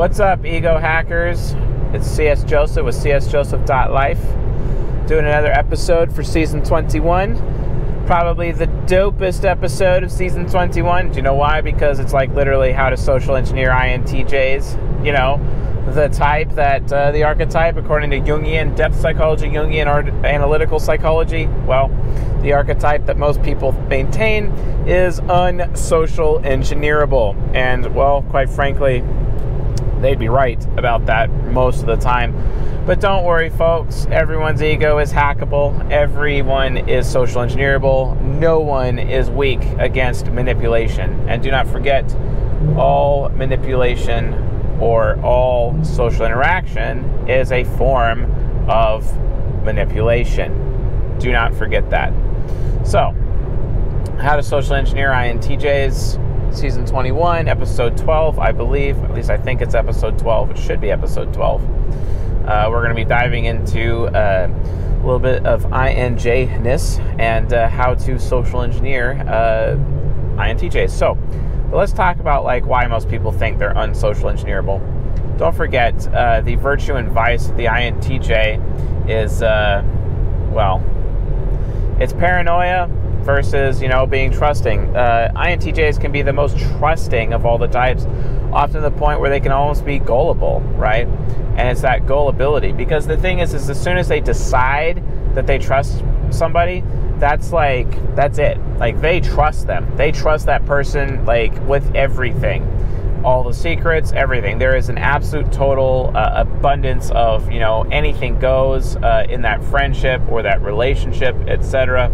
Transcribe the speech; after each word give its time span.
What's 0.00 0.18
up, 0.18 0.46
ego 0.46 0.78
hackers? 0.78 1.54
It's 1.92 2.06
CS 2.06 2.44
Joseph 2.44 2.86
with 2.86 2.94
csjoseph.life 2.94 5.06
doing 5.06 5.26
another 5.26 5.52
episode 5.52 6.10
for 6.10 6.22
season 6.22 6.64
21. 6.64 8.06
Probably 8.06 8.50
the 8.50 8.64
dopest 8.86 9.44
episode 9.44 10.02
of 10.02 10.10
season 10.10 10.48
21. 10.48 11.10
Do 11.10 11.16
you 11.16 11.22
know 11.22 11.34
why? 11.34 11.60
Because 11.60 11.98
it's 11.98 12.14
like 12.14 12.30
literally 12.30 12.72
how 12.72 12.88
to 12.88 12.96
social 12.96 13.36
engineer 13.36 13.68
INTJs. 13.68 15.04
You 15.04 15.12
know, 15.12 15.36
the 15.92 16.08
type 16.08 16.48
that 16.52 16.90
uh, 16.90 17.12
the 17.12 17.24
archetype, 17.24 17.76
according 17.76 18.08
to 18.12 18.20
Jungian 18.20 18.74
depth 18.74 18.98
psychology, 18.98 19.48
Jungian 19.48 20.24
analytical 20.24 20.80
psychology. 20.80 21.46
Well, 21.66 21.88
the 22.40 22.54
archetype 22.54 23.04
that 23.04 23.18
most 23.18 23.42
people 23.42 23.72
maintain 23.72 24.46
is 24.88 25.20
unsocial 25.28 26.40
engineerable. 26.40 27.36
And, 27.54 27.94
well, 27.94 28.22
quite 28.22 28.48
frankly, 28.48 29.04
they'd 30.02 30.18
be 30.18 30.28
right 30.28 30.62
about 30.78 31.06
that 31.06 31.30
most 31.52 31.80
of 31.80 31.86
the 31.86 31.96
time. 31.96 32.34
But 32.86 33.00
don't 33.00 33.24
worry, 33.24 33.50
folks. 33.50 34.06
Everyone's 34.10 34.62
ego 34.62 34.98
is 34.98 35.12
hackable. 35.12 35.90
Everyone 35.90 36.76
is 36.76 37.08
social 37.08 37.42
engineerable. 37.42 38.20
No 38.20 38.60
one 38.60 38.98
is 38.98 39.30
weak 39.30 39.62
against 39.78 40.26
manipulation. 40.28 41.28
And 41.28 41.42
do 41.42 41.50
not 41.50 41.66
forget, 41.66 42.14
all 42.76 43.28
manipulation 43.30 44.34
or 44.80 45.20
all 45.20 45.82
social 45.84 46.24
interaction 46.24 47.04
is 47.28 47.52
a 47.52 47.64
form 47.64 48.24
of 48.68 49.16
manipulation. 49.62 51.18
Do 51.18 51.32
not 51.32 51.54
forget 51.54 51.90
that. 51.90 52.12
So, 52.84 53.14
how 54.18 54.36
to 54.36 54.42
social 54.42 54.74
engineer 54.74 55.10
INTJs 55.10 56.29
season 56.52 56.84
21, 56.84 57.48
episode 57.48 57.96
12, 57.96 58.38
I 58.38 58.52
believe. 58.52 58.98
At 59.04 59.14
least 59.14 59.30
I 59.30 59.36
think 59.36 59.60
it's 59.60 59.74
episode 59.74 60.18
12. 60.18 60.50
It 60.52 60.58
should 60.58 60.80
be 60.80 60.90
episode 60.90 61.32
12. 61.32 61.62
Uh, 62.46 62.68
we're 62.70 62.82
going 62.82 62.88
to 62.90 62.94
be 62.94 63.04
diving 63.04 63.44
into 63.44 64.06
uh, 64.06 64.48
a 64.48 65.02
little 65.04 65.18
bit 65.18 65.46
of 65.46 65.64
INJ-ness 65.64 66.98
and 67.18 67.52
uh, 67.52 67.68
how 67.68 67.94
to 67.94 68.18
social 68.18 68.62
engineer 68.62 69.12
uh, 69.28 69.76
INTJs. 70.36 70.90
So, 70.90 71.16
let's 71.72 71.92
talk 71.92 72.18
about 72.18 72.44
like 72.44 72.66
why 72.66 72.86
most 72.86 73.08
people 73.08 73.32
think 73.32 73.58
they're 73.58 73.76
unsocial 73.76 74.30
engineerable. 74.30 74.80
Don't 75.38 75.54
forget 75.54 76.06
uh, 76.08 76.40
the 76.40 76.56
virtue 76.56 76.94
and 76.94 77.08
vice 77.10 77.48
of 77.48 77.56
the 77.56 77.66
INTJ 77.66 79.08
is 79.08 79.42
uh, 79.42 79.82
well, 80.50 80.84
it's 82.00 82.12
paranoia 82.12 82.88
versus 83.22 83.80
you 83.80 83.88
know 83.88 84.06
being 84.06 84.30
trusting. 84.30 84.96
Uh, 84.96 85.30
INTJs 85.34 86.00
can 86.00 86.12
be 86.12 86.22
the 86.22 86.32
most 86.32 86.58
trusting 86.58 87.32
of 87.32 87.46
all 87.46 87.58
the 87.58 87.68
types, 87.68 88.06
often 88.52 88.76
to 88.76 88.80
the 88.80 88.90
point 88.90 89.20
where 89.20 89.30
they 89.30 89.40
can 89.40 89.52
almost 89.52 89.84
be 89.84 89.98
gullible, 89.98 90.60
right? 90.76 91.06
And 91.56 91.68
it's 91.68 91.82
that 91.82 92.06
gullibility 92.06 92.72
because 92.72 93.06
the 93.06 93.16
thing 93.16 93.40
is, 93.40 93.54
is 93.54 93.68
as 93.68 93.82
soon 93.82 93.98
as 93.98 94.08
they 94.08 94.20
decide 94.20 95.02
that 95.34 95.46
they 95.46 95.58
trust 95.58 96.02
somebody, 96.30 96.82
that's 97.18 97.52
like 97.52 97.88
that's 98.14 98.38
it. 98.38 98.58
Like 98.78 99.00
they 99.00 99.20
trust 99.20 99.66
them. 99.66 99.90
They 99.96 100.12
trust 100.12 100.46
that 100.46 100.64
person 100.64 101.24
like 101.24 101.54
with 101.66 101.94
everything. 101.94 102.66
All 103.22 103.44
the 103.44 103.52
secrets, 103.52 104.12
everything. 104.12 104.58
There 104.58 104.74
is 104.74 104.88
an 104.88 104.96
absolute 104.96 105.52
total 105.52 106.10
uh, 106.14 106.32
abundance 106.36 107.10
of, 107.10 107.52
you 107.52 107.60
know, 107.60 107.82
anything 107.92 108.38
goes 108.38 108.96
uh, 108.96 109.26
in 109.28 109.42
that 109.42 109.62
friendship 109.64 110.22
or 110.30 110.40
that 110.42 110.62
relationship, 110.62 111.36
etc 111.46 112.10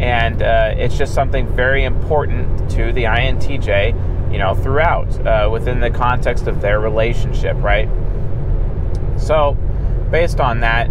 and 0.00 0.42
uh, 0.42 0.74
it's 0.76 0.96
just 0.96 1.14
something 1.14 1.46
very 1.54 1.84
important 1.84 2.70
to 2.70 2.90
the 2.92 3.04
INTJ, 3.04 4.32
you 4.32 4.38
know, 4.38 4.54
throughout 4.54 5.26
uh, 5.26 5.48
within 5.52 5.78
the 5.80 5.90
context 5.90 6.46
of 6.46 6.62
their 6.62 6.80
relationship, 6.80 7.56
right? 7.58 7.88
So, 9.18 9.54
based 10.10 10.40
on 10.40 10.60
that, 10.60 10.90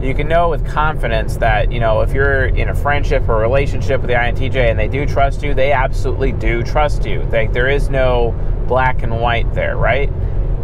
you 0.00 0.14
can 0.14 0.28
know 0.28 0.48
with 0.48 0.64
confidence 0.64 1.36
that 1.38 1.72
you 1.72 1.80
know 1.80 2.00
if 2.00 2.12
you're 2.12 2.46
in 2.46 2.68
a 2.68 2.74
friendship 2.74 3.28
or 3.28 3.38
a 3.38 3.40
relationship 3.40 4.00
with 4.00 4.08
the 4.08 4.16
INTJ 4.16 4.70
and 4.70 4.78
they 4.78 4.88
do 4.88 5.04
trust 5.04 5.42
you, 5.42 5.52
they 5.52 5.72
absolutely 5.72 6.32
do 6.32 6.62
trust 6.62 7.04
you. 7.04 7.22
Like 7.24 7.52
there 7.52 7.68
is 7.68 7.90
no 7.90 8.32
black 8.66 9.02
and 9.02 9.20
white 9.20 9.52
there, 9.54 9.76
right? 9.76 10.10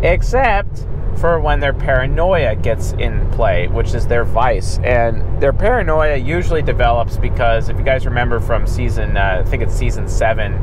Except 0.03 0.87
for 1.19 1.41
when 1.41 1.61
their 1.61 1.73
paranoia 1.73 2.57
gets 2.57 2.93
in 2.93 3.31
play, 3.33 3.69
which 3.69 3.95
is 3.95 4.07
their 4.07 4.25
vice. 4.25 4.79
And 4.79 5.41
their 5.41 5.53
paranoia 5.53 6.17
usually 6.17 6.63
develops 6.63 7.17
because, 7.17 7.69
if 7.69 7.77
you 7.79 7.85
guys 7.85 8.07
remember 8.07 8.41
from 8.41 8.67
season, 8.67 9.17
uh, 9.17 9.43
I 9.45 9.49
think 9.49 9.63
it's 9.63 9.75
season 9.75 10.09
seven 10.09 10.55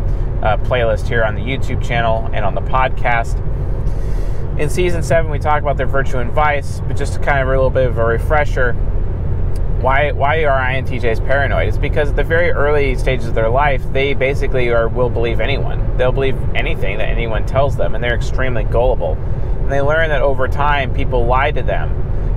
uh, 0.44 0.58
playlist 0.64 1.08
here 1.08 1.24
on 1.24 1.36
the 1.36 1.42
YouTube 1.42 1.84
channel 1.84 2.30
and 2.34 2.44
on 2.44 2.56
the 2.56 2.62
podcast. 2.62 3.40
In 4.60 4.70
season 4.70 5.02
seven, 5.02 5.32
we 5.32 5.40
talk 5.40 5.62
about 5.62 5.78
their 5.78 5.88
virtue 5.88 6.18
and 6.18 6.32
vice, 6.32 6.82
but 6.82 6.98
just 6.98 7.14
to 7.14 7.20
kind 7.20 7.42
of 7.42 7.48
a 7.48 7.52
little 7.52 7.70
bit 7.70 7.88
of 7.88 7.98
a 7.98 8.06
refresher, 8.06 8.74
why 9.82 10.12
why 10.12 10.46
are 10.46 10.60
INTJs 10.60 11.26
paranoid? 11.26 11.68
It's 11.68 11.78
because 11.78 12.10
at 12.10 12.16
the 12.16 12.24
very 12.24 12.52
early 12.52 12.96
stages 12.96 13.28
of 13.28 13.34
their 13.34 13.50
life, 13.50 13.82
they 13.94 14.14
basically 14.14 14.70
are 14.70 14.88
will 14.88 15.10
believe 15.10 15.40
anyone. 15.40 15.98
They'll 15.98 16.12
believe 16.12 16.38
anything 16.54 17.00
that 17.00 17.10
anyone 17.10 17.46
tells 17.48 17.76
them, 17.76 17.96
and 17.96 18.04
they're 18.04 18.16
extremely 18.16 18.64
gullible 18.64 19.18
they 19.72 19.82
learn 19.82 20.10
that 20.10 20.22
over 20.22 20.48
time 20.48 20.94
people 20.94 21.26
lie 21.26 21.52
to 21.52 21.62
them. 21.62 21.90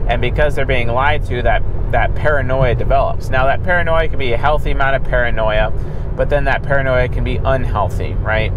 And 0.08 0.20
because 0.20 0.54
they're 0.54 0.66
being 0.66 0.88
lied 0.88 1.24
to 1.26 1.42
that 1.42 1.62
that 1.90 2.14
paranoia 2.14 2.74
develops. 2.74 3.28
Now 3.28 3.46
that 3.46 3.62
paranoia 3.62 4.08
can 4.08 4.18
be 4.18 4.32
a 4.32 4.36
healthy 4.36 4.72
amount 4.72 4.96
of 4.96 5.04
paranoia 5.04 5.72
but 6.16 6.30
then 6.30 6.44
that 6.44 6.62
paranoia 6.62 7.08
can 7.08 7.24
be 7.24 7.36
unhealthy 7.36 8.14
right? 8.14 8.52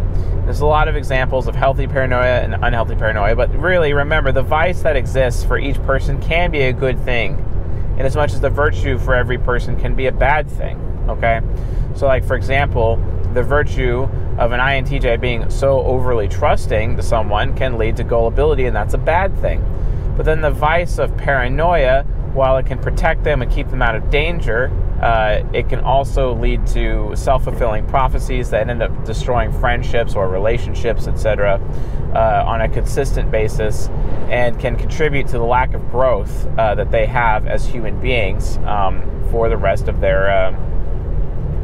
There's 0.46 0.62
a 0.62 0.66
lot 0.66 0.88
of 0.88 0.96
examples 0.96 1.48
of 1.48 1.56
healthy 1.56 1.88
paranoia 1.88 2.42
and 2.42 2.56
unhealthy 2.56 2.96
paranoia 2.96 3.36
but 3.36 3.56
really 3.56 3.94
remember 3.94 4.32
the 4.32 4.42
vice 4.42 4.82
that 4.82 4.96
exists 4.96 5.44
for 5.44 5.58
each 5.58 5.82
person 5.84 6.22
can 6.22 6.52
be 6.52 6.62
a 6.62 6.74
good 6.74 7.00
thing 7.04 7.44
in 7.98 8.06
as 8.06 8.16
much 8.16 8.34
as 8.34 8.42
the 8.42 8.50
virtue 8.50 8.98
for 8.98 9.14
every 9.14 9.38
person 9.38 9.80
can 9.80 9.96
be 9.96 10.08
a 10.08 10.12
bad 10.12 10.50
thing 10.50 10.80
okay? 11.08 11.42
So 11.96 12.08
like 12.08 12.26
for 12.26 12.36
example 12.36 12.98
the 13.38 13.44
virtue 13.44 14.10
of 14.40 14.52
an 14.52 14.60
INTJ 14.60 15.22
being 15.22 15.48
so 15.52 15.84
overly 15.84 16.28
trusting 16.28 16.96
to 16.98 17.04
someone 17.04 17.56
can 17.56 17.78
lead 17.78 17.96
to 17.98 18.04
gullibility, 18.04 18.66
and 18.66 18.76
that's 18.76 18.96
a 18.96 18.98
bad 18.98 19.38
thing. 19.42 19.64
But 20.18 20.26
then 20.26 20.42
the 20.42 20.50
vice 20.50 20.98
of 20.98 21.16
paranoia, 21.18 22.04
while 22.34 22.58
it 22.58 22.66
can 22.66 22.80
protect 22.80 23.24
them 23.24 23.44
and 23.44 23.52
keep 23.52 23.70
them 23.70 23.84
out 23.84 23.96
of 23.96 24.10
danger, 24.10 24.72
uh, 25.04 25.44
it 25.54 25.70
can 25.70 25.82
also 25.82 26.34
lead 26.34 26.66
to 26.66 27.16
self 27.16 27.44
fulfilling 27.44 27.86
prophecies 27.86 28.50
that 28.50 28.68
end 28.68 28.82
up 28.82 29.06
destroying 29.06 29.52
friendships 29.60 30.16
or 30.16 30.28
relationships, 30.28 31.08
etc., 31.08 31.62
uh, 32.16 32.44
on 32.44 32.62
a 32.62 32.70
consistent 32.70 33.30
basis 33.30 33.90
and 34.30 34.60
can 34.60 34.76
contribute 34.76 35.28
to 35.28 35.34
the 35.34 35.44
lack 35.44 35.76
of 35.76 35.92
growth 35.92 36.48
uh, 36.58 36.74
that 36.74 36.90
they 36.90 37.06
have 37.06 37.46
as 37.46 37.68
human 37.68 38.02
beings 38.02 38.58
um, 38.66 39.04
for 39.30 39.48
the 39.48 39.58
rest 39.58 39.88
of 39.88 40.02
their. 40.02 40.48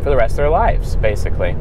For 0.04 0.10
the 0.10 0.18
rest 0.18 0.34
of 0.34 0.38
their 0.38 0.50
lives, 0.50 0.98
basically. 0.98 1.52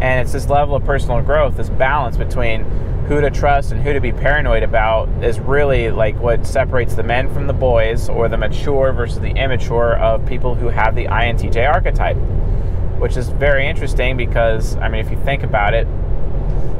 And 0.00 0.20
it's 0.20 0.32
this 0.32 0.48
level 0.48 0.74
of 0.74 0.84
personal 0.84 1.22
growth, 1.22 1.56
this 1.56 1.70
balance 1.70 2.16
between 2.16 2.64
who 3.06 3.20
to 3.20 3.30
trust 3.30 3.70
and 3.70 3.80
who 3.80 3.92
to 3.92 4.00
be 4.00 4.10
paranoid 4.10 4.64
about 4.64 5.08
is 5.22 5.38
really 5.38 5.90
like 5.90 6.18
what 6.18 6.44
separates 6.44 6.96
the 6.96 7.04
men 7.04 7.32
from 7.32 7.46
the 7.46 7.52
boys 7.52 8.08
or 8.08 8.28
the 8.28 8.36
mature 8.36 8.92
versus 8.92 9.20
the 9.20 9.30
immature 9.30 9.94
of 9.98 10.26
people 10.26 10.56
who 10.56 10.66
have 10.66 10.96
the 10.96 11.04
INTJ 11.04 11.72
archetype, 11.72 12.16
which 12.98 13.16
is 13.16 13.28
very 13.28 13.68
interesting 13.68 14.16
because, 14.16 14.74
I 14.78 14.88
mean, 14.88 15.04
if 15.04 15.10
you 15.10 15.18
think 15.18 15.44
about 15.44 15.72
it, 15.72 15.86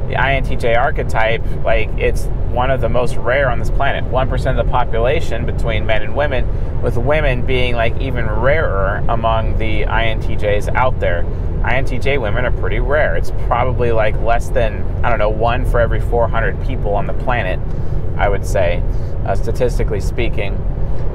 the 0.08 0.14
INTJ 0.14 0.76
archetype, 0.76 1.44
like 1.64 1.88
it's 1.98 2.26
one 2.56 2.70
of 2.70 2.80
the 2.80 2.88
most 2.88 3.16
rare 3.16 3.50
on 3.50 3.58
this 3.58 3.70
planet. 3.70 4.04
1% 4.04 4.50
of 4.50 4.56
the 4.56 4.70
population 4.70 5.44
between 5.44 5.84
men 5.84 6.02
and 6.02 6.16
women, 6.16 6.82
with 6.82 6.96
women 6.96 7.44
being 7.44 7.74
like 7.74 7.98
even 8.00 8.26
rarer 8.26 9.04
among 9.08 9.58
the 9.58 9.82
INTJs 9.82 10.74
out 10.74 10.98
there. 11.00 11.24
INTJ 11.62 12.20
women 12.20 12.44
are 12.44 12.52
pretty 12.52 12.78
rare. 12.78 13.16
It's 13.16 13.32
probably 13.46 13.92
like 13.92 14.16
less 14.20 14.50
than, 14.50 14.82
I 15.04 15.10
don't 15.10 15.18
know, 15.18 15.28
one 15.28 15.64
for 15.64 15.80
every 15.80 16.00
400 16.00 16.64
people 16.64 16.94
on 16.94 17.06
the 17.06 17.14
planet, 17.14 17.58
I 18.16 18.28
would 18.28 18.46
say, 18.46 18.82
uh, 19.26 19.34
statistically 19.34 20.00
speaking, 20.00 20.54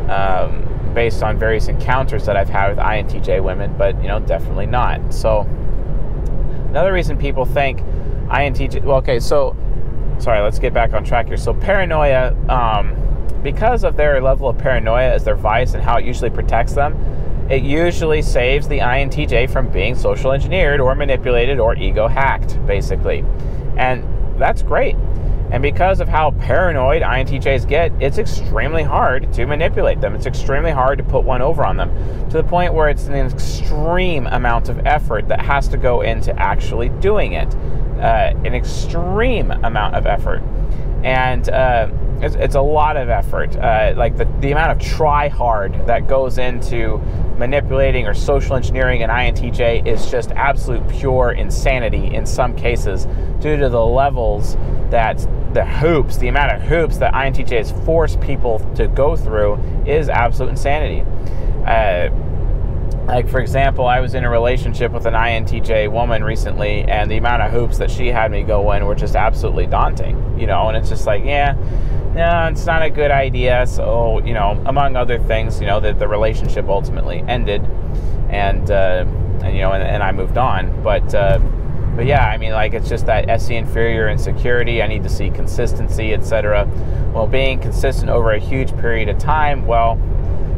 um, 0.09 0.67
based 0.93 1.23
on 1.23 1.39
various 1.39 1.69
encounters 1.69 2.25
that 2.25 2.35
I've 2.35 2.49
had 2.49 2.69
with 2.69 2.79
INTJ 2.79 3.41
women, 3.41 3.73
but, 3.77 3.99
you 4.01 4.09
know, 4.09 4.19
definitely 4.19 4.65
not. 4.65 5.13
So, 5.13 5.41
another 6.69 6.91
reason 6.91 7.17
people 7.17 7.45
think 7.45 7.81
INTJ. 8.31 8.83
Well, 8.83 8.97
okay, 8.97 9.19
so 9.19 9.55
sorry, 10.19 10.41
let's 10.41 10.59
get 10.59 10.73
back 10.73 10.93
on 10.93 11.03
track 11.03 11.27
here. 11.27 11.37
So 11.37 11.53
paranoia, 11.53 12.35
um, 12.49 12.95
because 13.43 13.83
of 13.83 13.97
their 13.97 14.21
level 14.21 14.47
of 14.47 14.57
paranoia 14.57 15.11
as 15.11 15.23
their 15.23 15.35
vice 15.35 15.73
and 15.73 15.83
how 15.83 15.97
it 15.97 16.05
usually 16.05 16.29
protects 16.29 16.73
them, 16.73 16.93
it 17.49 17.63
usually 17.63 18.21
saves 18.21 18.67
the 18.67 18.79
INTJ 18.79 19.49
from 19.49 19.69
being 19.71 19.95
social 19.95 20.31
engineered 20.31 20.79
or 20.79 20.95
manipulated 20.95 21.59
or 21.59 21.75
ego 21.75 22.07
hacked, 22.07 22.65
basically. 22.65 23.25
And 23.75 24.05
that's 24.39 24.61
great. 24.61 24.95
And 25.51 25.61
because 25.61 25.99
of 25.99 26.07
how 26.07 26.31
paranoid 26.31 27.01
INTJs 27.01 27.67
get, 27.67 27.91
it's 27.99 28.17
extremely 28.17 28.83
hard 28.83 29.33
to 29.33 29.45
manipulate 29.45 29.99
them. 29.99 30.15
It's 30.15 30.25
extremely 30.25 30.71
hard 30.71 30.97
to 30.99 31.03
put 31.03 31.25
one 31.25 31.41
over 31.41 31.65
on 31.65 31.75
them 31.75 31.93
to 32.29 32.37
the 32.37 32.43
point 32.43 32.73
where 32.73 32.87
it's 32.87 33.07
an 33.07 33.15
extreme 33.15 34.27
amount 34.27 34.69
of 34.69 34.85
effort 34.85 35.27
that 35.27 35.41
has 35.41 35.67
to 35.69 35.77
go 35.77 36.01
into 36.01 36.37
actually 36.39 36.89
doing 36.89 37.33
it. 37.33 37.53
Uh, 38.01 38.33
an 38.45 38.55
extreme 38.55 39.51
amount 39.51 39.95
of 39.95 40.07
effort. 40.07 40.41
And 41.03 41.47
uh, 41.49 41.87
it's, 42.21 42.35
it's, 42.35 42.55
a 42.55 42.61
lot 42.61 42.97
of 42.97 43.09
effort. 43.09 43.55
Uh, 43.55 43.93
like 43.95 44.15
the, 44.15 44.25
the 44.39 44.51
amount 44.51 44.71
of 44.71 44.87
try 44.87 45.27
hard 45.27 45.73
that 45.87 46.07
goes 46.07 46.37
into 46.37 46.97
manipulating 47.37 48.05
or 48.05 48.13
social 48.13 48.55
engineering 48.55 49.01
an 49.01 49.09
INTJ 49.09 49.87
is 49.87 50.09
just 50.11 50.31
absolute 50.31 50.87
pure 50.87 51.31
insanity 51.31 52.13
in 52.13 52.25
some 52.25 52.55
cases 52.55 53.05
due 53.39 53.57
to 53.57 53.69
the 53.69 53.83
levels 53.83 54.55
that 54.91 55.17
the 55.53 55.65
hoops, 55.65 56.17
the 56.17 56.27
amount 56.27 56.51
of 56.51 56.61
hoops 56.61 56.97
that 56.97 57.13
INTJs 57.13 57.85
force 57.85 58.15
people 58.17 58.59
to 58.75 58.87
go 58.87 59.15
through 59.15 59.55
is 59.85 60.07
absolute 60.07 60.51
insanity. 60.51 61.01
Uh, 61.65 62.09
like 63.05 63.27
for 63.27 63.39
example, 63.39 63.87
I 63.87 63.99
was 63.99 64.13
in 64.13 64.23
a 64.23 64.29
relationship 64.29 64.91
with 64.91 65.05
an 65.05 65.13
INTJ 65.13 65.91
woman 65.91 66.23
recently, 66.23 66.83
and 66.83 67.09
the 67.09 67.17
amount 67.17 67.41
of 67.41 67.51
hoops 67.51 67.77
that 67.79 67.89
she 67.89 68.07
had 68.07 68.31
me 68.31 68.43
go 68.43 68.71
in 68.71 68.85
were 68.85 68.95
just 68.95 69.15
absolutely 69.15 69.65
daunting. 69.65 70.39
You 70.39 70.47
know, 70.47 70.67
and 70.69 70.77
it's 70.77 70.89
just 70.89 71.05
like, 71.05 71.25
yeah, 71.25 71.55
no, 72.15 72.49
it's 72.51 72.65
not 72.65 72.81
a 72.81 72.89
good 72.89 73.11
idea. 73.11 73.65
So 73.67 74.23
you 74.25 74.33
know, 74.33 74.61
among 74.65 74.95
other 74.95 75.19
things, 75.19 75.59
you 75.59 75.67
know, 75.67 75.79
that 75.79 75.99
the 75.99 76.07
relationship 76.07 76.67
ultimately 76.67 77.23
ended, 77.27 77.65
and 78.29 78.69
uh, 78.69 79.05
and 79.43 79.55
you 79.55 79.61
know, 79.61 79.71
and, 79.71 79.83
and 79.83 80.03
I 80.03 80.11
moved 80.11 80.37
on. 80.37 80.81
But 80.83 81.13
uh, 81.13 81.39
but 81.95 82.05
yeah, 82.05 82.25
I 82.25 82.37
mean, 82.37 82.51
like 82.51 82.73
it's 82.73 82.89
just 82.89 83.05
that 83.05 83.29
SE 83.29 83.55
inferior 83.55 84.09
insecurity. 84.09 84.81
I 84.81 84.87
need 84.87 85.03
to 85.03 85.09
see 85.09 85.29
consistency, 85.29 86.13
etc. 86.13 86.67
Well, 87.13 87.27
being 87.27 87.59
consistent 87.59 88.09
over 88.09 88.31
a 88.31 88.39
huge 88.39 88.75
period 88.77 89.09
of 89.09 89.17
time, 89.17 89.65
well, 89.65 89.99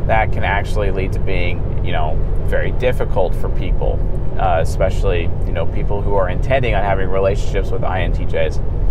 that 0.07 0.31
can 0.31 0.43
actually 0.43 0.91
lead 0.91 1.13
to 1.13 1.19
being, 1.19 1.83
you 1.83 1.91
know, 1.91 2.15
very 2.45 2.71
difficult 2.73 3.33
for 3.35 3.49
people, 3.49 3.99
uh, 4.39 4.59
especially 4.61 5.23
you 5.45 5.51
know 5.51 5.65
people 5.65 6.01
who 6.01 6.13
are 6.15 6.29
intending 6.29 6.75
on 6.75 6.83
having 6.83 7.09
relationships 7.09 7.71
with 7.71 7.81
INTJs. 7.81 8.82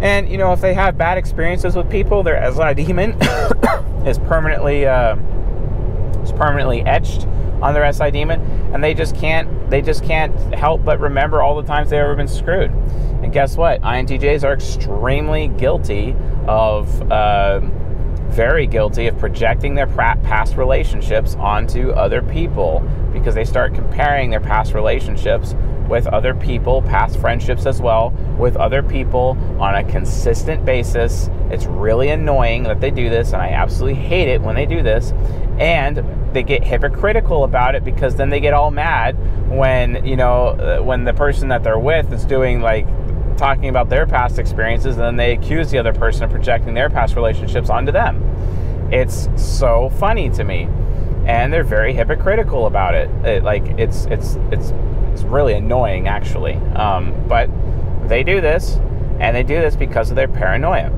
And 0.00 0.28
you 0.28 0.38
know, 0.38 0.52
if 0.52 0.60
they 0.60 0.74
have 0.74 0.98
bad 0.98 1.18
experiences 1.18 1.76
with 1.76 1.90
people, 1.90 2.22
their 2.22 2.52
SI 2.52 2.74
demon 2.74 3.12
is 4.06 4.18
permanently 4.18 4.86
uh, 4.86 5.16
is 6.22 6.32
permanently 6.32 6.82
etched 6.82 7.26
on 7.62 7.74
their 7.74 7.90
SI 7.92 8.10
demon, 8.10 8.40
and 8.74 8.82
they 8.82 8.94
just 8.94 9.16
can't 9.16 9.70
they 9.70 9.80
just 9.80 10.04
can't 10.04 10.34
help 10.54 10.84
but 10.84 11.00
remember 11.00 11.42
all 11.42 11.60
the 11.60 11.66
times 11.66 11.90
they've 11.90 12.00
ever 12.00 12.16
been 12.16 12.28
screwed. 12.28 12.70
And 13.22 13.32
guess 13.32 13.56
what? 13.56 13.80
INTJs 13.82 14.44
are 14.44 14.54
extremely 14.54 15.48
guilty 15.48 16.14
of. 16.46 17.10
Uh, 17.10 17.60
very 18.34 18.66
guilty 18.66 19.06
of 19.06 19.16
projecting 19.16 19.76
their 19.76 19.86
past 19.86 20.56
relationships 20.56 21.36
onto 21.36 21.90
other 21.90 22.20
people 22.20 22.80
because 23.12 23.32
they 23.32 23.44
start 23.44 23.74
comparing 23.74 24.28
their 24.28 24.40
past 24.40 24.74
relationships 24.74 25.54
with 25.88 26.06
other 26.06 26.34
people, 26.34 26.82
past 26.82 27.18
friendships 27.18 27.66
as 27.66 27.80
well, 27.80 28.10
with 28.38 28.56
other 28.56 28.82
people 28.82 29.36
on 29.58 29.74
a 29.74 29.84
consistent 29.84 30.64
basis. 30.64 31.28
It's 31.50 31.66
really 31.66 32.10
annoying 32.10 32.64
that 32.64 32.80
they 32.80 32.90
do 32.90 33.10
this, 33.10 33.32
and 33.32 33.42
I 33.42 33.48
absolutely 33.48 34.00
hate 34.00 34.28
it 34.28 34.40
when 34.40 34.54
they 34.54 34.66
do 34.66 34.82
this. 34.82 35.12
And 35.58 36.02
they 36.34 36.42
get 36.42 36.64
hypocritical 36.64 37.44
about 37.44 37.74
it 37.74 37.84
because 37.84 38.16
then 38.16 38.28
they 38.28 38.40
get 38.40 38.52
all 38.52 38.70
mad 38.70 39.16
when, 39.48 40.04
you 40.04 40.16
know, 40.16 40.48
uh, 40.48 40.82
when 40.82 41.04
the 41.04 41.14
person 41.14 41.48
that 41.48 41.62
they're 41.62 41.78
with 41.78 42.12
is 42.12 42.24
doing 42.24 42.60
like 42.60 42.86
talking 43.36 43.68
about 43.68 43.88
their 43.88 44.06
past 44.06 44.38
experiences 44.38 44.96
and 44.96 45.04
then 45.04 45.16
they 45.16 45.32
accuse 45.32 45.70
the 45.70 45.78
other 45.78 45.92
person 45.92 46.24
of 46.24 46.30
projecting 46.30 46.74
their 46.74 46.90
past 46.90 47.14
relationships 47.14 47.70
onto 47.70 47.92
them. 47.92 48.20
It's 48.92 49.28
so 49.36 49.90
funny 49.90 50.28
to 50.30 50.44
me. 50.44 50.68
And 51.26 51.52
they're 51.52 51.64
very 51.64 51.94
hypocritical 51.94 52.66
about 52.66 52.94
it. 52.94 53.08
it 53.24 53.42
like 53.42 53.64
it's 53.78 54.04
it's 54.06 54.36
it's 54.50 54.72
it's 55.14 55.22
really 55.22 55.54
annoying 55.54 56.08
actually. 56.08 56.54
Um, 56.74 57.14
but 57.28 57.48
they 58.08 58.24
do 58.24 58.40
this 58.40 58.76
and 59.20 59.34
they 59.34 59.44
do 59.44 59.60
this 59.60 59.76
because 59.76 60.10
of 60.10 60.16
their 60.16 60.28
paranoia. 60.28 60.92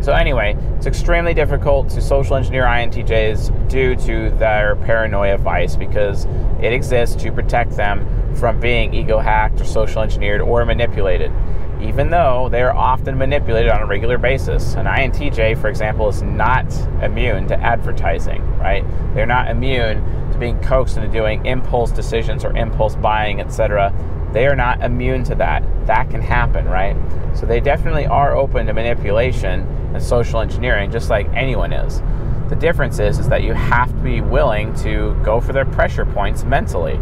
So 0.00 0.12
anyway, 0.12 0.56
it's 0.76 0.86
extremely 0.86 1.34
difficult 1.34 1.88
to 1.90 2.00
social 2.00 2.36
engineer 2.36 2.64
INTJs 2.64 3.68
due 3.68 3.96
to 3.96 4.30
their 4.36 4.76
paranoia 4.76 5.38
vice 5.38 5.76
because 5.76 6.26
it 6.62 6.72
exists 6.72 7.20
to 7.22 7.32
protect 7.32 7.72
them 7.76 8.06
from 8.36 8.60
being 8.60 8.94
ego 8.94 9.18
hacked 9.18 9.60
or 9.60 9.64
social 9.64 10.02
engineered 10.02 10.40
or 10.40 10.64
manipulated, 10.64 11.32
even 11.80 12.10
though 12.10 12.48
they 12.50 12.62
are 12.62 12.74
often 12.74 13.16
manipulated 13.16 13.70
on 13.70 13.82
a 13.82 13.86
regular 13.86 14.18
basis. 14.18 14.74
An 14.74 14.86
INTJ, 14.86 15.58
for 15.60 15.68
example, 15.68 16.08
is 16.08 16.22
not 16.22 16.70
immune 17.02 17.48
to 17.48 17.58
advertising, 17.58 18.42
right? 18.58 18.84
They're 19.14 19.26
not 19.26 19.48
immune 19.48 20.23
being 20.44 20.60
coaxed 20.60 20.98
into 20.98 21.08
doing 21.08 21.46
impulse 21.46 21.90
decisions 21.90 22.44
or 22.44 22.54
impulse 22.54 22.96
buying, 22.96 23.40
etc. 23.40 23.94
They 24.34 24.46
are 24.46 24.54
not 24.54 24.82
immune 24.82 25.24
to 25.24 25.34
that. 25.36 25.64
That 25.86 26.10
can 26.10 26.20
happen, 26.20 26.66
right? 26.66 26.94
So 27.34 27.46
they 27.46 27.60
definitely 27.60 28.04
are 28.04 28.36
open 28.36 28.66
to 28.66 28.74
manipulation 28.74 29.62
and 29.94 30.02
social 30.02 30.40
engineering, 30.40 30.90
just 30.90 31.08
like 31.08 31.26
anyone 31.32 31.72
is. 31.72 32.02
The 32.50 32.56
difference 32.56 32.98
is, 32.98 33.18
is 33.18 33.26
that 33.30 33.42
you 33.42 33.54
have 33.54 33.88
to 33.88 34.02
be 34.02 34.20
willing 34.20 34.74
to 34.82 35.18
go 35.24 35.40
for 35.40 35.54
their 35.54 35.64
pressure 35.64 36.04
points 36.04 36.44
mentally. 36.44 37.00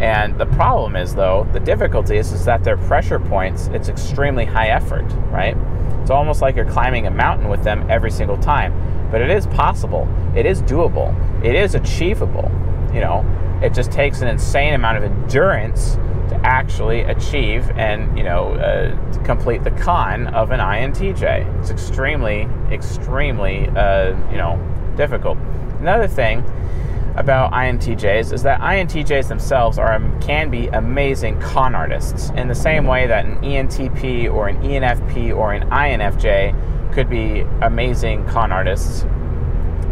And 0.00 0.36
the 0.36 0.46
problem 0.46 0.96
is, 0.96 1.14
though, 1.14 1.46
the 1.52 1.60
difficulty 1.60 2.16
is, 2.16 2.32
is 2.32 2.44
that 2.46 2.64
their 2.64 2.76
pressure 2.76 3.20
points, 3.20 3.68
it's 3.68 3.88
extremely 3.88 4.46
high 4.46 4.70
effort, 4.70 5.04
right? 5.30 5.56
It's 6.00 6.10
almost 6.10 6.42
like 6.42 6.56
you're 6.56 6.64
climbing 6.72 7.06
a 7.06 7.10
mountain 7.12 7.48
with 7.48 7.62
them 7.62 7.88
every 7.88 8.10
single 8.10 8.38
time. 8.38 8.74
But 9.12 9.20
it 9.20 9.30
is 9.30 9.46
possible. 9.46 10.08
It 10.34 10.44
is 10.44 10.60
doable. 10.62 11.14
It 11.44 11.54
is 11.54 11.76
achievable. 11.76 12.50
You 12.94 13.00
know, 13.00 13.60
it 13.62 13.74
just 13.74 13.92
takes 13.92 14.20
an 14.20 14.28
insane 14.28 14.74
amount 14.74 14.98
of 14.98 15.04
endurance 15.04 15.96
to 16.30 16.40
actually 16.44 17.00
achieve 17.02 17.68
and 17.70 18.16
you 18.16 18.24
know 18.24 18.54
uh, 18.54 19.24
complete 19.24 19.64
the 19.64 19.70
con 19.72 20.28
of 20.28 20.50
an 20.50 20.60
INTJ. 20.60 21.60
It's 21.60 21.70
extremely, 21.70 22.48
extremely 22.70 23.68
uh, 23.68 24.16
you 24.30 24.38
know 24.38 24.58
difficult. 24.96 25.38
Another 25.80 26.08
thing 26.08 26.44
about 27.16 27.52
INTJs 27.52 28.32
is 28.32 28.42
that 28.42 28.60
INTJs 28.60 29.28
themselves 29.28 29.78
are 29.78 30.00
can 30.20 30.50
be 30.50 30.68
amazing 30.68 31.40
con 31.40 31.74
artists 31.74 32.30
in 32.30 32.48
the 32.48 32.54
same 32.54 32.86
way 32.86 33.06
that 33.06 33.24
an 33.24 33.36
ENTP 33.38 34.32
or 34.32 34.48
an 34.48 34.56
ENFP 34.62 35.36
or 35.36 35.52
an 35.52 35.68
INFJ 35.70 36.92
could 36.92 37.10
be 37.10 37.40
amazing 37.62 38.24
con 38.26 38.52
artists. 38.52 39.04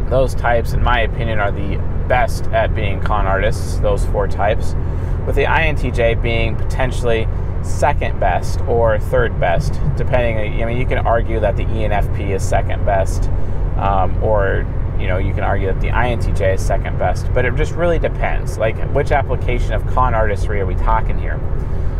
Those 0.08 0.34
types, 0.34 0.72
in 0.72 0.82
my 0.82 1.00
opinion, 1.00 1.38
are 1.38 1.52
the 1.52 1.76
best 2.08 2.46
at 2.46 2.74
being 2.74 3.00
con 3.00 3.26
artists, 3.26 3.78
those 3.78 4.04
four 4.06 4.26
types, 4.26 4.74
with 5.26 5.36
the 5.36 5.44
INTJ 5.44 6.22
being 6.22 6.56
potentially 6.56 7.28
second 7.62 8.18
best 8.18 8.60
or 8.62 8.98
third 8.98 9.38
best, 9.38 9.74
depending. 9.96 10.62
I 10.62 10.64
mean, 10.64 10.78
you 10.78 10.86
can 10.86 10.98
argue 10.98 11.40
that 11.40 11.56
the 11.56 11.64
ENFP 11.64 12.30
is 12.30 12.42
second 12.42 12.84
best, 12.86 13.28
um, 13.76 14.22
or 14.22 14.66
you 14.98 15.06
know, 15.06 15.18
you 15.18 15.32
can 15.32 15.44
argue 15.44 15.68
that 15.68 15.80
the 15.80 15.88
INTJ 15.88 16.54
is 16.54 16.64
second 16.64 16.98
best, 16.98 17.32
but 17.32 17.44
it 17.44 17.54
just 17.54 17.72
really 17.72 17.98
depends. 17.98 18.58
Like, 18.58 18.76
which 18.92 19.12
application 19.12 19.72
of 19.72 19.86
con 19.86 20.14
artistry 20.14 20.60
are 20.60 20.66
we 20.66 20.74
talking 20.74 21.18
here? 21.18 21.38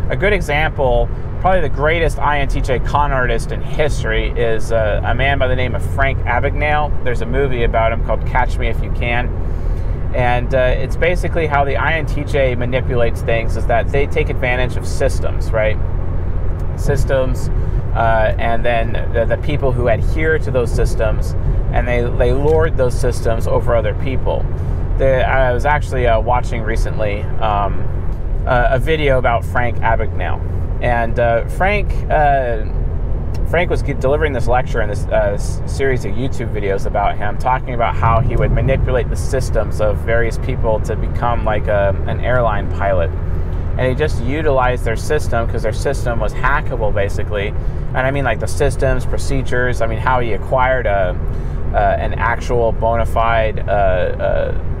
A 0.09 0.15
good 0.15 0.33
example, 0.33 1.07
probably 1.39 1.61
the 1.61 1.69
greatest 1.69 2.17
INTJ 2.17 2.83
con 2.83 3.11
artist 3.11 3.51
in 3.51 3.61
history, 3.61 4.31
is 4.31 4.71
uh, 4.71 5.01
a 5.05 5.13
man 5.13 5.37
by 5.37 5.47
the 5.47 5.55
name 5.55 5.75
of 5.75 5.85
Frank 5.93 6.17
Abagnale. 6.25 7.03
There's 7.03 7.21
a 7.21 7.27
movie 7.27 7.63
about 7.63 7.91
him 7.91 8.03
called 8.03 8.25
Catch 8.25 8.57
Me 8.57 8.69
If 8.69 8.81
You 8.81 8.91
Can. 8.93 9.27
And 10.15 10.55
uh, 10.55 10.57
it's 10.57 10.95
basically 10.95 11.45
how 11.45 11.63
the 11.63 11.75
INTJ 11.75 12.57
manipulates 12.57 13.21
things 13.21 13.55
is 13.55 13.67
that 13.67 13.89
they 13.89 14.07
take 14.07 14.29
advantage 14.29 14.77
of 14.77 14.87
systems, 14.87 15.51
right? 15.51 15.77
Systems, 16.75 17.49
uh, 17.93 18.33
and 18.39 18.65
then 18.65 18.93
the, 19.13 19.25
the, 19.25 19.37
people 19.37 19.71
who 19.71 19.89
adhere 19.89 20.39
to 20.39 20.49
those 20.49 20.73
systems, 20.73 21.33
and 21.71 21.87
they, 21.87 22.01
they 22.01 22.33
lord 22.33 22.77
those 22.77 22.99
systems 22.99 23.45
over 23.45 23.75
other 23.75 23.93
people. 24.03 24.43
The, 24.97 25.23
I 25.23 25.53
was 25.53 25.67
actually 25.67 26.07
uh, 26.07 26.19
watching 26.19 26.63
recently 26.63 27.21
um, 27.21 27.98
a 28.45 28.79
video 28.79 29.17
about 29.17 29.43
Frank 29.45 29.77
Abagnale, 29.77 30.41
and 30.81 31.19
uh, 31.19 31.47
Frank 31.47 31.91
uh, 32.09 32.65
Frank 33.49 33.71
was 33.71 33.81
delivering 33.81 34.31
this 34.31 34.47
lecture 34.47 34.81
in 34.81 34.89
this 34.89 35.05
uh, 35.05 35.35
series 35.67 36.05
of 36.05 36.11
YouTube 36.13 36.53
videos 36.53 36.85
about 36.85 37.17
him, 37.17 37.35
talking 37.39 37.73
about 37.73 37.95
how 37.95 38.19
he 38.19 38.35
would 38.35 38.51
manipulate 38.51 39.09
the 39.09 39.15
systems 39.15 39.81
of 39.81 39.97
various 39.97 40.37
people 40.37 40.79
to 40.81 40.95
become 40.95 41.43
like 41.45 41.67
a, 41.67 41.99
an 42.07 42.19
airline 42.19 42.71
pilot. 42.73 43.09
And 43.79 43.87
he 43.87 43.95
just 43.95 44.21
utilized 44.21 44.83
their 44.83 44.95
system 44.95 45.47
because 45.47 45.63
their 45.63 45.73
system 45.73 46.19
was 46.19 46.31
hackable, 46.31 46.93
basically. 46.93 47.47
And 47.47 47.97
I 47.97 48.11
mean, 48.11 48.23
like 48.23 48.39
the 48.39 48.47
systems, 48.47 49.03
procedures. 49.03 49.81
I 49.81 49.87
mean, 49.87 49.99
how 49.99 50.19
he 50.19 50.33
acquired 50.33 50.85
a, 50.85 51.17
uh, 51.73 51.97
an 51.97 52.13
actual 52.15 52.71
bona 52.71 53.05
fide 53.05 53.67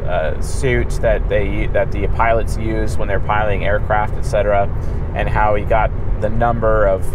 uh, 0.09 0.41
suit 0.41 0.89
that 1.01 1.29
they 1.29 1.67
that 1.67 1.91
the 1.91 2.07
pilots 2.09 2.57
use 2.57 2.97
when 2.97 3.07
they're 3.07 3.19
piloting 3.19 3.63
aircraft, 3.63 4.15
etc., 4.15 4.67
and 5.15 5.29
how 5.29 5.55
he 5.55 5.63
got 5.63 5.91
the 6.21 6.29
number 6.29 6.87
of 6.87 7.05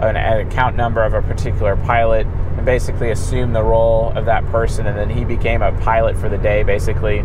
an, 0.00 0.16
an 0.16 0.46
account 0.46 0.76
number 0.76 1.02
of 1.02 1.12
a 1.12 1.22
particular 1.22 1.76
pilot 1.76 2.26
and 2.26 2.64
basically 2.64 3.10
assumed 3.10 3.54
the 3.54 3.62
role 3.62 4.12
of 4.16 4.24
that 4.26 4.44
person. 4.46 4.86
And 4.86 4.96
then 4.96 5.10
he 5.10 5.24
became 5.24 5.62
a 5.62 5.72
pilot 5.80 6.16
for 6.16 6.28
the 6.28 6.38
day, 6.38 6.62
basically, 6.62 7.20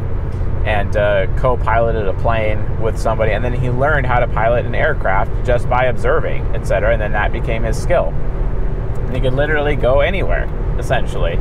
and 0.65 0.95
uh, 0.95 1.27
co 1.37 1.57
piloted 1.57 2.07
a 2.07 2.13
plane 2.13 2.81
with 2.81 2.97
somebody. 2.97 3.31
And 3.31 3.43
then 3.43 3.53
he 3.53 3.69
learned 3.69 4.05
how 4.05 4.19
to 4.19 4.27
pilot 4.27 4.65
an 4.65 4.75
aircraft 4.75 5.45
just 5.45 5.69
by 5.69 5.85
observing, 5.85 6.43
etc. 6.55 6.93
And 6.93 7.01
then 7.01 7.13
that 7.13 7.31
became 7.31 7.63
his 7.63 7.81
skill. 7.81 8.07
And 8.07 9.15
he 9.15 9.21
could 9.21 9.33
literally 9.33 9.75
go 9.75 10.01
anywhere, 10.01 10.49
essentially. 10.77 11.39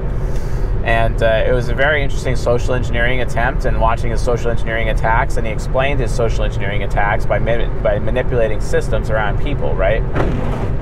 And 0.84 1.22
uh, 1.22 1.44
it 1.46 1.52
was 1.52 1.68
a 1.68 1.74
very 1.74 2.02
interesting 2.02 2.34
social 2.34 2.74
engineering 2.74 3.20
attempt 3.20 3.66
and 3.66 3.80
watching 3.80 4.10
his 4.10 4.20
social 4.20 4.50
engineering 4.50 4.88
attacks. 4.88 5.36
And 5.36 5.46
he 5.46 5.52
explained 5.52 6.00
his 6.00 6.12
social 6.12 6.44
engineering 6.44 6.82
attacks 6.82 7.24
by, 7.24 7.38
by 7.38 7.98
manipulating 8.00 8.60
systems 8.60 9.08
around 9.08 9.40
people, 9.40 9.74
right? 9.74 10.00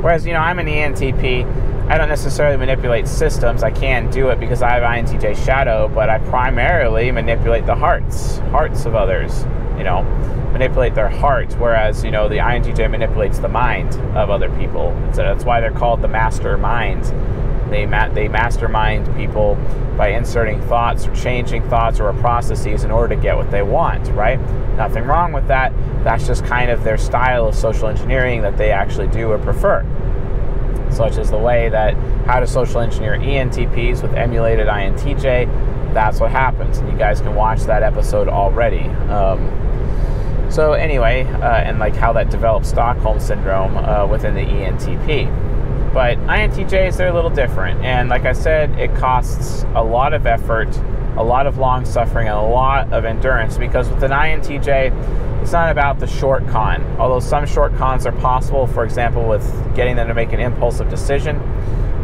Whereas, 0.01 0.25
you 0.25 0.33
know, 0.33 0.39
I'm 0.39 0.59
an 0.59 0.67
ENTP. 0.67 1.89
I 1.91 1.99
don't 1.99 2.09
necessarily 2.09 2.57
manipulate 2.57 3.09
systems. 3.09 3.63
I 3.63 3.71
can 3.71 4.11
do 4.11 4.29
it 4.29 4.41
because 4.41 4.63
I 4.63 4.79
have 4.79 4.83
INTJ 4.83 5.45
shadow, 5.45 5.89
but 5.89 6.09
I 6.09 6.19
primarily 6.21 7.11
manipulate 7.11 7.67
the 7.67 7.75
hearts, 7.75 8.39
hearts 8.51 8.87
of 8.87 8.95
others, 8.95 9.43
you 9.77 9.85
know, 9.85 10.03
manipulate 10.53 10.95
their 10.95 11.09
heart. 11.09 11.53
Whereas, 11.55 12.03
you 12.05 12.11
know, 12.11 12.29
the 12.29 12.37
INTJ 12.37 12.91
manipulates 12.91 13.41
the 13.41 13.49
mind 13.49 13.95
of 14.17 14.31
other 14.31 14.49
people. 14.57 14.97
So 15.13 15.23
that's 15.23 15.45
why 15.45 15.61
they're 15.61 15.73
called 15.73 16.01
the 16.01 16.09
mastermind 16.09 17.05
they, 17.71 17.87
ma- 17.87 18.09
they 18.09 18.29
mastermind 18.29 19.15
people 19.17 19.57
by 19.97 20.09
inserting 20.09 20.61
thoughts 20.63 21.07
or 21.07 21.15
changing 21.15 21.69
thoughts 21.69 22.01
or 22.01 22.13
processes 22.15 22.85
in 22.85 22.91
order 22.91 23.15
to 23.15 23.21
get 23.21 23.37
what 23.37 23.51
they 23.51 23.63
want, 23.63 24.09
right? 24.09 24.41
Nothing 24.77 25.05
wrong 25.05 25.33
with 25.33 25.47
that. 25.49 25.73
That's 26.05 26.27
just 26.27 26.45
kind 26.45 26.71
of 26.71 26.85
their 26.85 26.97
style 26.97 27.47
of 27.47 27.55
social 27.55 27.89
engineering 27.89 28.43
that 28.43 28.57
they 28.57 28.71
actually 28.71 29.09
do 29.09 29.31
or 29.31 29.39
prefer. 29.39 29.85
Such 30.91 31.19
as 31.19 31.31
the 31.31 31.39
way 31.39 31.69
that 31.69 31.95
how 32.27 32.41
to 32.41 32.47
social 32.47 32.81
engineer 32.81 33.17
ENTPs 33.19 34.03
with 34.03 34.15
emulated 34.15 34.67
INTJ. 34.67 35.93
That's 35.95 36.21
what 36.21 36.31
happens. 36.31 36.79
And 36.79 36.91
you 36.91 36.97
guys 36.97 37.21
can 37.21 37.35
watch 37.35 37.61
that 37.63 37.83
episode 37.83 38.29
already. 38.29 38.85
Um, 39.09 39.57
so, 40.51 40.73
anyway, 40.73 41.25
uh, 41.25 41.61
and 41.61 41.79
like 41.79 41.95
how 41.95 42.13
that 42.15 42.31
develops 42.31 42.69
Stockholm 42.69 43.21
Syndrome 43.21 43.77
uh, 43.77 44.07
within 44.07 44.35
the 44.35 44.41
ENTP. 44.41 45.50
But 45.93 46.19
INTJs, 46.19 46.97
they're 46.97 47.09
a 47.09 47.15
little 47.15 47.31
different. 47.31 47.85
And 47.85 48.09
like 48.09 48.25
I 48.25 48.33
said, 48.33 48.71
it 48.79 48.95
costs 48.95 49.65
a 49.75 49.83
lot 49.83 50.15
of 50.15 50.27
effort, 50.27 50.69
a 51.17 51.23
lot 51.23 51.47
of 51.47 51.59
long 51.59 51.85
suffering, 51.85 52.29
and 52.29 52.37
a 52.37 52.43
lot 52.43 52.93
of 52.93 53.05
endurance 53.05 53.59
because 53.59 53.89
with 53.89 54.03
an 54.05 54.13
INTJ, 54.13 55.43
it's 55.43 55.53
not 55.53 55.71
about 55.71 55.99
the 55.99 56.07
short 56.07 56.47
con. 56.49 56.85
Although 56.99 57.21
some 57.21 57.47
short 57.47 57.75
cons 57.77 58.07
are 58.07 58.13
possible, 58.13 58.67
for 58.67 58.85
example, 58.85 59.27
with 59.29 59.45
getting 59.75 59.97
them 59.97 60.07
to 60.09 60.15
make 60.15 60.33
an 60.33 60.41
impulsive 60.41 60.89
decision. 60.89 61.39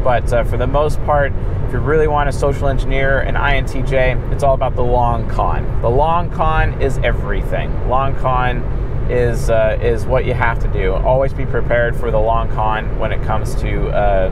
But 0.02 0.32
uh, 0.32 0.44
for 0.44 0.56
the 0.56 0.66
most 0.66 1.02
part, 1.04 1.32
if 1.66 1.72
you 1.72 1.78
really 1.78 2.08
want 2.08 2.28
a 2.28 2.32
social 2.32 2.68
engineer 2.68 3.20
an 3.20 3.34
INTJ, 3.34 4.32
it's 4.32 4.42
all 4.42 4.54
about 4.54 4.74
the 4.74 4.84
long 4.84 5.28
con. 5.28 5.80
The 5.82 5.90
long 5.90 6.30
con 6.30 6.80
is 6.80 6.98
everything. 6.98 7.88
Long 7.88 8.16
con 8.16 8.62
is 9.10 9.50
uh, 9.50 9.78
is 9.80 10.06
what 10.06 10.24
you 10.24 10.34
have 10.34 10.58
to 10.60 10.68
do. 10.68 10.92
Always 10.92 11.32
be 11.32 11.46
prepared 11.46 11.96
for 11.96 12.10
the 12.10 12.18
long 12.18 12.50
con 12.50 12.98
when 12.98 13.12
it 13.12 13.22
comes 13.22 13.54
to 13.56 13.88
uh, 13.88 14.30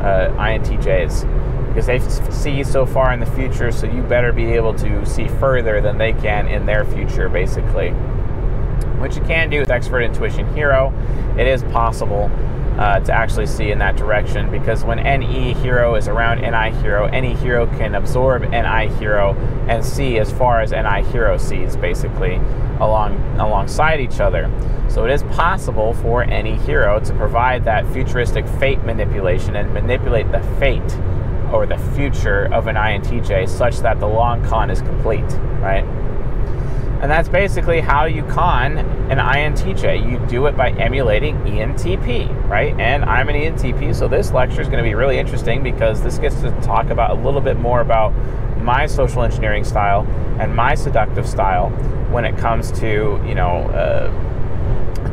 uh, 0.00 0.36
INTJs 0.36 1.42
because 1.68 1.86
they 1.86 1.98
see 2.30 2.62
so 2.62 2.84
far 2.84 3.14
in 3.14 3.20
the 3.20 3.26
future, 3.26 3.72
so 3.72 3.86
you 3.86 4.02
better 4.02 4.30
be 4.30 4.52
able 4.52 4.74
to 4.74 5.06
see 5.06 5.26
further 5.26 5.80
than 5.80 5.96
they 5.96 6.12
can 6.12 6.46
in 6.46 6.66
their 6.66 6.84
future, 6.84 7.30
basically. 7.30 7.90
Which 9.00 9.16
you 9.16 9.22
can 9.22 9.48
do 9.48 9.60
with 9.60 9.70
Extrovert 9.70 10.04
Intuition 10.04 10.54
Hero. 10.54 10.92
It 11.38 11.46
is 11.46 11.62
possible 11.64 12.30
uh, 12.78 13.00
to 13.00 13.12
actually 13.12 13.46
see 13.46 13.70
in 13.70 13.78
that 13.78 13.96
direction 13.96 14.50
because 14.50 14.84
when 14.84 14.98
NE 14.98 15.54
hero 15.54 15.94
is 15.94 16.08
around 16.08 16.40
NI 16.40 16.70
hero, 16.80 17.06
NE 17.08 17.34
hero 17.34 17.66
can 17.66 17.94
absorb 17.94 18.42
NI 18.42 18.88
hero 18.98 19.34
and 19.68 19.84
see 19.84 20.18
as 20.18 20.32
far 20.32 20.60
as 20.60 20.72
NI 20.72 21.02
hero 21.10 21.36
sees, 21.36 21.76
basically 21.76 22.36
along 22.80 23.16
alongside 23.38 24.00
each 24.00 24.20
other. 24.20 24.50
So 24.88 25.04
it 25.04 25.10
is 25.10 25.22
possible 25.24 25.94
for 25.94 26.24
NE 26.24 26.56
hero 26.58 27.00
to 27.00 27.14
provide 27.14 27.64
that 27.64 27.86
futuristic 27.92 28.46
fate 28.46 28.82
manipulation 28.84 29.56
and 29.56 29.72
manipulate 29.72 30.30
the 30.32 30.40
fate 30.58 30.98
or 31.52 31.66
the 31.66 31.78
future 31.94 32.52
of 32.52 32.66
an 32.66 32.76
INTJ 32.76 33.48
such 33.48 33.78
that 33.78 34.00
the 34.00 34.06
long 34.06 34.42
con 34.44 34.70
is 34.70 34.80
complete, 34.80 35.20
right? 35.60 35.84
And 37.02 37.10
that's 37.10 37.28
basically 37.28 37.80
how 37.80 38.04
you 38.04 38.22
con 38.26 38.78
an 38.78 39.18
INTJ. 39.18 40.08
You 40.08 40.24
do 40.28 40.46
it 40.46 40.56
by 40.56 40.70
emulating 40.70 41.36
ENTP, 41.38 42.48
right? 42.48 42.78
And 42.78 43.04
I'm 43.04 43.28
an 43.28 43.34
ENTP, 43.34 43.92
so 43.92 44.06
this 44.06 44.30
lecture 44.30 44.60
is 44.60 44.68
going 44.68 44.78
to 44.78 44.88
be 44.88 44.94
really 44.94 45.18
interesting 45.18 45.64
because 45.64 46.00
this 46.00 46.18
gets 46.18 46.40
to 46.42 46.52
talk 46.62 46.90
about 46.90 47.10
a 47.10 47.14
little 47.14 47.40
bit 47.40 47.58
more 47.58 47.80
about 47.80 48.12
my 48.58 48.86
social 48.86 49.24
engineering 49.24 49.64
style 49.64 50.06
and 50.38 50.54
my 50.54 50.76
seductive 50.76 51.28
style 51.28 51.70
when 52.12 52.24
it 52.24 52.36
comes 52.38 52.70
to, 52.78 53.20
you 53.26 53.34
know, 53.34 53.68
uh, 53.70 54.08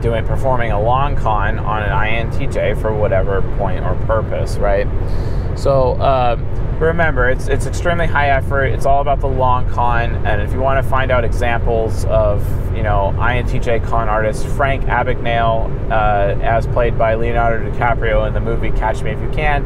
doing 0.02 0.24
performing 0.26 0.72
a 0.72 0.80
long 0.80 1.16
con 1.16 1.58
on 1.58 1.82
an 1.82 1.90
INTJ 1.90 2.80
for 2.80 2.94
whatever 2.94 3.42
point 3.58 3.84
or 3.84 3.96
purpose, 4.06 4.58
right? 4.58 4.86
So, 5.60 5.96
uh, 5.96 6.38
remember, 6.80 7.30
it's 7.30 7.50
it's 7.50 7.66
extremely 7.66 8.08
high 8.08 8.30
effort. 8.30 8.68
It's 8.68 8.86
all 8.86 9.02
about 9.02 9.20
the 9.20 9.28
long 9.28 9.70
con, 9.70 10.26
and 10.26 10.42
if 10.42 10.54
you 10.54 10.62
want 10.62 10.82
to 10.82 10.90
find 10.90 11.12
out 11.12 11.26
examples 11.26 12.06
of 12.06 12.42
you 12.74 12.82
know 12.82 13.14
INTJ 13.18 13.84
con 13.84 14.08
artists, 14.08 14.46
Frank 14.56 14.86
Abagnale, 14.86 15.92
uh, 15.92 16.40
as 16.42 16.66
played 16.68 16.98
by 16.98 17.16
Leonardo 17.16 17.70
DiCaprio 17.70 18.26
in 18.26 18.34
the 18.34 18.40
movie 18.40 18.72
Catch 18.72 19.04
Me 19.04 19.12
If 19.12 19.22
You 19.22 19.30
Can, 19.32 19.66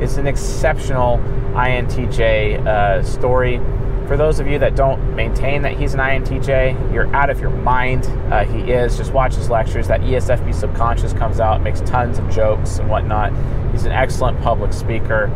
is 0.00 0.16
an 0.16 0.26
exceptional 0.26 1.18
INTJ 1.52 2.66
uh, 2.66 3.02
story. 3.02 3.60
For 4.06 4.18
those 4.18 4.38
of 4.38 4.46
you 4.46 4.58
that 4.58 4.76
don't 4.76 5.16
maintain 5.16 5.62
that 5.62 5.78
he's 5.78 5.94
an 5.94 6.00
INTJ, 6.00 6.92
you're 6.92 7.14
out 7.16 7.30
of 7.30 7.40
your 7.40 7.50
mind. 7.50 8.04
Uh, 8.30 8.44
he 8.44 8.70
is. 8.70 8.98
Just 8.98 9.12
watch 9.14 9.34
his 9.34 9.48
lectures. 9.48 9.88
That 9.88 10.02
ESFP 10.02 10.54
subconscious 10.54 11.14
comes 11.14 11.40
out, 11.40 11.62
makes 11.62 11.80
tons 11.80 12.18
of 12.18 12.28
jokes 12.30 12.78
and 12.78 12.90
whatnot. 12.90 13.32
He's 13.72 13.86
an 13.86 13.92
excellent 13.92 14.40
public 14.42 14.74
speaker 14.74 15.30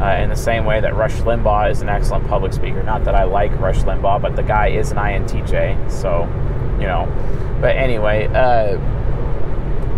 uh, 0.00 0.16
in 0.22 0.30
the 0.30 0.36
same 0.36 0.64
way 0.64 0.80
that 0.80 0.94
Rush 0.94 1.14
Limbaugh 1.16 1.70
is 1.70 1.82
an 1.82 1.90
excellent 1.90 2.26
public 2.26 2.54
speaker. 2.54 2.82
Not 2.82 3.04
that 3.04 3.14
I 3.14 3.24
like 3.24 3.52
Rush 3.60 3.80
Limbaugh, 3.80 4.22
but 4.22 4.34
the 4.34 4.42
guy 4.42 4.68
is 4.68 4.92
an 4.92 4.96
INTJ, 4.96 5.90
so 5.90 6.22
you 6.80 6.86
know. 6.86 7.06
But 7.60 7.76
anyway, 7.76 8.28
uh, 8.28 8.78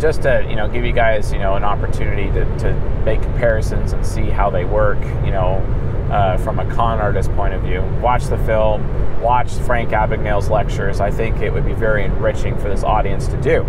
just 0.01 0.23
to 0.23 0.45
you 0.49 0.57
know 0.57 0.69
give 0.69 0.85
you 0.85 0.93
guys 0.93 1.33
you 1.33 1.39
know 1.39 1.55
an 1.55 1.65
opportunity 1.65 2.31
to, 2.33 2.45
to 2.59 2.75
make 3.05 3.23
comparisons 3.23 3.93
and 3.93 4.05
see 4.05 4.29
how 4.29 4.51
they 4.51 4.65
work. 4.65 5.03
You 5.25 5.31
know. 5.31 5.85
Uh, 6.11 6.38
from 6.38 6.59
a 6.59 6.65
con 6.75 6.99
artist 6.99 7.31
point 7.33 7.53
of 7.53 7.61
view, 7.61 7.83
watch 8.00 8.25
the 8.29 8.38
film, 8.38 8.83
watch 9.21 9.53
Frank 9.53 9.91
Abagnale's 9.91 10.49
lectures. 10.49 11.00
I 11.00 11.11
think 11.11 11.43
it 11.43 11.53
would 11.53 11.67
be 11.67 11.75
very 11.75 12.05
enriching 12.05 12.57
for 12.57 12.71
this 12.71 12.83
audience 12.83 13.29
to 13.29 13.37
do. 13.43 13.67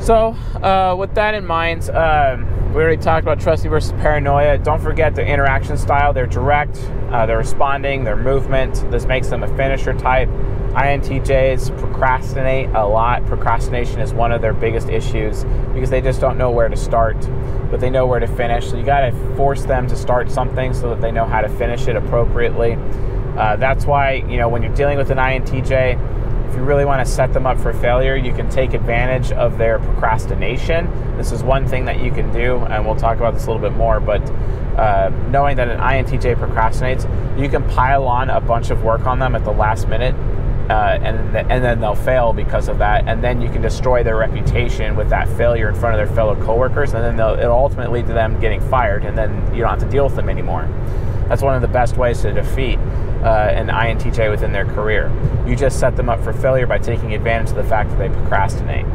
So, 0.00 0.36
uh, 0.62 0.96
with 0.98 1.14
that 1.14 1.34
in 1.34 1.46
mind, 1.46 1.88
um, 1.90 2.44
we 2.74 2.82
already 2.82 3.00
talked 3.00 3.22
about 3.22 3.38
trusty 3.38 3.68
versus 3.68 3.92
paranoia. 3.92 4.58
Don't 4.58 4.80
forget 4.80 5.14
their 5.14 5.26
interaction 5.26 5.78
style. 5.78 6.12
They're 6.12 6.26
direct, 6.26 6.76
uh, 7.12 7.24
they're 7.24 7.38
responding, 7.38 8.02
their 8.02 8.16
movement. 8.16 8.90
This 8.90 9.06
makes 9.06 9.28
them 9.28 9.44
a 9.44 9.56
finisher 9.56 9.94
type. 9.94 10.28
INTJs 10.74 11.78
procrastinate 11.78 12.70
a 12.70 12.84
lot. 12.84 13.24
Procrastination 13.26 14.00
is 14.00 14.12
one 14.12 14.32
of 14.32 14.42
their 14.42 14.52
biggest 14.52 14.88
issues 14.88 15.44
because 15.72 15.88
they 15.88 16.00
just 16.00 16.20
don't 16.20 16.36
know 16.36 16.50
where 16.50 16.68
to 16.68 16.76
start, 16.76 17.16
but 17.70 17.78
they 17.78 17.90
know 17.90 18.08
where 18.08 18.18
to 18.18 18.26
finish. 18.26 18.68
So 18.68 18.76
you 18.76 18.84
got 18.84 19.08
to 19.08 19.36
force 19.36 19.64
them 19.64 19.86
to 19.86 19.94
start 19.94 20.28
something 20.28 20.74
so 20.74 20.90
that 20.90 21.00
they 21.00 21.12
know 21.12 21.26
how 21.26 21.42
to 21.42 21.48
finish 21.48 21.86
it 21.86 21.94
appropriately. 21.94 22.76
Uh, 23.38 23.54
that's 23.54 23.86
why, 23.86 24.14
you 24.14 24.36
know, 24.36 24.48
when 24.48 24.64
you're 24.64 24.74
dealing 24.74 24.98
with 24.98 25.10
an 25.10 25.18
INTJ, 25.18 26.23
you 26.54 26.62
really 26.62 26.84
want 26.84 27.06
to 27.06 27.10
set 27.10 27.32
them 27.32 27.46
up 27.46 27.58
for 27.58 27.72
failure, 27.72 28.16
you 28.16 28.32
can 28.32 28.48
take 28.48 28.74
advantage 28.74 29.32
of 29.32 29.58
their 29.58 29.78
procrastination. 29.78 30.90
This 31.16 31.32
is 31.32 31.42
one 31.42 31.66
thing 31.66 31.84
that 31.84 32.00
you 32.00 32.10
can 32.10 32.32
do, 32.32 32.58
and 32.66 32.84
we'll 32.84 32.96
talk 32.96 33.18
about 33.18 33.34
this 33.34 33.46
a 33.46 33.52
little 33.52 33.62
bit 33.62 33.76
more. 33.76 34.00
But 34.00 34.22
uh, 34.78 35.10
knowing 35.30 35.56
that 35.56 35.68
an 35.68 35.78
INTJ 35.78 36.36
procrastinates, 36.36 37.08
you 37.40 37.48
can 37.48 37.62
pile 37.70 38.06
on 38.06 38.30
a 38.30 38.40
bunch 38.40 38.70
of 38.70 38.82
work 38.82 39.06
on 39.06 39.18
them 39.18 39.34
at 39.34 39.44
the 39.44 39.52
last 39.52 39.88
minute, 39.88 40.14
uh, 40.70 40.98
and 41.02 41.32
th- 41.32 41.46
and 41.48 41.62
then 41.62 41.80
they'll 41.80 41.94
fail 41.94 42.32
because 42.32 42.68
of 42.68 42.78
that, 42.78 43.06
and 43.06 43.22
then 43.22 43.42
you 43.42 43.48
can 43.50 43.60
destroy 43.60 44.02
their 44.02 44.16
reputation 44.16 44.96
with 44.96 45.10
that 45.10 45.28
failure 45.36 45.68
in 45.68 45.74
front 45.74 45.98
of 45.98 46.06
their 46.06 46.14
fellow 46.16 46.34
coworkers, 46.42 46.94
and 46.94 47.04
then 47.04 47.14
it'll 47.38 47.52
ultimately 47.52 48.00
lead 48.00 48.06
to 48.08 48.14
them 48.14 48.40
getting 48.40 48.60
fired, 48.70 49.04
and 49.04 49.16
then 49.16 49.30
you 49.54 49.60
don't 49.60 49.70
have 49.70 49.80
to 49.80 49.90
deal 49.90 50.04
with 50.04 50.16
them 50.16 50.28
anymore. 50.28 50.68
That's 51.28 51.42
one 51.42 51.54
of 51.54 51.62
the 51.62 51.68
best 51.68 51.96
ways 51.96 52.22
to 52.22 52.32
defeat 52.32 52.78
uh, 53.24 53.50
an 53.54 53.68
INTJ 53.68 54.30
within 54.30 54.52
their 54.52 54.66
career. 54.66 55.10
You 55.46 55.56
just 55.56 55.80
set 55.80 55.96
them 55.96 56.08
up 56.08 56.22
for 56.22 56.32
failure 56.32 56.66
by 56.66 56.78
taking 56.78 57.14
advantage 57.14 57.50
of 57.50 57.56
the 57.56 57.64
fact 57.64 57.90
that 57.90 57.98
they 57.98 58.08
procrastinate. 58.08 58.86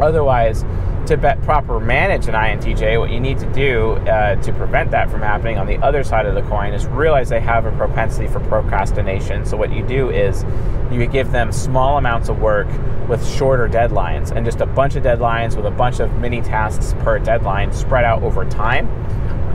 Otherwise, 0.00 0.64
to 1.06 1.16
bet 1.16 1.42
proper 1.42 1.80
manage 1.80 2.28
an 2.28 2.34
INTJ, 2.34 2.98
what 2.98 3.10
you 3.10 3.18
need 3.18 3.38
to 3.38 3.52
do 3.52 3.92
uh, 4.08 4.36
to 4.36 4.52
prevent 4.52 4.90
that 4.92 5.10
from 5.10 5.20
happening 5.20 5.58
on 5.58 5.66
the 5.66 5.76
other 5.78 6.04
side 6.04 6.26
of 6.26 6.34
the 6.34 6.42
coin 6.42 6.72
is 6.72 6.86
realize 6.86 7.28
they 7.28 7.40
have 7.40 7.66
a 7.66 7.72
propensity 7.72 8.28
for 8.28 8.40
procrastination. 8.40 9.44
So, 9.44 9.56
what 9.56 9.72
you 9.72 9.84
do 9.86 10.10
is 10.10 10.44
you 10.92 11.06
give 11.06 11.32
them 11.32 11.50
small 11.50 11.98
amounts 11.98 12.28
of 12.28 12.40
work 12.40 12.68
with 13.08 13.26
shorter 13.26 13.68
deadlines 13.68 14.30
and 14.30 14.44
just 14.44 14.60
a 14.60 14.66
bunch 14.66 14.94
of 14.94 15.02
deadlines 15.02 15.56
with 15.56 15.66
a 15.66 15.70
bunch 15.70 16.00
of 16.00 16.12
mini 16.18 16.40
tasks 16.40 16.94
per 17.00 17.18
deadline 17.18 17.72
spread 17.72 18.04
out 18.04 18.22
over 18.22 18.44
time 18.44 18.86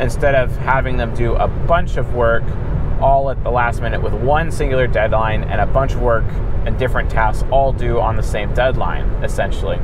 instead 0.02 0.36
of 0.36 0.56
having 0.58 0.98
them 0.98 1.16
do 1.16 1.34
a 1.36 1.48
bunch 1.48 1.98
of 1.98 2.14
work 2.14 2.44
all 3.00 3.30
at 3.30 3.42
the 3.44 3.50
last 3.50 3.82
minute 3.82 4.02
with 4.02 4.14
one 4.14 4.52
singular 4.52 4.88
deadline 4.88 5.44
and 5.44 5.62
a 5.62 5.66
bunch 5.68 5.94
of 5.94 6.02
work 6.02 6.26
and 6.66 6.78
different 6.78 7.10
tasks 7.10 7.44
all 7.52 7.72
due 7.72 8.00
on 8.00 8.16
the 8.16 8.24
same 8.24 8.54
deadline, 8.54 9.08
essentially 9.24 9.80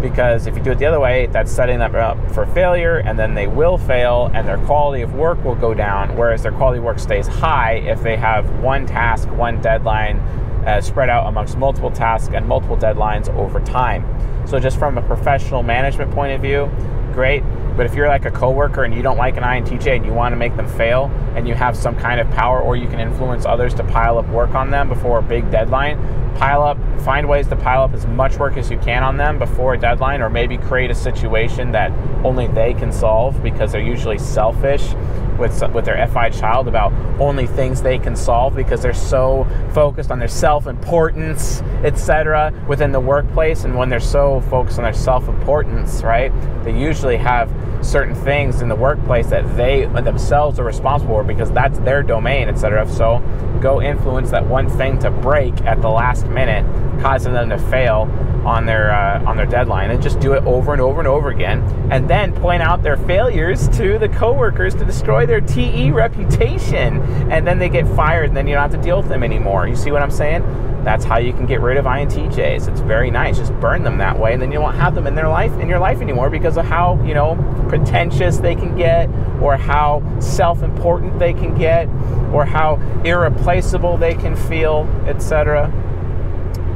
because 0.00 0.46
if 0.46 0.56
you 0.56 0.62
do 0.62 0.72
it 0.72 0.78
the 0.78 0.86
other 0.86 1.00
way, 1.00 1.26
that's 1.26 1.50
setting 1.50 1.78
them 1.78 1.94
up 1.94 2.18
for 2.32 2.46
failure, 2.46 2.98
and 2.98 3.18
then 3.18 3.34
they 3.34 3.46
will 3.46 3.78
fail, 3.78 4.30
and 4.34 4.46
their 4.46 4.58
quality 4.58 5.02
of 5.02 5.14
work 5.14 5.42
will 5.44 5.54
go 5.54 5.74
down. 5.74 6.16
Whereas 6.16 6.42
their 6.42 6.52
quality 6.52 6.78
of 6.78 6.84
work 6.84 6.98
stays 6.98 7.26
high 7.26 7.74
if 7.74 8.02
they 8.02 8.16
have 8.16 8.48
one 8.60 8.86
task, 8.86 9.28
one 9.30 9.60
deadline 9.60 10.18
uh, 10.66 10.80
spread 10.80 11.08
out 11.08 11.26
amongst 11.26 11.56
multiple 11.56 11.90
tasks 11.90 12.32
and 12.34 12.46
multiple 12.46 12.76
deadlines 12.76 13.28
over 13.36 13.60
time. 13.60 14.04
So, 14.46 14.58
just 14.58 14.78
from 14.78 14.98
a 14.98 15.02
professional 15.02 15.62
management 15.62 16.12
point 16.12 16.32
of 16.32 16.40
view, 16.40 16.70
great. 17.18 17.42
But 17.76 17.84
if 17.84 17.96
you're 17.96 18.06
like 18.06 18.26
a 18.26 18.30
coworker 18.30 18.84
and 18.84 18.94
you 18.94 19.02
don't 19.02 19.16
like 19.16 19.36
an 19.36 19.42
INTJ 19.42 19.96
and 19.96 20.06
you 20.06 20.12
want 20.12 20.32
to 20.32 20.36
make 20.36 20.56
them 20.56 20.68
fail 20.68 21.10
and 21.34 21.48
you 21.48 21.54
have 21.54 21.76
some 21.76 21.96
kind 21.96 22.20
of 22.20 22.30
power 22.30 22.60
or 22.60 22.76
you 22.76 22.86
can 22.86 23.00
influence 23.00 23.44
others 23.44 23.74
to 23.74 23.82
pile 23.82 24.18
up 24.18 24.28
work 24.28 24.54
on 24.54 24.70
them 24.70 24.88
before 24.88 25.18
a 25.18 25.22
big 25.22 25.50
deadline, 25.50 25.98
pile 26.36 26.62
up, 26.62 26.78
find 27.00 27.28
ways 27.28 27.48
to 27.48 27.56
pile 27.56 27.82
up 27.82 27.92
as 27.92 28.06
much 28.06 28.36
work 28.36 28.56
as 28.56 28.70
you 28.70 28.78
can 28.78 29.02
on 29.02 29.16
them 29.16 29.36
before 29.36 29.74
a 29.74 29.78
deadline 29.78 30.22
or 30.22 30.30
maybe 30.30 30.56
create 30.58 30.92
a 30.92 30.94
situation 30.94 31.72
that 31.72 31.90
only 32.24 32.46
they 32.46 32.72
can 32.72 32.92
solve 32.92 33.42
because 33.42 33.72
they're 33.72 33.80
usually 33.80 34.18
selfish 34.18 34.94
with 35.38 35.62
with 35.72 35.84
their 35.84 36.06
FI 36.08 36.30
child 36.30 36.68
about 36.68 36.92
only 37.20 37.46
things 37.46 37.80
they 37.80 37.98
can 37.98 38.16
solve 38.16 38.54
because 38.54 38.82
they're 38.82 38.92
so 38.92 39.46
focused 39.72 40.10
on 40.10 40.18
their 40.18 40.28
self-importance, 40.28 41.62
etc. 41.84 42.52
within 42.68 42.92
the 42.92 43.00
workplace 43.00 43.64
and 43.64 43.76
when 43.76 43.88
they're 43.88 44.00
so 44.00 44.40
focused 44.42 44.78
on 44.78 44.84
their 44.84 44.92
self-importance, 44.92 46.02
right? 46.02 46.32
They 46.64 46.78
usually 46.78 47.07
have 47.16 47.50
certain 47.80 48.14
things 48.14 48.60
in 48.60 48.68
the 48.68 48.74
workplace 48.74 49.28
that 49.28 49.56
they 49.56 49.86
themselves 49.86 50.58
are 50.58 50.64
responsible 50.64 51.14
for 51.14 51.24
because 51.24 51.50
that's 51.52 51.78
their 51.80 52.02
domain, 52.02 52.48
etc. 52.48 52.88
So 52.88 53.22
go 53.60 53.80
influence 53.80 54.30
that 54.30 54.46
one 54.46 54.68
thing 54.68 54.98
to 55.00 55.10
break 55.10 55.60
at 55.62 55.80
the 55.80 55.88
last 55.88 56.26
minute, 56.26 56.64
causing 57.00 57.32
them 57.32 57.50
to 57.50 57.58
fail 57.58 58.02
on 58.44 58.66
their 58.66 58.92
uh, 58.92 59.22
on 59.24 59.36
their 59.36 59.46
deadline, 59.46 59.90
and 59.90 60.02
just 60.02 60.20
do 60.20 60.32
it 60.32 60.44
over 60.44 60.72
and 60.72 60.80
over 60.80 61.00
and 61.00 61.08
over 61.08 61.30
again, 61.30 61.62
and 61.90 62.08
then 62.08 62.32
point 62.32 62.62
out 62.62 62.82
their 62.82 62.96
failures 62.96 63.68
to 63.70 63.98
the 63.98 64.08
coworkers 64.08 64.74
to 64.74 64.84
destroy 64.84 65.26
their 65.26 65.40
TE 65.40 65.90
reputation, 65.90 67.02
and 67.30 67.46
then 67.46 67.58
they 67.58 67.68
get 67.68 67.86
fired, 67.94 68.28
and 68.28 68.36
then 68.36 68.46
you 68.46 68.54
don't 68.54 68.70
have 68.70 68.80
to 68.80 68.84
deal 68.84 68.98
with 68.98 69.08
them 69.08 69.22
anymore. 69.22 69.66
You 69.68 69.76
see 69.76 69.90
what 69.90 70.02
I'm 70.02 70.10
saying? 70.10 70.42
That's 70.88 71.04
how 71.04 71.18
you 71.18 71.34
can 71.34 71.44
get 71.44 71.60
rid 71.60 71.76
of 71.76 71.84
INTJs. 71.84 72.66
It's 72.66 72.80
very 72.80 73.10
nice. 73.10 73.36
Just 73.36 73.52
burn 73.60 73.82
them 73.82 73.98
that 73.98 74.18
way, 74.18 74.32
and 74.32 74.40
then 74.40 74.50
you 74.50 74.58
won't 74.58 74.76
have 74.76 74.94
them 74.94 75.06
in 75.06 75.14
their 75.14 75.28
life 75.28 75.52
in 75.58 75.68
your 75.68 75.78
life 75.78 76.00
anymore 76.00 76.30
because 76.30 76.56
of 76.56 76.64
how 76.64 76.98
you 77.04 77.12
know 77.12 77.36
pretentious 77.68 78.38
they 78.38 78.54
can 78.54 78.74
get, 78.74 79.10
or 79.42 79.58
how 79.58 80.02
self-important 80.18 81.18
they 81.18 81.34
can 81.34 81.54
get, 81.54 81.88
or 82.32 82.46
how 82.46 82.76
irreplaceable 83.04 83.98
they 83.98 84.14
can 84.14 84.34
feel, 84.34 84.88
etc. 85.06 85.70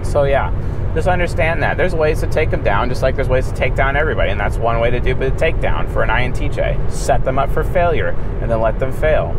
So 0.04 0.24
yeah, 0.24 0.50
just 0.94 1.08
understand 1.08 1.62
that 1.62 1.76
there's 1.76 1.94
ways 1.94 2.20
to 2.20 2.26
take 2.26 2.50
them 2.50 2.62
down, 2.62 2.88
just 2.88 3.02
like 3.02 3.16
there's 3.16 3.28
ways 3.28 3.48
to 3.48 3.54
take 3.54 3.74
down 3.74 3.96
everybody, 3.96 4.30
and 4.30 4.38
that's 4.38 4.58
one 4.58 4.78
way 4.80 4.90
to 4.90 5.00
do 5.00 5.14
the 5.14 5.30
takedown 5.30 5.90
for 5.92 6.02
an 6.02 6.10
INTJ. 6.10 6.90
Set 6.90 7.24
them 7.24 7.38
up 7.38 7.50
for 7.50 7.64
failure, 7.64 8.10
and 8.40 8.50
then 8.50 8.60
let 8.60 8.78
them 8.78 8.92
fail. 8.92 9.34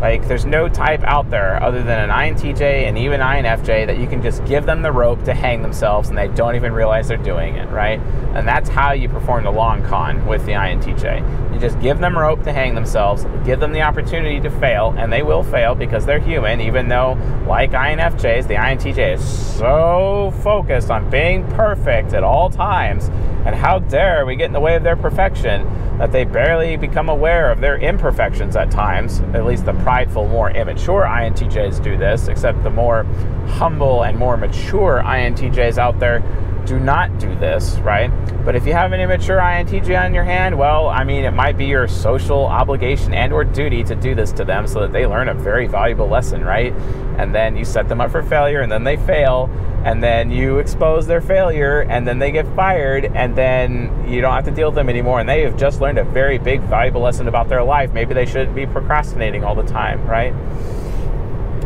Like, 0.00 0.28
there's 0.28 0.44
no 0.44 0.68
type 0.68 1.02
out 1.02 1.28
there 1.30 1.60
other 1.60 1.82
than 1.82 2.08
an 2.08 2.10
INTJ 2.10 2.86
and 2.86 2.96
even 2.96 3.20
INFJ 3.20 3.86
that 3.86 3.98
you 3.98 4.06
can 4.06 4.22
just 4.22 4.44
give 4.44 4.64
them 4.64 4.82
the 4.82 4.92
rope 4.92 5.24
to 5.24 5.34
hang 5.34 5.60
themselves 5.60 6.08
and 6.08 6.16
they 6.16 6.28
don't 6.28 6.54
even 6.54 6.72
realize 6.72 7.08
they're 7.08 7.16
doing 7.16 7.56
it, 7.56 7.68
right? 7.70 7.98
And 8.34 8.46
that's 8.46 8.68
how 8.68 8.92
you 8.92 9.08
perform 9.08 9.42
the 9.42 9.50
long 9.50 9.82
con 9.82 10.24
with 10.26 10.46
the 10.46 10.52
INTJ. 10.52 11.47
You 11.58 11.62
just 11.62 11.80
give 11.80 11.98
them 11.98 12.16
rope 12.16 12.44
to 12.44 12.52
hang 12.52 12.76
themselves, 12.76 13.26
give 13.44 13.58
them 13.58 13.72
the 13.72 13.82
opportunity 13.82 14.38
to 14.42 14.48
fail, 14.60 14.94
and 14.96 15.12
they 15.12 15.24
will 15.24 15.42
fail 15.42 15.74
because 15.74 16.06
they're 16.06 16.20
human, 16.20 16.60
even 16.60 16.86
though, 16.86 17.18
like 17.48 17.72
INFJs, 17.72 18.46
the 18.46 18.54
INTJ 18.54 19.14
is 19.14 19.56
so 19.58 20.32
focused 20.44 20.88
on 20.88 21.10
being 21.10 21.44
perfect 21.48 22.14
at 22.14 22.22
all 22.22 22.48
times. 22.48 23.08
And 23.44 23.56
how 23.56 23.80
dare 23.80 24.24
we 24.24 24.36
get 24.36 24.44
in 24.44 24.52
the 24.52 24.60
way 24.60 24.76
of 24.76 24.84
their 24.84 24.94
perfection 24.94 25.66
that 25.98 26.12
they 26.12 26.22
barely 26.22 26.76
become 26.76 27.08
aware 27.08 27.50
of 27.50 27.60
their 27.60 27.76
imperfections 27.76 28.54
at 28.54 28.70
times, 28.70 29.18
at 29.34 29.44
least 29.44 29.64
the 29.64 29.74
prideful, 29.82 30.28
more 30.28 30.52
immature 30.52 31.02
INTJs 31.02 31.82
do 31.82 31.96
this, 31.96 32.28
except 32.28 32.62
the 32.62 32.70
more 32.70 33.02
humble 33.48 34.04
and 34.04 34.16
more 34.16 34.36
mature 34.36 35.02
INTJs 35.04 35.76
out 35.76 35.98
there 35.98 36.22
do 36.68 36.78
not 36.78 37.18
do 37.18 37.34
this, 37.36 37.76
right? 37.78 38.10
But 38.44 38.54
if 38.54 38.66
you 38.66 38.74
have 38.74 38.92
an 38.92 39.00
immature 39.00 39.38
INTJ 39.38 40.04
on 40.04 40.12
your 40.12 40.24
hand, 40.24 40.58
well, 40.58 40.88
I 40.88 41.02
mean, 41.02 41.24
it 41.24 41.30
might 41.30 41.56
be 41.56 41.64
your 41.64 41.88
social 41.88 42.44
obligation 42.44 43.14
and 43.14 43.32
or 43.32 43.42
duty 43.42 43.82
to 43.84 43.96
do 43.96 44.14
this 44.14 44.32
to 44.32 44.44
them 44.44 44.66
so 44.66 44.80
that 44.80 44.92
they 44.92 45.06
learn 45.06 45.30
a 45.30 45.34
very 45.34 45.66
valuable 45.66 46.08
lesson, 46.08 46.44
right? 46.44 46.74
And 47.16 47.34
then 47.34 47.56
you 47.56 47.64
set 47.64 47.88
them 47.88 48.02
up 48.02 48.10
for 48.10 48.22
failure 48.22 48.60
and 48.60 48.70
then 48.70 48.84
they 48.84 48.98
fail 48.98 49.48
and 49.84 50.02
then 50.02 50.30
you 50.30 50.58
expose 50.58 51.06
their 51.06 51.22
failure 51.22 51.80
and 51.80 52.06
then 52.06 52.18
they 52.18 52.30
get 52.30 52.46
fired 52.54 53.06
and 53.06 53.34
then 53.34 54.06
you 54.06 54.20
don't 54.20 54.34
have 54.34 54.44
to 54.44 54.50
deal 54.50 54.68
with 54.68 54.74
them 54.74 54.90
anymore 54.90 55.20
and 55.20 55.28
they 55.28 55.40
have 55.42 55.56
just 55.56 55.80
learned 55.80 55.98
a 55.98 56.04
very 56.04 56.36
big 56.36 56.60
valuable 56.62 57.00
lesson 57.00 57.28
about 57.28 57.48
their 57.48 57.62
life. 57.62 57.94
Maybe 57.94 58.12
they 58.12 58.26
shouldn't 58.26 58.54
be 58.54 58.66
procrastinating 58.66 59.42
all 59.42 59.54
the 59.54 59.62
time, 59.62 60.06
right? 60.06 60.34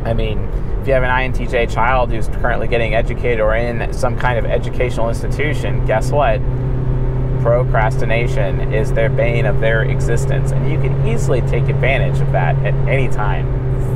I 0.07 0.15
mean, 0.15 0.49
if 0.83 0.89
you 0.89 0.95
have 0.95 1.05
an 1.05 1.11
INTJ 1.11 1.73
child 1.73 2.11
who's 2.11 2.27
currently 2.27 2.67
getting 2.67 2.93
educated 2.93 3.39
or 3.39 3.55
in 3.55 3.93
some 3.93 4.19
kind 4.19 4.37
of 4.37 4.45
educational 4.45 5.09
institution, 5.09 5.87
guess 5.87 6.11
what? 6.11 6.41
Procrastination 7.41 8.75
is 8.75 8.93
their 8.93 9.09
bane 9.09 9.47
of 9.47 9.61
their 9.61 9.83
existence. 9.83 10.51
And 10.51 10.69
you 10.69 10.81
can 10.81 11.07
easily 11.07 11.41
take 11.43 11.69
advantage 11.69 12.21
of 12.21 12.33
that 12.33 12.57
at 12.67 12.75
any 12.89 13.09
time. 13.09 13.47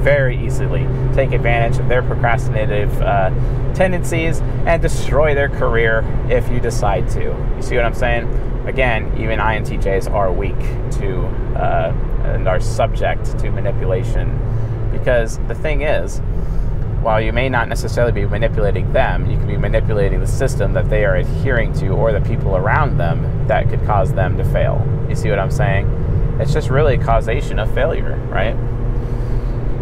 Very 0.04 0.38
easily 0.46 0.86
take 1.12 1.32
advantage 1.32 1.80
of 1.80 1.88
their 1.88 2.02
procrastinative 2.02 3.02
uh, 3.02 3.30
tendencies 3.74 4.38
and 4.64 4.80
destroy 4.80 5.34
their 5.34 5.48
career 5.48 6.04
if 6.30 6.48
you 6.48 6.60
decide 6.60 7.08
to. 7.10 7.20
You 7.20 7.62
see 7.62 7.74
what 7.74 7.84
I'm 7.84 7.94
saying? 7.94 8.28
Again, 8.68 9.12
even 9.18 9.40
INTJs 9.40 10.08
are 10.12 10.32
weak 10.32 10.58
to 11.00 11.26
uh, 11.56 11.92
and 12.26 12.46
are 12.46 12.60
subject 12.60 13.36
to 13.40 13.50
manipulation 13.50 14.40
because 14.92 15.38
the 15.48 15.54
thing 15.54 15.82
is, 15.82 16.20
while 17.06 17.20
you 17.20 17.32
may 17.32 17.48
not 17.48 17.68
necessarily 17.68 18.10
be 18.10 18.26
manipulating 18.26 18.92
them, 18.92 19.30
you 19.30 19.38
can 19.38 19.46
be 19.46 19.56
manipulating 19.56 20.18
the 20.18 20.26
system 20.26 20.72
that 20.72 20.90
they 20.90 21.04
are 21.04 21.14
adhering 21.14 21.72
to 21.72 21.90
or 21.90 22.10
the 22.10 22.20
people 22.22 22.56
around 22.56 22.98
them 22.98 23.46
that 23.46 23.68
could 23.70 23.80
cause 23.86 24.12
them 24.12 24.36
to 24.36 24.44
fail. 24.46 24.84
You 25.08 25.14
see 25.14 25.30
what 25.30 25.38
I'm 25.38 25.52
saying? 25.52 25.86
It's 26.40 26.52
just 26.52 26.68
really 26.68 26.98
causation 26.98 27.60
of 27.60 27.72
failure, 27.72 28.16
right? 28.28 28.56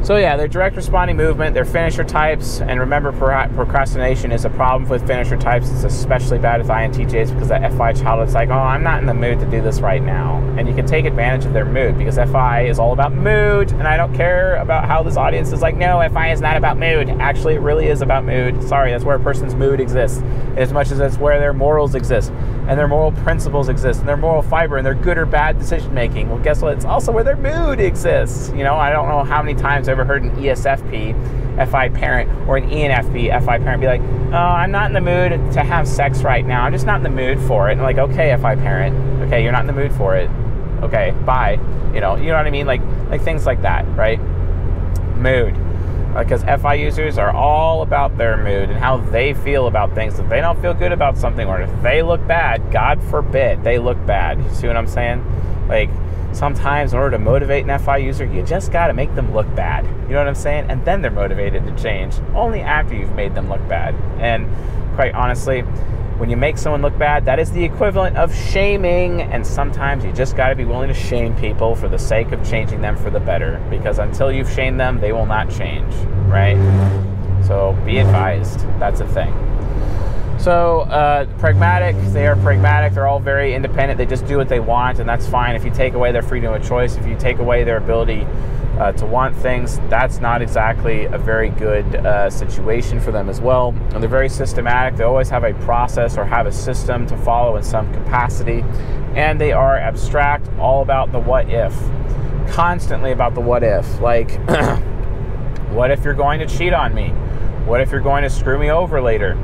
So 0.05 0.17
yeah, 0.17 0.37
they're 0.37 0.49
direct 0.49 0.77
responding 0.77 1.17
movement, 1.17 1.55
they're 1.55 1.64
finisher 1.64 2.05
types, 2.05 2.61
and 2.61 2.79
remember 2.79 3.11
procrastination 3.11 4.33
is 4.33 4.45
a 4.45 4.51
problem 4.51 4.87
with 4.87 5.07
finisher 5.07 5.38
types. 5.38 5.71
It's 5.71 5.85
especially 5.85 6.38
bad 6.38 6.61
with 6.61 6.69
INTJs 6.69 7.33
because 7.33 7.49
that 7.49 7.73
FI 7.73 7.95
child 7.95 8.29
is 8.29 8.35
like, 8.35 8.51
oh, 8.51 8.53
I'm 8.53 8.83
not 8.83 9.01
in 9.01 9.07
the 9.07 9.14
mood 9.14 9.40
to 9.40 9.47
do 9.47 9.62
this 9.62 9.81
right 9.81 10.03
now. 10.03 10.43
And 10.59 10.69
you 10.69 10.75
can 10.75 10.85
take 10.85 11.07
advantage 11.07 11.47
of 11.47 11.55
their 11.55 11.64
mood 11.64 11.97
because 11.97 12.17
FI 12.17 12.67
is 12.67 12.79
all 12.79 12.93
about 12.93 13.14
mood, 13.14 13.73
and 13.73 13.88
I 13.88 13.97
don't 13.97 14.14
care 14.14 14.57
about 14.57 14.85
how 14.85 15.03
this 15.03 15.17
audience 15.17 15.53
is 15.53 15.62
like, 15.62 15.75
no, 15.75 16.07
FI 16.12 16.33
is 16.33 16.43
not 16.43 16.59
about 16.59 16.77
mood. 16.77 17.09
Actually, 17.09 17.55
it 17.55 17.61
really 17.61 17.87
is 17.87 18.03
about 18.03 18.27
mood. 18.27 18.62
Sorry, 18.62 18.90
that's 18.90 19.05
where 19.05 19.17
a 19.17 19.21
person's 19.21 19.55
mood 19.55 19.81
exists, 19.81 20.21
as 20.59 20.71
much 20.71 20.90
as 20.90 21.01
it's 21.01 21.17
where 21.17 21.40
their 21.40 21.55
morals 21.55 21.95
exist, 21.95 22.31
and 22.66 22.79
their 22.79 22.88
moral 22.88 23.12
principles 23.12 23.68
exist, 23.68 24.00
and 24.00 24.09
their 24.09 24.16
moral 24.16 24.42
fiber, 24.42 24.77
and 24.77 24.87
their 24.87 24.94
good 24.94 25.18
or 25.18 25.27
bad 25.27 25.59
decision 25.59 25.92
making. 25.92 26.29
Well, 26.29 26.38
guess 26.38 26.62
what? 26.62 26.74
It's 26.74 26.85
also 26.85 27.12
where 27.12 27.24
their 27.24 27.37
mood 27.37 27.81
exists. 27.81 28.50
You 28.50 28.64
know, 28.64 28.74
I 28.74 28.90
don't 28.90 29.09
know 29.09 29.22
how 29.22 29.42
many 29.42 29.59
times 29.59 29.88
I've 29.88 29.98
ever 29.98 30.05
heard 30.05 30.22
an 30.22 30.31
ESFP 30.37 31.14
FI 31.68 31.88
parent 31.90 32.48
or 32.48 32.57
an 32.57 32.68
ENFP 32.68 33.31
FI 33.44 33.59
parent 33.59 33.81
be 33.81 33.87
like, 33.87 34.00
"Oh, 34.33 34.37
I'm 34.37 34.70
not 34.70 34.87
in 34.87 34.92
the 34.94 35.00
mood 35.00 35.53
to 35.53 35.62
have 35.62 35.87
sex 35.87 36.22
right 36.22 36.44
now. 36.44 36.64
I'm 36.64 36.72
just 36.72 36.87
not 36.87 36.96
in 36.96 37.03
the 37.03 37.11
mood 37.11 37.38
for 37.40 37.68
it." 37.68 37.72
And 37.72 37.83
like, 37.83 37.98
"Okay, 37.98 38.33
FI 38.37 38.57
parent. 38.57 38.96
Okay, 39.24 39.42
you're 39.42 39.53
not 39.53 39.61
in 39.61 39.66
the 39.66 39.72
mood 39.72 39.92
for 39.92 40.16
it. 40.16 40.31
Okay, 40.83 41.12
bye." 41.24 41.59
You 41.92 42.00
know, 42.00 42.16
you 42.16 42.29
know 42.29 42.37
what 42.37 42.46
I 42.46 42.50
mean? 42.50 42.66
Like 42.66 42.81
like 43.11 43.22
things 43.22 43.46
like 43.46 43.62
that, 43.62 43.85
right? 43.96 44.20
Mood. 45.16 45.55
Because 46.16 46.44
FI 46.44 46.74
users 46.74 47.18
are 47.18 47.31
all 47.31 47.83
about 47.83 48.16
their 48.16 48.37
mood 48.37 48.70
and 48.70 48.79
how 48.79 48.98
they 48.98 49.35
feel 49.35 49.66
about 49.66 49.94
things. 49.94 50.18
If 50.18 50.29
they 50.29 50.40
don't 50.40 50.61
feel 50.61 50.74
good 50.74 50.92
about 50.92 51.18
something 51.18 51.46
or 51.46 51.61
if 51.61 51.83
they 51.83 52.03
look 52.03 52.24
bad, 52.27 52.70
God 52.70 53.03
forbid 53.05 53.64
they 53.64 53.79
look 53.79 54.05
bad. 54.07 54.38
You 54.38 54.50
see 54.50 54.66
what 54.66 54.77
I'm 54.77 54.87
saying? 54.87 55.24
Like, 55.68 55.90
sometimes 56.33 56.92
in 56.92 56.98
order 56.98 57.16
to 57.16 57.18
motivate 57.18 57.68
an 57.68 57.79
FI 57.79 57.98
user, 57.98 58.24
you 58.24 58.42
just 58.42 58.72
got 58.72 58.88
to 58.88 58.92
make 58.92 59.14
them 59.14 59.33
look 59.33 59.53
bad. 59.55 59.85
You 60.05 60.11
know 60.11 60.18
what 60.18 60.29
I'm 60.29 60.35
saying? 60.35 60.70
And 60.70 60.85
then 60.85 61.03
they're 61.03 61.11
motivated 61.11 61.64
to 61.66 61.83
change 61.83 62.14
only 62.35 62.61
after 62.61 62.94
you've 62.94 63.14
made 63.14 63.35
them 63.35 63.48
look 63.48 63.66
bad. 63.68 63.94
And 64.18 64.48
quite 64.94 65.14
honestly, 65.14 65.64
When 66.18 66.31
you 66.31 66.37
make 66.37 66.59
someone 66.59 66.81
look 66.81 66.96
bad, 66.96 67.24
that 67.24 67.38
is 67.38 67.50
the 67.50 67.64
equivalent 67.64 68.16
of 68.16 68.35
shaming. 68.35 69.22
And 69.22 69.46
sometimes 69.46 70.05
you 70.05 70.12
just 70.12 70.37
got 70.37 70.50
to 70.50 70.55
be 70.55 70.64
willing 70.64 70.88
to 70.88 70.94
shame 70.94 71.35
people 71.37 71.74
for 71.74 71.88
the 71.88 71.98
sake 71.98 72.31
of 72.33 72.48
changing 72.48 72.81
them 72.81 72.96
for 72.96 73.11
the 73.11 73.20
better. 73.20 73.64
Because 73.68 73.98
until 73.98 74.31
you've 74.31 74.50
shamed 74.50 74.79
them, 74.79 75.00
they 75.00 75.12
will 75.12 75.27
not 75.27 75.50
change, 75.50 75.92
right? 76.27 76.57
So 77.46 77.77
be 77.85 77.98
advised. 77.98 78.61
That's 78.79 79.00
a 79.00 79.09
thing. 79.09 79.33
So, 80.38 80.81
uh, 80.83 81.27
pragmatic, 81.38 81.96
they 82.12 82.27
are 82.27 82.37
pragmatic. 82.37 82.92
They're 82.92 83.07
all 83.07 83.20
very 83.20 83.55
independent. 83.55 83.96
They 83.96 84.07
just 84.07 84.27
do 84.27 84.37
what 84.37 84.48
they 84.48 84.61
want, 84.61 84.98
and 84.98 85.09
that's 85.09 85.27
fine. 85.27 85.55
If 85.57 85.64
you 85.64 85.70
take 85.70 85.94
away 85.94 86.12
their 86.12 86.22
freedom 86.22 86.53
of 86.53 86.62
choice, 86.66 86.96
if 86.96 87.07
you 87.07 87.16
take 87.16 87.38
away 87.38 87.64
their 87.64 87.79
ability 87.79 88.27
uh, 88.79 88.93
to 88.93 89.07
want 89.07 89.37
things, 89.37 89.79
that's 89.89 90.19
not 90.19 90.43
exactly 90.43 91.05
a 91.05 91.19
very 91.19 91.51
good 91.51 91.97
uh, 91.97 92.29
situation 92.29 93.01
for 93.01 93.13
them 93.13 93.29
as 93.29 93.41
well. 93.41 93.69
And 93.93 94.03
they're 94.03 94.09
very 94.11 94.29
systematic. 94.29 94.97
They 94.97 95.05
always 95.05 95.29
have 95.31 95.45
a 95.45 95.55
process 95.65 96.19
or 96.19 96.25
have 96.25 96.47
a 96.47 96.53
system 96.53 97.07
to 97.07 97.17
follow 97.19 97.57
in 97.57 97.63
some 97.63 97.93
capacity. 97.93 98.65
And 99.15 99.41
they 99.41 99.53
are 99.53 99.77
abstract, 99.77 100.49
all 100.59 100.83
about 100.83 101.13
the 101.13 101.21
what 101.21 101.49
if. 101.49 101.75
Constantly 102.51 103.13
about 103.13 103.35
the 103.35 103.41
what 103.41 103.63
if. 103.63 104.01
Like, 104.01 104.31
what 105.71 105.91
if 105.91 106.05
you're 106.05 106.15
going 106.15 106.41
to 106.41 106.47
cheat 106.47 106.73
on 106.73 106.95
me? 106.95 107.11
What 107.67 107.81
if 107.81 107.93
you're 107.93 108.01
going 108.01 108.25
to 108.25 108.31
screw 108.31 108.59
me 108.59 108.71
over 108.71 109.01
later? 109.01 109.39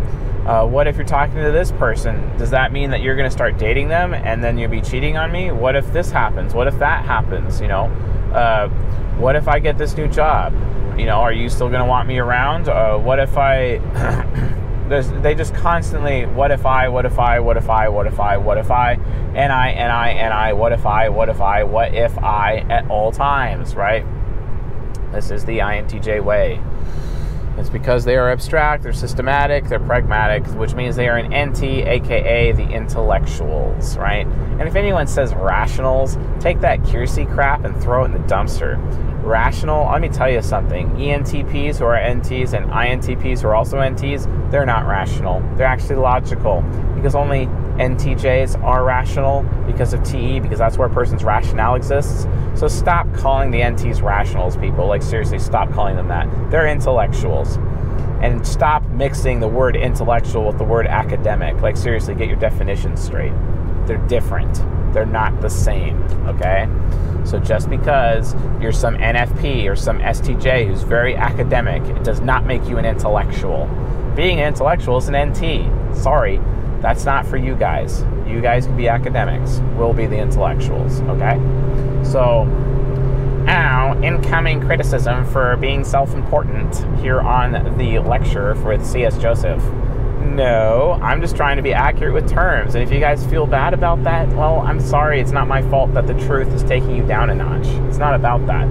Uh, 0.45 0.67
what 0.67 0.87
if 0.87 0.97
you're 0.97 1.07
talking 1.07 1.37
to 1.37 1.53
this 1.53 1.71
person? 1.73 2.37
Does 2.37 2.51
that 2.51 2.73
mean 2.73 2.91
that 2.91 3.03
you're 3.03 3.15
going 3.15 3.29
to 3.29 3.33
start 3.33 3.59
dating 3.59 3.89
them 3.89 4.15
and 4.15 4.43
then 4.43 4.59
you'll 4.59 4.71
be 4.71 4.81
cheating 4.81 5.17
on 5.17 5.31
me? 5.31 5.53
What 5.53 5.77
if 5.77 5.93
this 5.93 6.11
happens? 6.11 6.55
What 6.55 6.67
if 6.67 6.79
that 6.79 7.05
happens? 7.05 7.61
You 7.61 7.69
know, 7.69 7.85
uh, 8.33 8.69
what 9.19 9.37
if 9.37 9.49
I 9.49 9.59
get 9.59 9.79
this 9.79 9.97
new 9.97 10.09
job? 10.09 10.53
You 10.99 11.07
know, 11.07 11.21
are 11.21 11.33
you 11.33 11.49
still 11.49 11.69
going 11.69 11.81
to 11.81 11.87
want 11.87 12.09
me 12.09 12.19
around? 12.19 12.69
Uh, 12.69 12.99
what 12.99 13.19
if 13.19 13.37
I? 13.37 13.79
they 14.91 15.37
just 15.37 15.55
constantly, 15.55 16.27
what 16.27 16.51
if 16.51 16.67
I? 16.67 16.89
What 16.89 17.07
if 17.07 17.19
I? 17.19 17.39
What 17.39 17.57
if 17.57 17.71
I? 17.71 17.89
What 17.89 18.07
if 18.07 18.19
I? 18.19 18.37
What 18.37 18.59
if 18.59 18.71
I? 18.71 18.95
And 19.35 19.53
I 19.53 19.69
and 19.69 19.93
I 19.93 20.09
and 20.11 20.35
I. 20.35 20.53
What 20.53 20.73
if 20.73 20.85
I? 20.85 21.09
What 21.09 21.29
if 21.29 21.41
I? 21.41 21.63
What 21.63 21.95
if 21.95 22.19
I? 22.19 22.67
At 22.69 22.91
all 22.91 23.13
times, 23.13 23.77
right? 23.77 24.05
This 25.13 25.31
is 25.31 25.45
the 25.45 25.59
INTJ 25.59 26.25
way. 26.25 26.61
It's 27.61 27.69
because 27.69 28.07
they 28.07 28.17
are 28.17 28.31
abstract, 28.31 28.83
they're 28.83 28.95
systematic, 28.95 29.69
they're 29.69 29.79
pragmatic, 29.79 30.47
which 30.55 30.73
means 30.73 30.97
they 30.97 31.09
are 31.09 31.19
an 31.19 31.51
NT, 31.51 31.63
aka 31.63 32.53
the 32.53 32.67
intellectuals, 32.67 33.99
right? 33.99 34.27
And 34.27 34.63
if 34.63 34.77
anyone 34.77 35.07
says 35.07 35.35
rationals, 35.35 36.17
take 36.41 36.61
that 36.61 36.81
Keirsey 36.81 37.31
crap 37.33 37.65
and 37.65 37.79
throw 37.83 38.05
it 38.05 38.07
in 38.07 38.13
the 38.13 38.19
dumpster. 38.21 38.79
Rational, 39.23 39.91
let 39.93 40.01
me 40.01 40.09
tell 40.09 40.31
you 40.31 40.41
something. 40.41 40.89
ENTPs 40.93 41.77
who 41.77 41.85
are 41.85 41.99
NTs 41.99 42.55
and 42.55 42.71
INTPs 42.71 43.43
who 43.43 43.49
are 43.49 43.55
also 43.55 43.77
NTs, 43.77 44.51
they're 44.51 44.65
not 44.65 44.87
rational. 44.87 45.41
They're 45.57 45.67
actually 45.67 45.97
logical 45.97 46.63
because 46.95 47.15
only 47.15 47.47
NTJs 47.79 48.63
are 48.63 48.85
rational 48.85 49.43
because 49.67 49.95
of 49.95 50.03
TE, 50.03 50.41
because 50.41 50.59
that's 50.59 50.77
where 50.77 50.89
a 50.89 50.93
person's 50.93 51.25
rationale 51.25 51.75
exists. 51.75 52.27
So 52.55 52.69
stop 52.69 53.13
calling 53.15 53.51
the 53.51 53.61
NTs 53.61 54.03
rationals, 54.03 54.57
people. 54.57 54.87
Like, 54.87 55.03
seriously, 55.03 55.39
stop 55.39 55.73
calling 55.73 55.97
them 55.97 56.09
that. 56.09 56.29
They're 56.51 56.69
intellectuals. 56.69 57.57
And 58.23 58.47
stop 58.47 58.87
mixing 58.89 59.41
the 59.41 59.49
word 59.49 59.77
intellectual 59.77 60.47
with 60.47 60.59
the 60.59 60.65
word 60.65 60.87
academic. 60.87 61.63
Like, 61.63 61.77
seriously, 61.77 62.15
get 62.15 62.29
your 62.29 62.37
definitions 62.37 63.03
straight. 63.03 63.33
They're 63.87 63.97
different, 64.09 64.63
they're 64.93 65.07
not 65.07 65.41
the 65.41 65.49
same, 65.49 66.03
okay? 66.27 66.69
So 67.25 67.39
just 67.39 67.71
because 67.71 68.35
you're 68.61 68.73
some 68.73 68.97
NFP 68.97 69.71
or 69.71 69.77
some 69.77 69.99
STJ 69.99 70.67
who's 70.67 70.83
very 70.83 71.17
academic, 71.17 71.83
it 71.97 72.05
does 72.05 72.21
not 72.21 72.45
make 72.47 72.65
you 72.69 72.79
an 72.79 72.85
intellectual. 72.85 73.67
Being 74.15 74.41
an 74.41 74.49
intellectual 74.49 74.99
is 74.99 75.09
an 75.09 75.17
NT. 75.17 75.97
Sorry, 75.97 76.41
that's 76.81 77.05
not 77.05 77.27
for 77.27 77.37
you 77.37 77.55
guys. 77.57 78.05
You 78.27 78.41
guys 78.41 78.67
can 78.67 78.77
be 78.77 78.89
academics. 78.89 79.61
We'll 79.77 79.93
be 79.93 80.07
the 80.07 80.19
intellectuals, 80.19 81.01
okay? 81.03 81.37
So, 82.05 82.45
now, 83.45 84.01
incoming 84.03 84.61
criticism 84.61 85.25
for 85.27 85.57
being 85.57 85.85
self 85.85 86.15
important 86.15 86.75
here 87.01 87.21
on 87.21 87.77
the 87.77 87.99
lecture 87.99 88.55
with 88.55 88.87
C.S. 88.87 89.19
Joseph. 89.19 89.63
No, 90.21 90.99
I'm 91.03 91.21
just 91.21 91.35
trying 91.35 91.57
to 91.57 91.63
be 91.63 91.73
accurate 91.73 92.15
with 92.15 92.31
terms. 92.31 92.75
And 92.75 92.85
if 92.85 92.93
you 92.93 93.01
guys 93.01 93.27
feel 93.27 93.47
bad 93.47 93.75
about 93.75 94.05
that, 94.05 94.29
well, 94.29 94.61
I'm 94.61 94.79
sorry. 94.79 95.21
It's 95.21 95.33
not 95.33 95.49
my 95.49 95.63
fault 95.63 95.93
that 95.95 96.07
the 96.07 96.15
truth 96.27 96.49
is 96.49 96.63
taking 96.63 96.95
you 96.95 97.05
down 97.05 97.31
a 97.31 97.35
notch. 97.35 97.67
It's 97.89 97.99
not 97.99 98.15
about 98.15 98.47
that. 98.47 98.69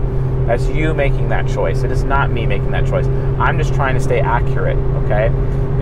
That's 0.48 0.68
you 0.70 0.94
making 0.94 1.30
that 1.30 1.48
choice. 1.48 1.84
It 1.84 1.92
is 1.92 2.04
not 2.04 2.32
me 2.32 2.46
making 2.46 2.72
that 2.72 2.88
choice. 2.88 3.06
I'm 3.40 3.58
just 3.58 3.74
trying 3.74 3.96
to 3.96 4.00
stay 4.00 4.20
accurate, 4.20 4.78
okay? 5.04 5.28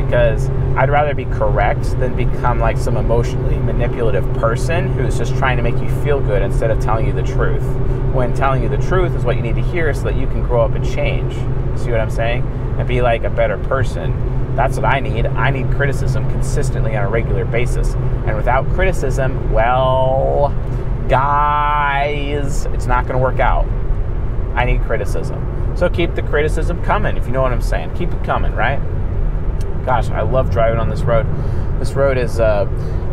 Because 0.06 0.50
I'd 0.78 0.90
rather 0.90 1.14
be 1.14 1.26
correct 1.26 2.00
than 2.00 2.16
become 2.16 2.60
like 2.60 2.78
some 2.78 2.96
emotionally 2.96 3.58
manipulative 3.58 4.32
person 4.36 4.94
who's 4.94 5.18
just 5.18 5.36
trying 5.36 5.58
to 5.58 5.64
make 5.64 5.78
you 5.78 5.90
feel 6.04 6.22
good 6.22 6.42
instead 6.42 6.72
of 6.72 6.80
telling 6.80 7.08
you 7.08 7.14
the 7.14 7.24
truth. 7.24 7.64
When 8.14 8.34
telling 8.34 8.64
you 8.64 8.70
the 8.70 8.78
truth 8.78 9.14
is 9.16 9.26
what 9.26 9.36
you 9.36 9.42
need 9.42 9.56
to 9.56 9.62
hear 9.62 9.94
so 9.94 10.04
that 10.04 10.16
you 10.16 10.28
can 10.28 10.44
grow 10.44 10.62
up 10.62 10.74
and 10.74 10.86
change. 10.86 11.34
See 11.80 11.92
what 11.92 12.00
I'm 12.00 12.10
saying? 12.10 12.44
And 12.78 12.88
be 12.88 13.02
like 13.02 13.24
a 13.24 13.30
better 13.30 13.58
person. 13.58 14.56
That's 14.56 14.78
what 14.78 14.86
I 14.86 15.00
need. 15.00 15.26
I 15.26 15.50
need 15.50 15.70
criticism 15.72 16.30
consistently 16.32 16.96
on 16.96 17.06
a 17.06 17.10
regular 17.10 17.46
basis. 17.46 17.94
And 17.94 18.36
without 18.36 18.68
criticism, 18.74 19.52
well, 19.52 20.50
guys, 21.10 22.66
it's 22.68 22.86
not 22.86 23.06
going 23.06 23.18
to 23.18 23.24
work 23.24 23.40
out. 23.40 23.66
I 24.56 24.66
need 24.66 24.82
criticism. 24.84 25.76
So 25.78 25.90
keep 25.90 26.16
the 26.16 26.24
criticism 26.24 26.84
coming, 26.84 27.18
if 27.18 27.28
you 27.28 27.32
know 27.32 27.44
what 27.44 27.52
I'm 27.52 27.62
saying. 27.62 27.94
Keep 27.96 28.14
it 28.14 28.24
coming, 28.24 28.54
right? 28.56 28.80
Gosh, 29.88 30.10
I 30.10 30.21
love 30.21 30.52
driving 30.52 30.80
on 30.80 30.89
this 30.89 31.02
road. 31.04 31.26
This 31.80 31.93
road 31.93 32.17
is 32.17 32.41
uh, 32.41 32.65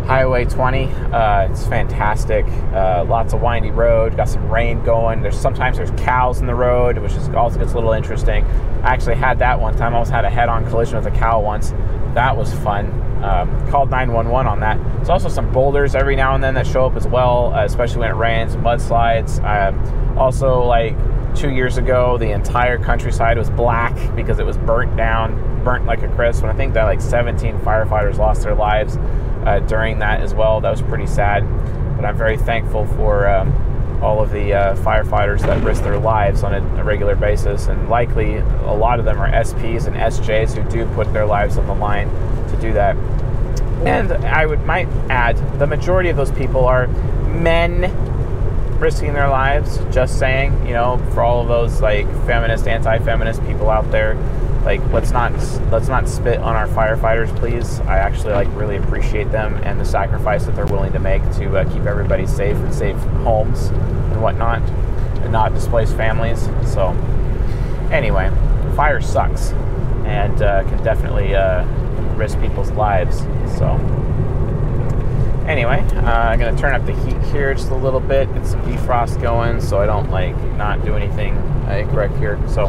Highway 0.08 0.44
20. 0.44 0.86
Uh, 0.86 1.46
it's 1.48 1.64
fantastic. 1.68 2.44
Uh, 2.74 3.04
lots 3.08 3.32
of 3.32 3.40
windy 3.40 3.70
road. 3.70 4.16
Got 4.16 4.28
some 4.28 4.50
rain 4.50 4.82
going. 4.82 5.22
There's 5.22 5.38
sometimes 5.38 5.76
there's 5.76 5.92
cows 5.92 6.40
in 6.40 6.48
the 6.48 6.54
road, 6.54 6.98
which 6.98 7.12
is 7.12 7.28
also 7.28 7.60
gets 7.60 7.72
a 7.72 7.74
little 7.76 7.92
interesting. 7.92 8.44
I 8.82 8.92
actually 8.92 9.14
had 9.14 9.38
that 9.38 9.60
one 9.60 9.76
time. 9.76 9.92
I 9.92 9.98
almost 9.98 10.10
had 10.10 10.24
a 10.24 10.30
head-on 10.30 10.68
collision 10.68 10.96
with 10.96 11.06
a 11.06 11.16
cow 11.16 11.40
once. 11.40 11.70
That 12.14 12.36
was 12.36 12.52
fun. 12.52 12.86
Um, 13.22 13.70
called 13.70 13.88
911 13.90 14.46
on 14.50 14.58
that. 14.60 14.76
There's 14.96 15.10
also 15.10 15.28
some 15.28 15.52
boulders 15.52 15.94
every 15.94 16.16
now 16.16 16.34
and 16.34 16.42
then 16.42 16.54
that 16.54 16.66
show 16.66 16.86
up 16.86 16.96
as 16.96 17.06
well, 17.06 17.54
uh, 17.54 17.64
especially 17.64 18.00
when 18.00 18.10
it 18.10 18.16
rains, 18.16 18.56
mudslides. 18.56 19.38
Um, 19.44 20.18
also, 20.18 20.64
like 20.64 20.96
two 21.34 21.50
years 21.50 21.76
ago, 21.76 22.18
the 22.18 22.30
entire 22.30 22.78
countryside 22.78 23.38
was 23.38 23.50
black 23.50 23.94
because 24.14 24.38
it 24.38 24.46
was 24.46 24.56
burnt 24.56 24.96
down 24.96 25.54
burnt 25.64 25.86
like 25.86 26.02
a 26.02 26.08
crisp. 26.08 26.42
And 26.42 26.52
I 26.52 26.54
think 26.54 26.74
that 26.74 26.84
like 26.84 27.00
17 27.00 27.58
firefighters 27.60 28.18
lost 28.18 28.42
their 28.42 28.54
lives 28.54 28.96
uh, 29.46 29.60
during 29.66 29.98
that 30.00 30.20
as 30.20 30.34
well. 30.34 30.60
That 30.60 30.70
was 30.70 30.82
pretty 30.82 31.06
sad. 31.06 31.42
But 31.96 32.04
I'm 32.04 32.16
very 32.16 32.36
thankful 32.36 32.86
for 32.86 33.26
um, 33.28 33.52
all 34.02 34.22
of 34.22 34.30
the 34.30 34.52
uh, 34.52 34.76
firefighters 34.76 35.40
that 35.42 35.62
risk 35.64 35.82
their 35.82 35.98
lives 35.98 36.42
on 36.42 36.54
a, 36.54 36.80
a, 36.80 36.84
regular 36.84 37.16
basis. 37.16 37.66
And 37.66 37.88
likely 37.88 38.36
a 38.36 38.74
lot 38.74 38.98
of 38.98 39.04
them 39.04 39.18
are 39.18 39.30
SPs 39.30 39.86
and 39.86 39.96
SJs 39.96 40.54
who 40.54 40.70
do 40.70 40.86
put 40.94 41.12
their 41.12 41.26
lives 41.26 41.56
on 41.56 41.66
the 41.66 41.74
line 41.74 42.08
to 42.48 42.58
do 42.60 42.72
that. 42.74 42.96
And 43.86 44.12
I 44.12 44.46
would 44.46 44.64
might 44.64 44.88
add 45.10 45.36
the 45.58 45.66
majority 45.66 46.08
of 46.10 46.16
those 46.16 46.30
people 46.30 46.64
are 46.64 46.86
men 46.86 47.82
risking 48.78 49.12
their 49.12 49.28
lives. 49.28 49.78
Just 49.92 50.18
saying, 50.18 50.66
you 50.66 50.72
know, 50.72 50.98
for 51.12 51.22
all 51.22 51.42
of 51.42 51.48
those 51.48 51.80
like 51.80 52.06
feminist, 52.26 52.66
anti-feminist 52.66 53.44
people 53.46 53.70
out 53.70 53.90
there 53.90 54.14
like 54.64 54.80
let's 54.92 55.10
not 55.10 55.32
let's 55.70 55.88
not 55.88 56.08
spit 56.08 56.38
on 56.38 56.56
our 56.56 56.66
firefighters 56.68 57.34
please 57.36 57.80
i 57.80 57.98
actually 57.98 58.32
like 58.32 58.48
really 58.52 58.76
appreciate 58.76 59.30
them 59.30 59.56
and 59.62 59.78
the 59.78 59.84
sacrifice 59.84 60.46
that 60.46 60.56
they're 60.56 60.66
willing 60.66 60.92
to 60.92 60.98
make 60.98 61.22
to 61.32 61.56
uh, 61.56 61.72
keep 61.72 61.82
everybody 61.82 62.26
safe 62.26 62.56
and 62.56 62.74
safe 62.74 62.96
homes 63.22 63.66
and 63.66 64.22
whatnot 64.22 64.62
and 65.20 65.30
not 65.30 65.52
displace 65.52 65.92
families 65.92 66.48
so 66.66 66.88
anyway 67.92 68.30
fire 68.74 69.00
sucks 69.00 69.52
and 70.06 70.42
uh, 70.42 70.62
can 70.64 70.82
definitely 70.82 71.34
uh, 71.34 71.64
risk 72.16 72.40
people's 72.40 72.70
lives 72.72 73.18
so 73.58 73.76
anyway 75.46 75.80
uh, 75.96 76.30
i'm 76.30 76.38
to 76.54 76.60
turn 76.60 76.74
up 76.74 76.84
the 76.86 76.94
heat 77.04 77.20
here 77.32 77.54
just 77.54 77.70
a 77.70 77.74
little 77.74 78.00
bit 78.00 78.32
get 78.34 78.46
some 78.46 78.60
defrost 78.62 79.20
going 79.20 79.60
so 79.60 79.78
i 79.78 79.86
don't 79.86 80.10
like 80.10 80.36
not 80.56 80.84
do 80.84 80.94
anything 80.94 81.36
incorrect 81.68 82.16
here 82.16 82.38
so 82.48 82.66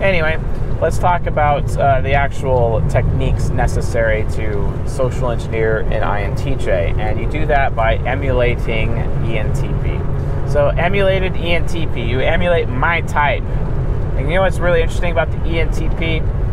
anyway 0.00 0.38
let's 0.80 0.98
talk 0.98 1.26
about 1.26 1.64
uh, 1.78 2.02
the 2.02 2.12
actual 2.12 2.86
techniques 2.88 3.48
necessary 3.48 4.26
to 4.32 4.86
social 4.86 5.30
engineer 5.30 5.78
an 5.78 6.02
INTJ. 6.02 6.98
And 6.98 7.18
you 7.18 7.28
do 7.30 7.46
that 7.46 7.74
by 7.74 7.96
emulating 7.96 8.90
ENTP. 8.90 10.52
So, 10.52 10.68
emulated 10.68 11.32
ENTP, 11.32 12.06
you 12.06 12.20
emulate 12.20 12.68
my 12.68 13.00
type. 13.02 13.42
And 13.42 14.28
you 14.28 14.34
know 14.34 14.42
what's 14.42 14.58
really 14.58 14.82
interesting 14.82 15.12
about 15.12 15.30
the 15.30 15.38
ENTP? 15.38 16.45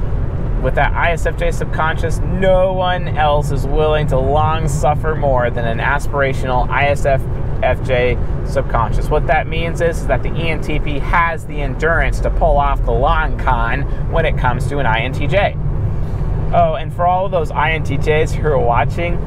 With 0.63 0.75
that 0.75 0.93
ISFJ 0.93 1.53
subconscious, 1.53 2.19
no 2.19 2.71
one 2.71 3.09
else 3.17 3.51
is 3.51 3.67
willing 3.67 4.07
to 4.07 4.17
long 4.17 4.69
suffer 4.69 5.13
more 5.13 5.49
than 5.49 5.67
an 5.67 5.79
aspirational 5.79 6.69
ISF 6.69 7.19
FJ 7.61 8.47
subconscious. 8.47 9.09
What 9.09 9.27
that 9.27 9.45
means 9.45 9.81
is, 9.81 9.99
is 9.99 10.07
that 10.07 10.23
the 10.23 10.29
ENTP 10.29 11.01
has 11.01 11.45
the 11.47 11.61
endurance 11.61 12.21
to 12.21 12.29
pull 12.29 12.57
off 12.57 12.81
the 12.85 12.93
long 12.93 13.37
con 13.37 13.81
when 14.09 14.25
it 14.25 14.37
comes 14.37 14.65
to 14.67 14.77
an 14.79 14.85
INTJ. 14.85 16.53
Oh, 16.53 16.75
and 16.75 16.93
for 16.93 17.05
all 17.05 17.25
of 17.25 17.33
those 17.33 17.51
INTJs 17.51 18.31
who 18.31 18.47
are 18.47 18.57
watching, 18.57 19.17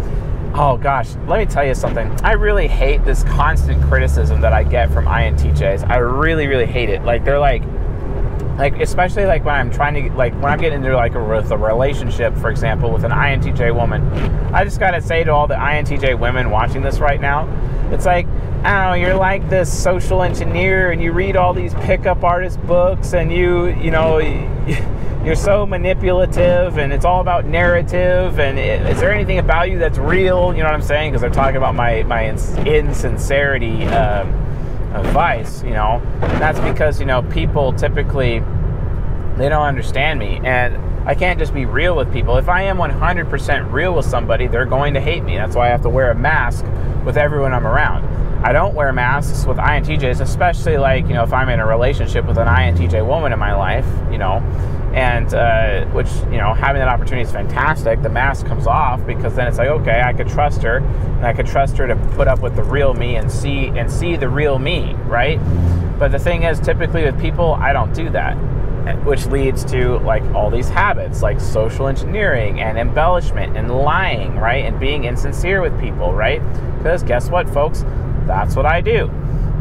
oh 0.55 0.79
gosh, 0.79 1.17
let 1.27 1.39
me 1.39 1.45
tell 1.45 1.67
you 1.67 1.75
something. 1.75 2.11
I 2.23 2.33
really 2.33 2.67
hate 2.67 3.05
this 3.05 3.25
constant 3.25 3.83
criticism 3.85 4.41
that 4.41 4.55
I 4.55 4.65
get 4.65 4.91
from 4.91 5.05
INTJs. 5.05 5.87
I 5.91 5.99
really, 5.99 6.47
really 6.47 6.65
hate 6.65 6.89
it. 6.89 7.03
Like 7.05 7.27
they're 7.27 7.39
like, 7.39 7.63
like 8.59 8.81
especially 8.81 9.27
like 9.27 9.45
when 9.45 9.55
I'm 9.55 9.71
trying 9.71 9.95
to 9.95 10.17
like 10.17 10.33
when 10.35 10.47
I'm 10.47 10.59
getting 10.59 10.83
into 10.83 10.97
like 10.97 11.15
a, 11.15 11.23
with 11.23 11.51
a 11.51 11.59
relationship, 11.59 12.35
for 12.37 12.51
example, 12.51 12.91
with 12.91 13.05
an 13.05 13.11
INTJ 13.11 13.75
woman. 13.75 14.03
I 14.55 14.65
just 14.65 14.81
gotta 14.81 15.01
say 15.03 15.25
to 15.25 15.33
all 15.33 15.47
the 15.47 15.55
INTJ 15.55 16.19
women 16.19 16.51
watching 16.51 16.83
this 16.83 16.99
right 16.99 17.21
now, 17.21 17.49
it's 17.93 18.07
like 18.07 18.27
oh, 18.67 18.95
you're 18.95 19.15
like 19.15 19.49
this 19.49 19.73
social 19.73 20.23
engineer 20.23 20.91
and 20.91 21.01
you 21.01 21.13
read 21.13 21.37
all 21.37 21.55
these 21.55 21.73
pickup 21.75 22.25
artist 22.25 22.61
books 22.63 23.15
and 23.15 23.33
you, 23.33 23.67
you 23.67 23.91
know, 23.91 24.19
you're 25.25 25.37
so 25.37 25.65
manipulative 25.67 26.79
and 26.79 26.93
it's 26.93 27.05
all 27.05 27.21
about 27.21 27.45
narrative 27.45 28.39
and 28.41 28.59
is 28.59 29.01
there 29.01 29.13
anything 29.13 29.39
about 29.39 29.71
you 29.71 29.79
that's 29.79 29.99
real? 29.99 30.53
You 30.53 30.61
know 30.61 30.67
what 30.67 30.75
I'm 30.75 30.83
saying? 30.83 31.13
Because 31.13 31.21
they're 31.21 31.31
talking 31.31 31.57
about 31.57 31.75
my, 31.75 32.03
my 32.05 32.29
insincerity 32.29 33.85
um, 33.87 34.46
advice, 34.95 35.63
you 35.63 35.71
know. 35.71 36.01
And 36.23 36.41
that's 36.41 36.61
because, 36.61 37.01
you 37.01 37.07
know, 37.07 37.23
people 37.23 37.73
typically, 37.73 38.41
they 39.37 39.49
don't 39.49 39.67
understand 39.67 40.19
me. 40.19 40.41
And 40.45 40.77
I 41.09 41.15
can't 41.15 41.39
just 41.39 41.55
be 41.55 41.67
real 41.67 41.95
with 41.95 42.13
people. 42.13 42.37
If 42.37 42.49
I 42.49 42.63
am 42.63 42.79
100% 42.79 43.73
real 43.73 43.95
with 43.95 44.07
somebody, 44.07 44.47
they're 44.49 44.67
going 44.67 44.95
to 44.95 45.01
hate 45.01 45.23
me. 45.23 45.37
That's 45.37 45.55
why 45.55 45.67
I 45.67 45.69
have 45.69 45.83
to 45.83 45.89
wear 45.89 46.11
a 46.11 46.15
mask 46.15 46.65
with 47.05 47.17
everyone 47.17 47.53
I'm 47.53 47.67
around. 47.67 48.05
I 48.45 48.53
don't 48.53 48.75
wear 48.75 48.93
masks 48.93 49.47
with 49.47 49.57
INTJs, 49.57 50.21
especially 50.21 50.77
like, 50.77 51.07
you 51.07 51.15
know, 51.15 51.23
if 51.23 51.33
I'm 51.33 51.49
in 51.49 51.61
a 51.61 51.67
relationship 51.67 52.27
with 52.27 52.39
an 52.39 52.49
INTJ 52.49 53.07
woman 53.07 53.33
in 53.33 53.39
my 53.39 53.55
life, 53.55 53.87
you 54.11 54.19
know, 54.19 54.43
and 54.97 55.35
uh, 55.35 55.85
which, 55.93 56.11
you 56.33 56.39
know, 56.39 56.55
having 56.55 56.81
that 56.81 56.89
opportunity 56.89 57.23
is 57.23 57.31
fantastic. 57.31 58.03
The 58.03 58.09
mask 58.09 58.47
comes 58.47 58.67
off 58.67 59.07
because 59.07 59.37
then 59.37 59.47
it's 59.47 59.59
like, 59.59 59.69
okay, 59.69 60.01
I 60.03 60.13
could 60.13 60.29
trust 60.29 60.63
her 60.63 60.79
and 60.79 61.27
I 61.27 61.33
could 61.33 61.47
trust 61.47 61.77
her 61.77 61.87
to 61.87 61.95
put 62.15 62.27
up 62.27 62.41
with 62.41 62.57
the 62.57 62.65
real 62.65 62.95
me 62.95 63.17
and 63.17 63.31
see 63.31 63.67
and 63.69 63.91
see 63.91 64.17
the 64.17 64.29
real 64.29 64.59
me, 64.59 64.95
right? 65.05 65.39
But 65.99 66.13
the 66.13 66.19
thing 66.19 66.43
is, 66.43 66.59
typically 66.59 67.05
with 67.05 67.21
people, 67.21 67.55
I 67.55 67.73
don't 67.73 67.95
do 67.95 68.11
that 68.11 68.37
which 69.05 69.27
leads 69.27 69.65
to 69.65 69.99
like 69.99 70.23
all 70.33 70.49
these 70.49 70.69
habits 70.69 71.21
like 71.21 71.41
social 71.41 71.89
engineering 71.89 72.61
and 72.61 72.79
embellishment 72.79 73.57
and 73.57 73.69
lying 73.69 74.37
right 74.37 74.65
and 74.65 74.79
being 74.79 75.07
insincere 75.07 75.61
with 75.61 75.77
people 75.81 76.13
right 76.13 76.41
because 76.79 77.03
guess 77.03 77.29
what 77.29 77.51
folks 77.51 77.85
that's 78.27 78.57
what 78.57 78.67
I 78.67 78.81
do. 78.81 79.11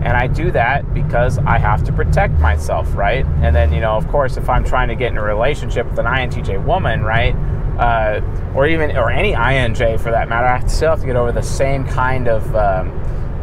And 0.06 0.15
I 0.15 0.28
do 0.28 0.52
that 0.52 0.94
because 0.94 1.39
I 1.39 1.58
have 1.58 1.84
to 1.86 1.91
protect 1.91 2.39
myself, 2.39 2.96
right? 2.96 3.26
And 3.41 3.56
then, 3.56 3.74
you 3.74 3.82
know, 3.82 3.94
of 3.94 4.08
course, 4.08 4.38
if 4.38 4.48
I'm 4.50 4.63
trying 4.63 4.88
to 4.89 4.96
get 4.96 5.12
in 5.12 5.18
a 5.18 5.24
relationship 5.24 5.89
with 5.89 5.98
an 5.98 6.06
INTJ 6.06 6.63
woman, 6.63 7.02
right? 7.02 7.36
Uh, 7.80 8.22
or 8.56 8.68
even, 8.68 8.96
or 8.96 9.10
any 9.10 9.34
INJ 9.34 10.00
for 10.00 10.12
that 10.12 10.30
matter, 10.30 10.46
I 10.46 10.65
still 10.68 10.91
have 10.91 11.00
to 11.00 11.08
get 11.08 11.15
over 11.15 11.32
the 11.32 11.41
same 11.41 11.86
kind 11.86 12.28
of 12.28 12.56
um, 12.56 12.91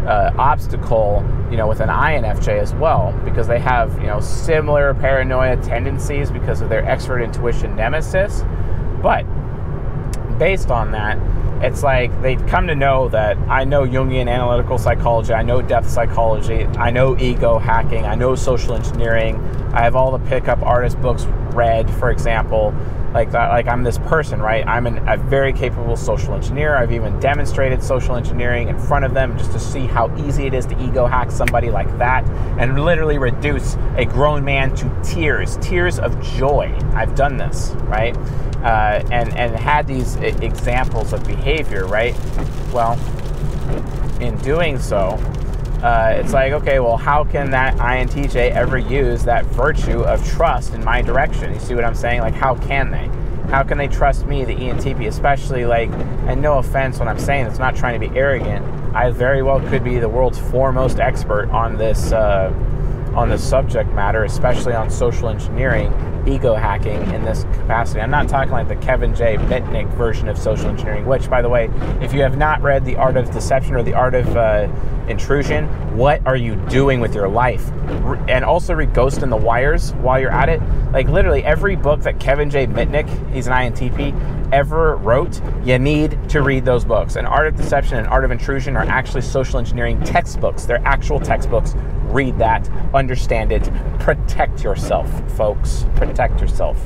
uh, 0.06 0.32
obstacle, 0.38 1.24
you 1.50 1.56
know, 1.56 1.66
with 1.66 1.80
an 1.80 1.88
INFJ 1.88 2.60
as 2.60 2.72
well, 2.74 3.12
because 3.24 3.48
they 3.48 3.58
have, 3.58 4.00
you 4.00 4.06
know, 4.06 4.20
similar 4.20 4.94
paranoia 4.94 5.56
tendencies 5.62 6.30
because 6.30 6.60
of 6.60 6.68
their 6.68 6.84
extrovert 6.84 7.24
intuition 7.24 7.74
nemesis. 7.74 8.44
But 9.02 9.24
based 10.38 10.70
on 10.70 10.92
that, 10.92 11.18
it's 11.62 11.82
like 11.82 12.10
they 12.22 12.36
come 12.36 12.66
to 12.66 12.74
know 12.74 13.08
that 13.10 13.36
I 13.48 13.64
know 13.64 13.86
Jungian 13.86 14.28
analytical 14.28 14.78
psychology, 14.78 15.32
I 15.32 15.42
know 15.42 15.62
depth 15.62 15.88
psychology, 15.88 16.64
I 16.64 16.90
know 16.90 17.16
ego 17.18 17.58
hacking, 17.58 18.04
I 18.04 18.16
know 18.16 18.34
social 18.34 18.74
engineering, 18.74 19.36
I 19.72 19.82
have 19.82 19.94
all 19.94 20.16
the 20.16 20.24
pickup 20.28 20.60
artist 20.62 21.00
books 21.00 21.24
read, 21.52 21.90
for 21.90 22.10
example. 22.10 22.74
Like 23.12 23.30
that, 23.32 23.50
like 23.50 23.66
I'm 23.66 23.82
this 23.82 23.98
person, 23.98 24.40
right? 24.40 24.66
I'm 24.66 24.86
an, 24.86 25.06
a 25.06 25.18
very 25.18 25.52
capable 25.52 25.96
social 25.96 26.32
engineer. 26.32 26.76
I've 26.76 26.92
even 26.92 27.20
demonstrated 27.20 27.82
social 27.82 28.16
engineering 28.16 28.68
in 28.68 28.78
front 28.78 29.04
of 29.04 29.12
them 29.12 29.36
just 29.36 29.52
to 29.52 29.60
see 29.60 29.86
how 29.86 30.10
easy 30.16 30.46
it 30.46 30.54
is 30.54 30.64
to 30.66 30.82
ego 30.82 31.04
hack 31.04 31.30
somebody 31.30 31.70
like 31.70 31.98
that 31.98 32.24
and 32.58 32.82
literally 32.82 33.18
reduce 33.18 33.76
a 33.98 34.06
grown 34.06 34.42
man 34.42 34.74
to 34.76 35.02
tears, 35.04 35.58
tears 35.58 35.98
of 35.98 36.18
joy. 36.22 36.74
I've 36.94 37.14
done 37.14 37.36
this, 37.36 37.72
right? 37.82 38.16
uh, 38.62 39.02
and 39.10 39.36
and 39.36 39.54
had 39.56 39.86
these 39.86 40.16
examples 40.16 41.12
of 41.12 41.24
behavior, 41.24 41.86
right? 41.86 42.14
Well, 42.72 42.92
in 44.20 44.36
doing 44.38 44.78
so, 44.78 45.18
uh, 45.82 46.14
it's 46.16 46.32
like, 46.32 46.52
okay, 46.52 46.78
well, 46.78 46.96
how 46.96 47.24
can 47.24 47.50
that 47.50 47.76
INTJ 47.76 48.52
ever 48.52 48.78
use 48.78 49.24
that 49.24 49.44
virtue 49.46 50.02
of 50.02 50.24
trust 50.26 50.74
in 50.74 50.84
my 50.84 51.02
direction? 51.02 51.52
You 51.52 51.60
see 51.60 51.74
what 51.74 51.84
I'm 51.84 51.94
saying? 51.94 52.20
Like, 52.20 52.34
how 52.34 52.54
can 52.54 52.90
they? 52.90 53.10
How 53.50 53.64
can 53.64 53.76
they 53.76 53.88
trust 53.88 54.24
me, 54.26 54.44
the 54.44 54.54
ENTP, 54.54 55.08
especially 55.08 55.66
like, 55.66 55.90
and 56.26 56.40
no 56.40 56.58
offense 56.58 56.98
when 56.98 57.08
I'm 57.08 57.18
saying 57.18 57.46
it's 57.46 57.58
not 57.58 57.74
trying 57.74 58.00
to 58.00 58.08
be 58.08 58.16
arrogant. 58.16 58.64
I 58.94 59.10
very 59.10 59.42
well 59.42 59.60
could 59.68 59.82
be 59.82 59.98
the 59.98 60.08
world's 60.08 60.38
foremost 60.38 61.00
expert 61.00 61.50
on 61.50 61.76
this 61.76 62.12
uh, 62.12 62.52
on 63.14 63.28
this 63.28 63.46
subject 63.46 63.90
matter, 63.92 64.24
especially 64.24 64.72
on 64.74 64.88
social 64.88 65.28
engineering 65.28 65.92
ego 66.26 66.54
hacking 66.54 67.02
in 67.12 67.24
this 67.24 67.44
capacity. 67.44 68.00
I'm 68.00 68.10
not 68.10 68.28
talking 68.28 68.52
like 68.52 68.68
the 68.68 68.76
Kevin 68.76 69.14
J. 69.14 69.36
Mitnick 69.36 69.88
version 69.94 70.28
of 70.28 70.38
social 70.38 70.68
engineering, 70.68 71.06
which, 71.06 71.28
by 71.28 71.42
the 71.42 71.48
way, 71.48 71.70
if 72.00 72.12
you 72.12 72.20
have 72.22 72.36
not 72.36 72.62
read 72.62 72.84
The 72.84 72.96
Art 72.96 73.16
of 73.16 73.30
Deception 73.30 73.74
or 73.74 73.82
The 73.82 73.94
Art 73.94 74.14
of 74.14 74.36
uh, 74.36 74.68
Intrusion, 75.08 75.66
what 75.96 76.24
are 76.26 76.36
you 76.36 76.56
doing 76.68 77.00
with 77.00 77.14
your 77.14 77.28
life? 77.28 77.70
And 78.28 78.44
also 78.44 78.74
read 78.74 78.94
Ghost 78.94 79.22
in 79.22 79.30
the 79.30 79.36
Wires 79.36 79.92
while 79.94 80.20
you're 80.20 80.30
at 80.30 80.48
it. 80.48 80.60
Like 80.92 81.08
literally 81.08 81.44
every 81.44 81.76
book 81.76 82.00
that 82.02 82.20
Kevin 82.20 82.50
J. 82.50 82.66
Mitnick, 82.66 83.08
he's 83.32 83.46
an 83.46 83.52
INTP, 83.52 84.52
ever 84.52 84.96
wrote, 84.96 85.40
you 85.64 85.78
need 85.78 86.18
to 86.28 86.42
read 86.42 86.64
those 86.64 86.84
books. 86.84 87.16
And 87.16 87.26
Art 87.26 87.48
of 87.48 87.56
Deception 87.56 87.98
and 87.98 88.06
Art 88.06 88.24
of 88.24 88.30
Intrusion 88.30 88.76
are 88.76 88.84
actually 88.84 89.22
social 89.22 89.58
engineering 89.58 90.00
textbooks. 90.02 90.64
They're 90.64 90.86
actual 90.86 91.18
textbooks 91.18 91.74
read 92.12 92.38
that, 92.38 92.68
understand 92.94 93.52
it, 93.52 93.68
protect 93.98 94.62
yourself, 94.62 95.08
folks. 95.32 95.86
Protect 95.96 96.40
yourself. 96.40 96.80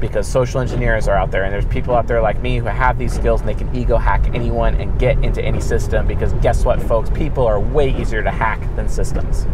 Because 0.00 0.28
social 0.28 0.60
engineers 0.60 1.08
are 1.08 1.16
out 1.16 1.32
there, 1.32 1.42
and 1.42 1.52
there's 1.52 1.66
people 1.66 1.94
out 1.94 2.06
there 2.06 2.20
like 2.20 2.40
me 2.40 2.58
who 2.58 2.66
have 2.66 2.98
these 2.98 3.12
skills 3.12 3.40
and 3.40 3.48
they 3.48 3.54
can 3.54 3.74
ego 3.74 3.96
hack 3.96 4.30
anyone 4.32 4.76
and 4.76 4.96
get 4.98 5.22
into 5.24 5.42
any 5.42 5.60
system. 5.60 6.06
Because 6.06 6.32
guess 6.34 6.64
what, 6.64 6.80
folks? 6.80 7.10
People 7.10 7.46
are 7.46 7.58
way 7.58 7.90
easier 8.00 8.22
to 8.22 8.30
hack 8.30 8.60
than 8.76 8.88
systems. 8.88 9.46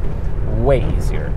Way 0.58 0.86
easier. 0.96 1.32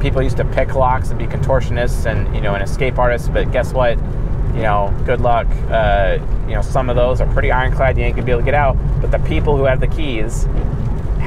People 0.00 0.22
used 0.22 0.36
to 0.36 0.44
pick 0.44 0.74
locks 0.74 1.10
and 1.10 1.18
be 1.18 1.26
contortionists 1.26 2.06
and 2.06 2.32
you 2.34 2.40
know 2.40 2.54
and 2.54 2.62
escape 2.62 2.98
artists, 2.98 3.28
but 3.28 3.50
guess 3.50 3.72
what? 3.72 3.98
you 4.54 4.62
know, 4.62 4.94
good 5.04 5.20
luck. 5.20 5.48
Uh, 5.68 6.18
you 6.46 6.54
know, 6.54 6.62
some 6.62 6.88
of 6.88 6.96
those 6.96 7.20
are 7.20 7.30
pretty 7.32 7.50
ironclad. 7.50 7.98
You 7.98 8.04
ain't 8.04 8.14
gonna 8.14 8.24
be 8.24 8.32
able 8.32 8.42
to 8.42 8.44
get 8.44 8.54
out. 8.54 8.76
But 9.00 9.10
the 9.10 9.18
people 9.20 9.56
who 9.56 9.64
have 9.64 9.80
the 9.80 9.88
keys 9.88 10.46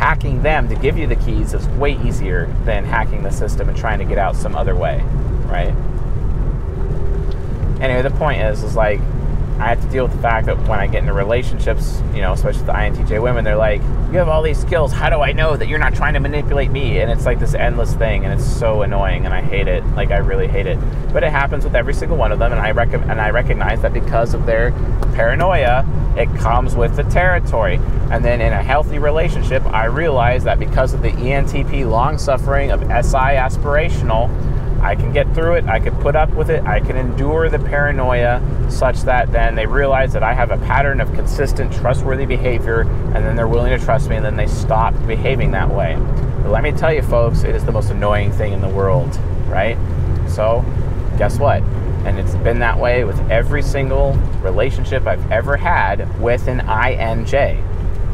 hacking 0.07 0.41
them 0.41 0.69
to 0.69 0.75
give 0.75 0.97
you 0.97 1.05
the 1.05 1.17
keys 1.17 1.53
is 1.53 1.67
way 1.71 1.99
easier 2.01 2.45
than 2.63 2.85
hacking 2.85 3.23
the 3.23 3.29
system 3.29 3.67
and 3.67 3.77
trying 3.77 3.99
to 3.99 4.05
get 4.05 4.17
out 4.17 4.37
some 4.37 4.55
other 4.55 4.73
way, 4.73 5.01
right? 5.47 5.75
Anyway, 7.81 8.01
the 8.01 8.11
point 8.11 8.41
is, 8.41 8.63
is 8.63 8.73
like 8.73 9.01
I 9.59 9.69
have 9.69 9.81
to 9.81 9.87
deal 9.87 10.03
with 10.05 10.15
the 10.15 10.21
fact 10.21 10.45
that 10.45 10.57
when 10.67 10.79
I 10.79 10.85
get 10.85 11.01
into 11.01 11.13
relationships, 11.13 12.01
you 12.13 12.21
know, 12.21 12.33
especially 12.33 12.59
with 12.59 12.67
the 12.67 12.73
INTJ 12.73 13.21
women, 13.21 13.43
they're 13.43 13.55
like, 13.55 13.81
"You 14.11 14.19
have 14.19 14.29
all 14.29 14.43
these 14.43 14.59
skills. 14.59 14.93
How 14.93 15.09
do 15.09 15.21
I 15.21 15.31
know 15.31 15.57
that 15.57 15.67
you're 15.67 15.79
not 15.79 15.95
trying 15.95 16.13
to 16.13 16.19
manipulate 16.19 16.69
me?" 16.69 16.99
And 16.99 17.09
it's 17.09 17.25
like 17.25 17.39
this 17.39 17.55
endless 17.55 17.93
thing, 17.95 18.23
and 18.23 18.33
it's 18.33 18.45
so 18.45 18.83
annoying, 18.83 19.25
and 19.25 19.33
I 19.33 19.41
hate 19.41 19.67
it. 19.67 19.83
Like 19.95 20.11
I 20.11 20.17
really 20.17 20.47
hate 20.47 20.67
it. 20.67 20.77
But 21.11 21.23
it 21.23 21.31
happens 21.31 21.63
with 21.63 21.75
every 21.75 21.93
single 21.93 22.17
one 22.17 22.31
of 22.31 22.39
them, 22.39 22.51
and 22.51 22.61
I 22.61 22.71
rec- 22.71 22.93
and 22.93 23.19
I 23.19 23.31
recognize 23.31 23.81
that 23.81 23.93
because 23.93 24.33
of 24.33 24.45
their 24.45 24.71
paranoia, 25.15 25.85
it 26.15 26.33
comes 26.37 26.75
with 26.75 26.95
the 26.95 27.03
territory. 27.03 27.79
And 28.11 28.23
then 28.23 28.41
in 28.41 28.53
a 28.53 28.61
healthy 28.61 28.99
relationship, 28.99 29.65
I 29.65 29.85
realize 29.85 30.43
that 30.43 30.59
because 30.59 30.93
of 30.93 31.01
the 31.01 31.11
ENTP 31.11 31.89
long 31.89 32.17
suffering 32.17 32.71
of 32.71 32.81
SI 32.83 33.35
aspirational 33.35 34.29
I 34.81 34.95
can 34.95 35.11
get 35.11 35.33
through 35.33 35.55
it, 35.55 35.65
I 35.65 35.79
can 35.79 35.95
put 36.01 36.15
up 36.15 36.29
with 36.33 36.49
it, 36.49 36.63
I 36.63 36.79
can 36.79 36.95
endure 36.97 37.49
the 37.49 37.59
paranoia 37.59 38.41
such 38.69 39.01
that 39.01 39.31
then 39.31 39.55
they 39.55 39.65
realize 39.65 40.13
that 40.13 40.23
I 40.23 40.33
have 40.33 40.51
a 40.51 40.57
pattern 40.57 41.01
of 41.01 41.13
consistent, 41.13 41.73
trustworthy 41.73 42.25
behavior, 42.25 42.81
and 42.81 43.15
then 43.15 43.35
they're 43.35 43.47
willing 43.47 43.77
to 43.77 43.83
trust 43.83 44.09
me, 44.09 44.15
and 44.15 44.25
then 44.25 44.35
they 44.35 44.47
stop 44.47 44.93
behaving 45.07 45.51
that 45.51 45.69
way. 45.69 45.95
But 46.43 46.51
let 46.51 46.63
me 46.63 46.71
tell 46.71 46.93
you, 46.93 47.01
folks, 47.01 47.43
it 47.43 47.55
is 47.55 47.65
the 47.65 47.71
most 47.71 47.89
annoying 47.89 48.31
thing 48.31 48.53
in 48.53 48.61
the 48.61 48.69
world, 48.69 49.15
right? 49.47 49.77
So, 50.29 50.63
guess 51.17 51.39
what? 51.39 51.61
And 52.05 52.19
it's 52.19 52.35
been 52.35 52.59
that 52.59 52.77
way 52.77 53.03
with 53.03 53.19
every 53.31 53.61
single 53.61 54.13
relationship 54.41 55.07
I've 55.07 55.31
ever 55.31 55.57
had 55.57 56.21
with 56.21 56.47
an 56.47 56.59
INJ. 56.59 57.63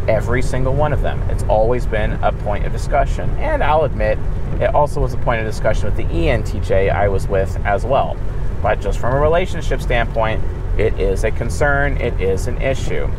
Every 0.08 0.42
single 0.42 0.74
one 0.74 0.94
of 0.94 1.02
them. 1.02 1.22
It's 1.30 1.44
always 1.44 1.86
been 1.86 2.14
a 2.24 2.32
point 2.32 2.66
of 2.66 2.72
discussion. 2.72 3.30
And 3.38 3.64
I'll 3.64 3.84
admit, 3.84 4.18
it 4.62 4.74
also 4.74 5.00
was 5.00 5.14
a 5.14 5.18
point 5.18 5.42
of 5.42 5.46
discussion 5.46 5.86
with 5.86 5.98
the 5.98 6.04
ENTJ 6.04 6.94
I 6.94 7.08
was 7.08 7.28
with 7.28 7.56
as 7.66 7.86
well. 7.86 8.18
But 8.62 8.82
just 8.82 9.00
from 9.00 9.14
a 9.14 9.20
relationship 9.20 9.82
standpoint, 9.82 10.44
it 10.78 11.00
is 11.00 11.24
a 11.24 11.32
concern, 11.32 11.98
it 11.98 12.20
is 12.20 12.48
an 12.48 12.62
issue. 12.62 13.10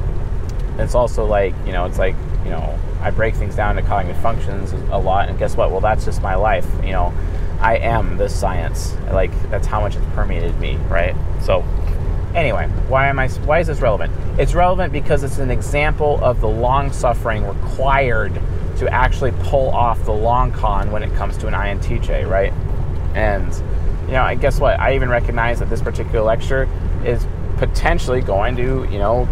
It's 0.79 0.95
also 0.95 1.25
like, 1.25 1.55
you 1.67 1.73
know, 1.73 1.85
it's 1.85 1.99
like, 1.99 2.17
you 2.45 2.51
know, 2.51 2.79
I 3.01 3.11
break 3.11 3.35
things 3.35 3.55
down 3.55 3.77
to 3.77 3.83
cognitive 3.83 4.21
functions 4.23 4.73
a 4.91 4.99
lot, 4.99 5.29
and 5.29 5.39
guess 5.39 5.57
what? 5.57 5.71
Well, 5.71 5.81
that's 5.81 6.05
just 6.05 6.23
my 6.23 6.35
life. 6.35 6.67
You 6.83 6.93
know, 6.93 7.15
I 7.61 7.77
am 7.77 8.17
this 8.17 8.35
science. 8.39 8.95
Like, 9.13 9.31
that's 9.51 9.67
how 9.67 9.81
much 9.81 9.97
it's 9.97 10.07
permeated 10.15 10.59
me, 10.59 10.77
right? 10.89 11.15
So, 11.43 11.65
Anyway, 12.35 12.67
why 12.89 13.07
am 13.07 13.21
I? 13.21 13.29
Why 13.29 13.61
is 13.61 13.69
this 13.69 13.81
relevant? 13.81 14.13
It's 14.41 14.55
relevant 14.55 14.93
because 14.93 15.23
it's 15.23 15.39
an 15.39 15.53
example 15.53 16.19
of 16.23 16.41
the 16.41 16.49
long 16.49 16.91
suffering 16.93 17.47
required 17.47 18.33
to 18.79 18.93
actually 18.93 19.33
pull 19.41 19.71
off 19.71 20.05
the 20.05 20.13
long 20.13 20.53
con 20.53 20.91
when 20.91 21.03
it 21.03 21.15
comes 21.15 21.37
to 21.39 21.47
an 21.47 21.55
INTJ, 21.55 22.29
right? 22.29 22.53
And 23.15 23.53
you 24.07 24.13
know, 24.13 24.23
I 24.23 24.35
guess 24.35 24.61
what 24.61 24.79
I 24.79 24.95
even 24.95 25.09
recognize 25.09 25.61
that 25.61 25.71
this 25.71 25.81
particular 25.81 26.23
lecture 26.23 26.69
is 27.05 27.27
potentially 27.57 28.21
going 28.21 28.57
to, 28.57 28.87
you 28.91 28.99
know, 28.99 29.29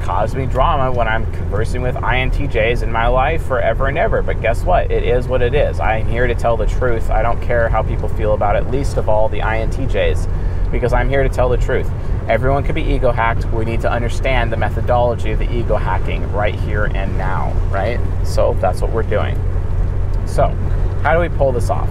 cause 0.00 0.34
me 0.34 0.46
drama 0.46 0.92
when 0.92 1.08
I'm 1.08 1.30
conversing 1.32 1.82
with 1.82 1.94
INTJs 1.96 2.82
in 2.82 2.92
my 2.92 3.08
life 3.08 3.44
forever 3.44 3.88
and 3.88 3.98
ever. 3.98 4.22
But 4.22 4.40
guess 4.40 4.64
what? 4.64 4.90
It 4.90 5.04
is 5.04 5.28
what 5.28 5.42
it 5.42 5.54
is. 5.54 5.80
I'm 5.80 6.06
here 6.06 6.26
to 6.26 6.34
tell 6.34 6.56
the 6.56 6.66
truth. 6.66 7.10
I 7.10 7.22
don't 7.22 7.40
care 7.42 7.68
how 7.68 7.82
people 7.82 8.08
feel 8.08 8.34
about 8.34 8.56
it, 8.56 8.70
least 8.70 8.96
of 8.96 9.08
all 9.08 9.28
the 9.28 9.40
INTJs, 9.40 10.28
because 10.70 10.92
I'm 10.92 11.08
here 11.08 11.22
to 11.22 11.28
tell 11.28 11.48
the 11.48 11.56
truth. 11.56 11.90
Everyone 12.28 12.64
can 12.64 12.74
be 12.74 12.82
ego 12.82 13.12
hacked. 13.12 13.44
We 13.52 13.64
need 13.64 13.80
to 13.82 13.90
understand 13.90 14.52
the 14.52 14.56
methodology 14.56 15.30
of 15.30 15.38
the 15.38 15.52
ego 15.52 15.76
hacking 15.76 16.30
right 16.32 16.54
here 16.54 16.86
and 16.86 17.16
now, 17.16 17.52
right? 17.70 18.00
So 18.24 18.54
that's 18.60 18.80
what 18.80 18.92
we're 18.92 19.02
doing. 19.02 19.36
So, 20.26 20.48
how 21.02 21.14
do 21.14 21.20
we 21.20 21.28
pull 21.36 21.52
this 21.52 21.70
off? 21.70 21.88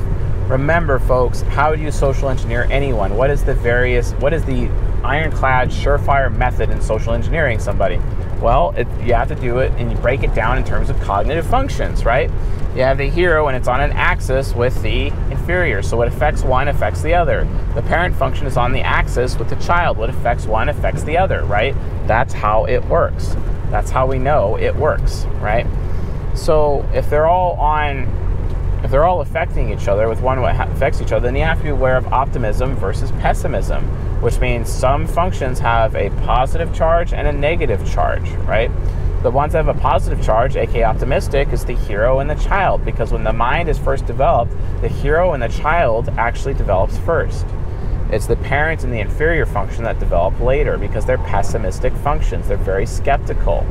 Remember, 0.50 1.00
folks, 1.00 1.42
how 1.42 1.76
do 1.76 1.82
you 1.82 1.90
social 1.90 2.30
engineer 2.30 2.68
anyone? 2.70 3.16
What 3.16 3.32
is 3.32 3.44
the 3.44 3.56
various, 3.56 4.12
what 4.14 4.34
is 4.34 4.44
the 4.46 4.70
ironclad, 5.04 5.70
surefire 5.70 6.36
method 6.36 6.70
in 6.70 6.82
social 6.82 7.14
engineering 7.14 7.58
somebody? 7.58 8.00
Well, 8.42 8.74
it, 8.78 8.88
you 9.02 9.14
have 9.14 9.28
to 9.30 9.36
do 9.36 9.60
it 9.60 9.72
and 9.74 9.92
you 9.92 9.98
break 9.98 10.24
it 10.24 10.34
down 10.36 10.58
in 10.58 10.64
terms 10.64 10.90
of 10.90 11.00
cognitive 11.02 11.46
functions, 11.46 12.06
right? 12.06 12.30
You 12.76 12.82
have 12.82 12.98
the 12.98 13.10
hero 13.10 13.48
and 13.48 13.56
it's 13.56 13.68
on 13.68 13.80
an 13.80 13.92
axis 13.94 14.54
with 14.54 14.82
the 14.82 15.08
inferior. 15.32 15.82
So 15.82 15.96
what 15.96 16.08
affects 16.08 16.44
one 16.44 16.68
affects 16.68 17.02
the 17.02 17.14
other. 17.14 17.48
The 17.74 17.82
parent 17.82 18.16
function 18.16 18.48
is 18.48 18.58
on 18.58 18.74
the 18.74 18.82
axis 18.82 19.38
with 19.38 19.50
the 19.50 19.56
child. 19.58 19.98
What 19.98 20.10
affects 20.10 20.46
one 20.46 20.68
affects 20.68 21.04
the 21.04 21.18
other, 21.18 21.44
right? 21.46 21.74
That's 22.06 22.34
how 22.34 22.66
it 22.66 22.84
works. 22.86 23.36
That's 23.70 23.90
how 23.90 24.06
we 24.06 24.20
know 24.20 24.58
it 24.58 24.76
works, 24.76 25.26
right? 25.40 25.66
So 26.36 26.88
if 26.94 27.10
they're 27.10 27.28
all 27.28 27.54
on 27.54 28.25
if 28.84 28.92
they're 28.92 29.06
all 29.06 29.22
affecting 29.22 29.72
each 29.72 29.88
other 29.88 30.08
with 30.08 30.22
one 30.22 30.42
what 30.42 30.56
affects 30.70 31.02
each 31.02 31.12
other, 31.12 31.28
then 31.28 31.36
you 31.36 31.44
have 31.44 31.58
to 31.58 31.64
be 31.64 31.70
aware 31.70 31.98
of 31.98 32.08
optimism 32.14 32.76
versus 32.76 33.12
pessimism, 33.14 33.84
which 34.22 34.40
means 34.40 34.70
some 34.72 35.08
functions 35.08 35.60
have 35.60 35.96
a 35.96 36.10
positive 36.22 36.74
charge 36.74 37.14
and 37.14 37.28
a 37.28 37.32
negative 37.32 37.90
charge, 37.90 38.30
right? 38.48 38.70
The 39.24 39.32
ones 39.32 39.54
that 39.54 39.66
have 39.66 39.76
a 39.76 39.80
positive 39.80 40.24
charge, 40.24 40.56
aka 40.56 40.84
optimistic, 40.84 41.52
is 41.52 41.66
the 41.66 41.74
hero 41.74 42.20
and 42.20 42.30
the 42.30 42.36
child, 42.36 42.86
because 42.86 43.12
when 43.12 43.24
the 43.24 43.34
mind 43.34 43.70
is 43.70 43.80
first 43.80 44.06
developed, 44.06 44.52
the 44.82 44.88
hero 44.88 45.34
and 45.34 45.42
the 45.42 45.48
child 45.48 46.10
actually 46.10 46.54
develops 46.54 46.98
first. 47.00 47.46
It's 48.12 48.28
the 48.28 48.36
parent 48.36 48.84
and 48.84 48.94
the 48.94 49.00
inferior 49.00 49.48
function 49.48 49.84
that 49.86 49.98
develop 49.98 50.40
later 50.40 50.78
because 50.78 51.06
they're 51.06 51.18
pessimistic 51.18 51.92
functions. 51.94 52.48
They're 52.48 52.58
very 52.58 52.86
skeptical. 52.86 53.62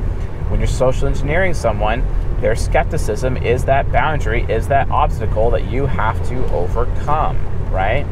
When 0.48 0.58
you're 0.58 0.66
social 0.66 1.06
engineering 1.06 1.54
someone, 1.54 2.02
their 2.40 2.54
skepticism 2.54 3.36
is 3.36 3.64
that 3.64 3.90
boundary, 3.90 4.44
is 4.44 4.68
that 4.68 4.90
obstacle 4.90 5.50
that 5.50 5.70
you 5.70 5.86
have 5.86 6.26
to 6.28 6.44
overcome, 6.52 7.38
right? 7.70 8.06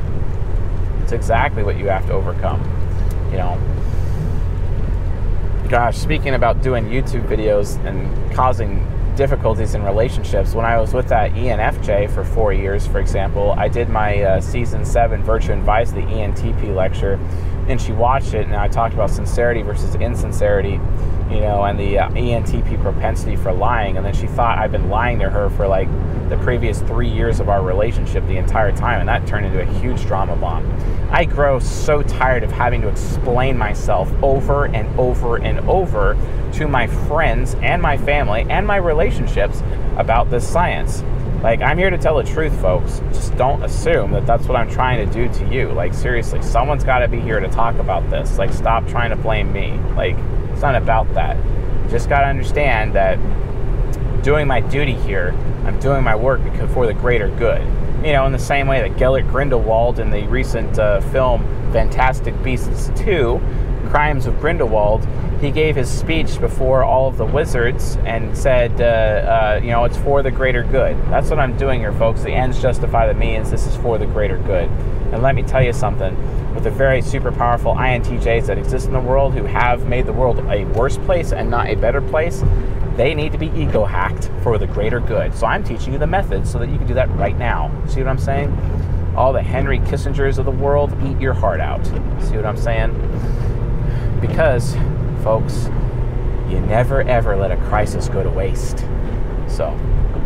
It's 1.03 1.13
exactly 1.13 1.63
what 1.63 1.77
you 1.77 1.87
have 1.89 2.07
to 2.07 2.13
overcome. 2.13 2.61
You 3.31 3.39
know, 3.39 3.61
gosh, 5.69 5.97
speaking 5.97 6.35
about 6.35 6.63
doing 6.63 6.85
YouTube 6.85 7.27
videos 7.27 7.83
and 7.87 8.33
causing 8.35 8.87
difficulties 9.17 9.75
in 9.75 9.83
relationships, 9.83 10.55
when 10.55 10.65
I 10.65 10.79
was 10.79 10.95
with 10.95 11.09
that 11.09 11.33
ENFJ 11.33 12.11
for 12.15 12.25
four 12.25 12.53
years, 12.53 12.87
for 12.87 12.99
example, 12.99 13.53
I 13.53 13.69
did 13.69 13.89
my 13.89 14.23
uh, 14.23 14.41
season 14.41 14.85
seven 14.85 15.23
Virtue 15.23 15.53
and 15.53 15.63
Vice, 15.63 15.91
the 15.91 16.01
ENTP 16.01 16.75
lecture, 16.75 17.19
and 17.69 17.81
she 17.81 17.93
watched 17.93 18.35
it, 18.35 18.47
and 18.47 18.55
I 18.55 18.69
talked 18.69 18.95
about 18.95 19.11
sincerity 19.11 19.63
versus 19.63 19.95
insincerity 19.97 20.81
you 21.33 21.41
know, 21.41 21.65
and 21.65 21.79
the 21.79 21.99
uh, 21.99 22.09
ENTP 22.11 22.81
propensity 22.83 23.37
for 23.37 23.53
lying. 23.53 23.97
And 23.97 24.05
then 24.05 24.15
she 24.15 24.27
thought 24.27 24.59
I'd 24.59 24.73
been 24.73 24.91
lying 24.91 25.19
to 25.21 25.31
her 25.31 25.49
for 25.51 25.67
like 25.67 25.89
the 26.29 26.37
previous 26.39 26.81
three 26.83 27.09
years 27.09 27.41
of 27.41 27.49
our 27.49 27.63
relationship 27.63 28.27
the 28.27 28.37
entire 28.37 28.73
time, 28.73 29.01
and 29.01 29.09
that 29.09 29.27
turned 29.27 29.47
into 29.47 29.61
a 29.61 29.81
huge 29.81 30.05
drama 30.07 30.37
bomb. 30.37 30.71
I 31.11 31.25
grow 31.25 31.59
so 31.59 32.03
tired 32.03 32.43
of 32.43 32.51
having 32.53 32.83
to 32.83 32.89
explain 32.89 33.57
myself 33.57 34.13
over 34.23 34.67
and 34.67 34.89
over 34.99 35.37
and 35.37 35.61
over 35.69 36.17
to 36.55 36.69
my 36.69 36.87
friends 36.87 37.55
and 37.57 37.81
my 37.81 37.97
family 37.97 38.47
and 38.49 38.67
my 38.67 38.77
relationships 38.77 39.63
about 39.97 40.31
this 40.31 40.47
science. 40.47 41.03
Like, 41.43 41.61
I'm 41.61 41.77
here 41.77 41.91
to 41.91 41.99
tell 41.99 42.17
the 42.17 42.23
truth, 42.23 42.59
folks. 42.61 43.01
Just 43.13 43.37
don't 43.37 43.65
assume 43.65 44.13
that 44.13 44.27
that's 44.27 44.47
what 44.47 44.57
I'm 44.57 44.71
trying 44.71 45.05
to 45.05 45.13
do 45.13 45.33
to 45.41 45.53
you. 45.53 45.73
Like, 45.73 45.93
seriously, 45.93 46.41
someone's 46.41 46.85
got 46.85 47.01
to 47.01 47.09
be 47.09 47.19
here 47.19 47.41
to 47.41 47.49
talk 47.49 47.77
about 47.79 48.09
this. 48.11 48.39
Like, 48.39 48.53
stop 48.53 48.87
trying 48.87 49.11
to 49.11 49.17
blame 49.17 49.53
me. 49.53 49.73
Like, 49.97 50.17
it's 50.53 50.63
not 50.63 50.77
about 50.77 51.13
that. 51.15 51.37
Just 51.91 52.09
got 52.09 52.21
to 52.21 52.27
understand 52.27 52.95
that 52.95 53.19
doing 54.23 54.47
my 54.47 54.61
duty 54.61 54.95
here, 54.95 55.33
I'm 55.67 55.81
doing 55.81 56.05
my 56.05 56.15
work 56.15 56.45
because 56.45 56.73
for 56.73 56.87
the 56.87 56.95
greater 56.95 57.29
good. 57.29 57.63
You 58.07 58.13
know, 58.13 58.25
in 58.27 58.33
the 58.33 58.39
same 58.39 58.69
way 58.69 58.81
that 58.81 58.97
Gellert 58.97 59.27
Grindelwald 59.27 59.99
in 59.99 60.11
the 60.11 60.27
recent 60.29 60.79
uh, 60.79 61.01
film 61.01 61.43
Fantastic 61.73 62.41
Beasts 62.43 62.93
2, 62.97 63.41
Crimes 63.93 64.25
of 64.25 64.41
Grindelwald, 64.41 65.07
he 65.39 65.51
gave 65.51 65.77
his 65.77 65.91
speech 65.91 66.41
before 66.41 66.83
all 66.83 67.09
of 67.09 67.19
the 67.19 67.27
wizards 67.27 67.99
and 68.07 68.35
said, 68.35 68.81
uh, 68.81 68.85
uh, 68.85 69.61
you 69.63 69.69
know, 69.69 69.85
it's 69.85 69.99
for 69.99 70.23
the 70.23 70.31
greater 70.31 70.63
good. 70.63 70.97
That's 71.11 71.29
what 71.29 71.39
I'm 71.39 71.59
doing 71.59 71.81
here, 71.81 71.93
folks. 71.93 72.23
The 72.23 72.31
ends 72.31 72.63
justify 72.63 73.07
the 73.07 73.13
means. 73.13 73.51
This 73.51 73.67
is 73.67 73.77
for 73.77 73.99
the 73.99 74.07
greater 74.07 74.39
good. 74.39 74.71
And 75.13 75.23
let 75.23 75.35
me 75.35 75.43
tell 75.43 75.63
you 75.63 75.75
something 75.75 76.17
with 76.55 76.65
the 76.65 76.71
very 76.71 77.03
super 77.03 77.31
powerful 77.31 77.75
INTJs 77.75 78.47
that 78.47 78.57
exist 78.57 78.87
in 78.87 78.95
the 78.95 79.01
world 79.01 79.35
who 79.35 79.45
have 79.45 79.87
made 79.87 80.07
the 80.07 80.15
world 80.15 80.39
a 80.39 80.65
worse 80.65 80.97
place 80.97 81.35
and 81.35 81.51
not 81.51 81.69
a 81.69 81.75
better 81.75 82.01
place, 82.01 82.43
they 82.97 83.15
need 83.15 83.31
to 83.33 83.39
be 83.39 83.49
ego 83.49 83.85
hacked 83.85 84.31
for 84.43 84.57
the 84.57 84.67
greater 84.67 85.01
good. 85.01 85.35
So 85.35 85.47
I'm 85.47 85.63
teaching 85.63 85.93
you 85.93 85.99
the 85.99 86.07
method 86.07 86.47
so 86.47 86.59
that 86.61 86.71
you 86.71 86.79
can 86.79 86.87
do 86.87 86.95
that 86.95 87.11
right 87.11 87.37
now. 87.37 87.71
See 87.89 88.01
what 88.01 88.09
I'm 88.09 88.17
saying? 88.17 88.59
All 89.19 89.35
the 89.35 89.43
Henry 89.43 89.81
Kissingers 89.81 90.39
of 90.39 90.47
the 90.47 90.51
world, 90.51 90.97
eat 91.05 91.21
your 91.21 91.35
heart 91.35 91.61
out. 91.61 91.85
See 91.85 92.37
what 92.37 92.47
I'm 92.47 92.57
saying? 92.57 92.99
Because, 94.23 94.75
folks, 95.23 95.67
you 96.49 96.61
never 96.61 97.03
ever 97.03 97.37
let 97.37 97.51
a 97.51 97.57
crisis 97.69 98.09
go 98.09 98.23
to 98.23 98.31
waste. 98.31 98.79
So, 99.49 99.69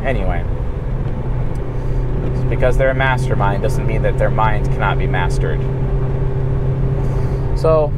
anyway, 0.05 0.45
because 2.49 2.79
they're 2.79 2.91
a 2.91 2.95
mastermind 2.95 3.63
doesn't 3.63 3.87
mean 3.87 4.03
that 4.03 4.19
their 4.19 4.31
mind 4.31 4.67
cannot 4.67 4.99
be 4.99 5.07
mastered. 5.07 5.61
So 7.59 7.89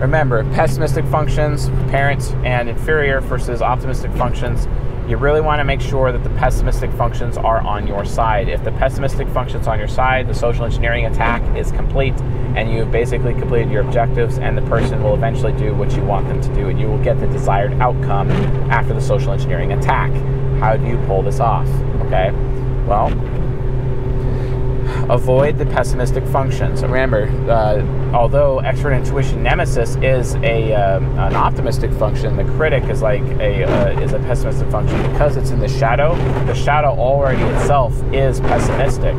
remember, 0.00 0.44
pessimistic 0.52 1.04
functions, 1.06 1.68
parent 1.90 2.34
and 2.44 2.68
inferior 2.68 3.20
versus 3.20 3.62
optimistic 3.62 4.12
functions. 4.12 4.66
You 5.10 5.16
really 5.16 5.40
want 5.40 5.58
to 5.58 5.64
make 5.64 5.80
sure 5.80 6.12
that 6.12 6.22
the 6.22 6.30
pessimistic 6.30 6.92
functions 6.92 7.36
are 7.36 7.60
on 7.62 7.84
your 7.84 8.04
side. 8.04 8.48
If 8.48 8.62
the 8.62 8.70
pessimistic 8.70 9.26
functions 9.30 9.66
are 9.66 9.72
on 9.72 9.80
your 9.80 9.88
side, 9.88 10.28
the 10.28 10.34
social 10.34 10.64
engineering 10.64 11.06
attack 11.06 11.42
is 11.56 11.72
complete 11.72 12.14
and 12.54 12.72
you've 12.72 12.92
basically 12.92 13.34
completed 13.34 13.72
your 13.72 13.82
objectives 13.82 14.38
and 14.38 14.56
the 14.56 14.62
person 14.62 15.02
will 15.02 15.14
eventually 15.14 15.52
do 15.54 15.74
what 15.74 15.96
you 15.96 16.04
want 16.04 16.28
them 16.28 16.40
to 16.40 16.54
do 16.54 16.68
and 16.68 16.78
you 16.78 16.86
will 16.86 17.02
get 17.02 17.18
the 17.18 17.26
desired 17.26 17.72
outcome 17.80 18.30
after 18.70 18.94
the 18.94 19.00
social 19.00 19.32
engineering 19.32 19.72
attack. 19.72 20.12
How 20.60 20.76
do 20.76 20.86
you 20.86 20.96
pull 21.08 21.22
this 21.22 21.40
off? 21.40 21.66
Okay? 22.02 22.30
Well, 22.86 23.10
avoid 25.10 25.58
the 25.58 25.66
pessimistic 25.66 26.24
functions. 26.26 26.82
Remember, 26.82 27.24
uh, 27.50 28.14
although 28.14 28.60
extrovert 28.60 28.96
intuition 28.96 29.42
nemesis 29.42 29.96
is 29.96 30.36
a 30.36 30.72
um, 30.74 31.04
an 31.18 31.34
optimistic 31.34 31.92
function, 31.92 32.36
the 32.36 32.44
critic 32.56 32.84
is 32.84 33.02
like 33.02 33.22
a 33.40 33.64
uh, 33.64 34.00
is 34.00 34.12
a 34.12 34.18
pessimistic 34.20 34.70
function 34.70 34.96
because 35.10 35.36
it's 35.36 35.50
in 35.50 35.58
the 35.58 35.68
shadow. 35.68 36.14
The 36.46 36.54
shadow 36.54 36.90
already 36.90 37.42
itself 37.42 37.92
is 38.12 38.40
pessimistic. 38.40 39.16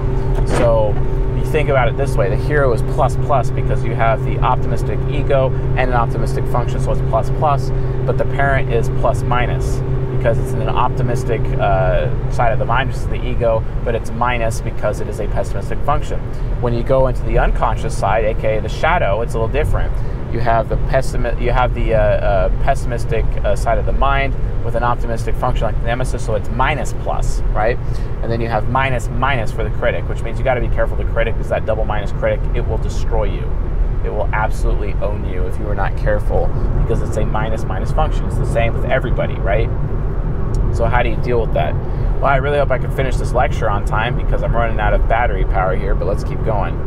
So 0.58 0.94
you 1.38 1.46
think 1.52 1.70
about 1.70 1.90
it 1.90 1.98
this 1.98 2.16
way: 2.16 2.30
the 2.30 2.38
hero 2.38 2.72
is 2.74 2.82
plus 2.94 3.18
plus 3.18 3.52
because 3.52 3.84
you 3.84 3.94
have 3.94 4.24
the 4.24 4.40
optimistic 4.40 4.98
ego 5.10 5.50
and 5.78 5.90
an 5.90 5.94
optimistic 5.94 6.46
function, 6.48 6.80
so 6.80 6.94
it's 6.94 7.02
plus 7.10 7.30
plus. 7.32 7.70
But 8.06 8.18
the 8.18 8.26
parent 8.26 8.74
is 8.74 8.88
plus 9.02 9.24
minus 9.24 9.82
because 10.22 10.38
it's 10.38 10.52
an 10.52 10.70
optimistic 10.70 11.42
uh, 11.42 12.32
side 12.32 12.54
of 12.54 12.60
the 12.60 12.66
mind, 12.66 12.90
which 12.90 12.98
is 12.98 13.08
the 13.08 13.28
ego, 13.28 13.64
but 13.84 13.96
it's 13.96 14.12
minus 14.12 14.62
because 14.62 15.00
it 15.00 15.08
is 15.08 15.20
a 15.20 15.28
pessimistic 15.30 15.80
function. 15.80 16.20
When 16.62 16.76
you 16.76 16.84
go 16.84 17.08
into 17.08 17.24
the 17.24 17.40
unconscious 17.40 17.98
side, 17.98 18.26
aka 18.26 18.60
the 18.60 18.70
shadow, 18.70 19.22
it's 19.22 19.34
a 19.34 19.40
little 19.40 19.52
different. 19.52 19.92
You 20.32 20.40
have 20.40 20.70
the 20.70 20.78
you 21.42 21.50
have 21.50 21.74
the 21.74 21.96
uh, 21.96 21.98
uh, 21.98 22.50
pessimistic 22.64 23.26
uh, 23.44 23.56
side 23.56 23.80
of 23.80 23.88
the 23.88 23.94
mind 23.94 24.36
with 24.64 24.76
an 24.76 24.84
optimistic 24.84 25.34
function 25.36 25.66
like 25.66 25.76
the 25.80 25.88
nemesis, 25.88 26.24
so 26.24 26.36
it's 26.36 26.50
minus 26.50 26.94
plus, 27.02 27.42
right? 27.56 27.80
And 28.22 28.32
then 28.32 28.40
you 28.42 28.48
have 28.48 28.70
minus 28.70 29.08
minus 29.10 29.52
for 29.52 29.64
the 29.64 29.72
critic, 29.72 30.08
which 30.08 30.22
means 30.22 30.38
you 30.38 30.46
got 30.46 30.54
to 30.54 30.62
be 30.62 30.70
careful. 30.70 30.98
The 30.98 31.06
critic 31.06 31.36
is 31.40 31.50
that 31.50 31.66
double 31.66 31.84
minus 31.84 32.12
critic; 32.12 32.40
it 32.54 32.62
will 32.62 32.78
destroy 32.78 33.24
you 33.24 33.52
it 34.04 34.10
will 34.10 34.28
absolutely 34.34 34.94
own 34.94 35.24
you 35.30 35.46
if 35.46 35.60
you 35.60 35.68
are 35.68 35.76
not 35.76 35.96
careful 35.96 36.48
because 36.82 37.02
it's 37.04 37.18
a 37.18 37.26
minus 37.26 37.66
minus 37.66 37.92
function. 37.92 38.26
It's 38.26 38.38
the 38.38 38.52
same 38.52 38.74
with 38.74 38.86
everybody, 38.86 39.36
right? 39.36 39.70
So, 40.74 40.86
how 40.86 41.04
do 41.04 41.10
you 41.10 41.18
deal 41.18 41.42
with 41.42 41.54
that? 41.54 41.74
Well, 41.74 42.26
I 42.26 42.38
really 42.38 42.60
hope 42.60 42.72
I 42.72 42.78
can 42.78 42.92
finish 42.96 43.16
this 43.16 43.34
lecture 43.34 43.70
on 43.70 43.86
time 43.86 44.16
because 44.16 44.44
I'm 44.44 44.56
running 44.56 44.80
out 44.80 44.94
of 44.94 45.08
battery 45.08 45.46
power 45.46 45.76
here, 45.76 45.96
but 45.96 46.08
let's 46.08 46.24
keep 46.24 46.44
going. 46.46 46.78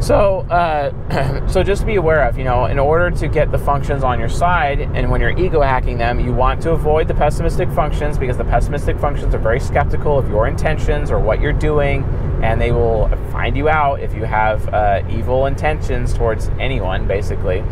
So, 0.00 0.40
uh, 0.48 1.46
so 1.48 1.62
just 1.62 1.84
be 1.84 1.96
aware 1.96 2.24
of, 2.24 2.38
you 2.38 2.44
know, 2.44 2.66
in 2.66 2.78
order 2.78 3.10
to 3.10 3.28
get 3.28 3.50
the 3.50 3.58
functions 3.58 4.04
on 4.04 4.20
your 4.20 4.28
side, 4.28 4.80
and 4.80 5.10
when 5.10 5.20
you're 5.20 5.36
ego 5.36 5.60
hacking 5.60 5.98
them, 5.98 6.20
you 6.20 6.32
want 6.32 6.62
to 6.62 6.70
avoid 6.70 7.08
the 7.08 7.14
pessimistic 7.14 7.68
functions 7.72 8.16
because 8.16 8.36
the 8.36 8.44
pessimistic 8.44 8.98
functions 8.98 9.34
are 9.34 9.38
very 9.38 9.58
skeptical 9.58 10.16
of 10.16 10.28
your 10.28 10.46
intentions 10.46 11.10
or 11.10 11.18
what 11.18 11.40
you're 11.40 11.52
doing, 11.52 12.04
and 12.42 12.60
they 12.60 12.70
will 12.70 13.08
find 13.32 13.56
you 13.56 13.68
out 13.68 14.00
if 14.00 14.14
you 14.14 14.22
have 14.22 14.68
uh, 14.72 15.02
evil 15.10 15.46
intentions 15.46 16.14
towards 16.14 16.48
anyone, 16.60 17.08
basically. 17.08 17.64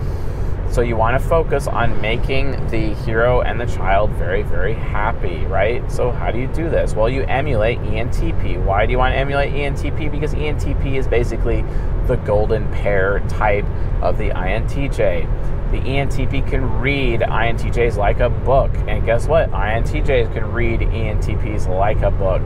So 0.70 0.82
you 0.82 0.96
want 0.96 1.20
to 1.20 1.28
focus 1.28 1.66
on 1.66 1.98
making 2.00 2.52
the 2.68 2.92
hero 3.04 3.40
and 3.40 3.58
the 3.58 3.66
child 3.66 4.10
very, 4.10 4.42
very 4.42 4.74
happy, 4.74 5.38
right? 5.46 5.90
So 5.90 6.10
how 6.10 6.30
do 6.30 6.38
you 6.38 6.48
do 6.48 6.68
this? 6.68 6.94
Well, 6.94 7.08
you 7.08 7.22
emulate 7.22 7.78
ENTP. 7.78 8.62
Why 8.62 8.84
do 8.84 8.92
you 8.92 8.98
want 8.98 9.14
to 9.14 9.18
emulate 9.18 9.52
ENTP? 9.52 10.10
Because 10.10 10.34
ENTP 10.34 10.96
is 10.96 11.08
basically 11.08 11.64
the 12.06 12.16
golden 12.16 12.70
pair 12.72 13.20
type 13.28 13.64
of 14.02 14.18
the 14.18 14.30
INTJ. 14.30 15.70
The 15.70 15.78
ENTP 15.78 16.48
can 16.48 16.78
read 16.78 17.20
INTJs 17.20 17.96
like 17.96 18.20
a 18.20 18.28
book. 18.28 18.70
And 18.86 19.04
guess 19.04 19.26
what? 19.26 19.50
INTJs 19.50 20.32
can 20.32 20.52
read 20.52 20.80
ENTPs 20.80 21.68
like 21.68 22.02
a 22.02 22.10
book. 22.10 22.42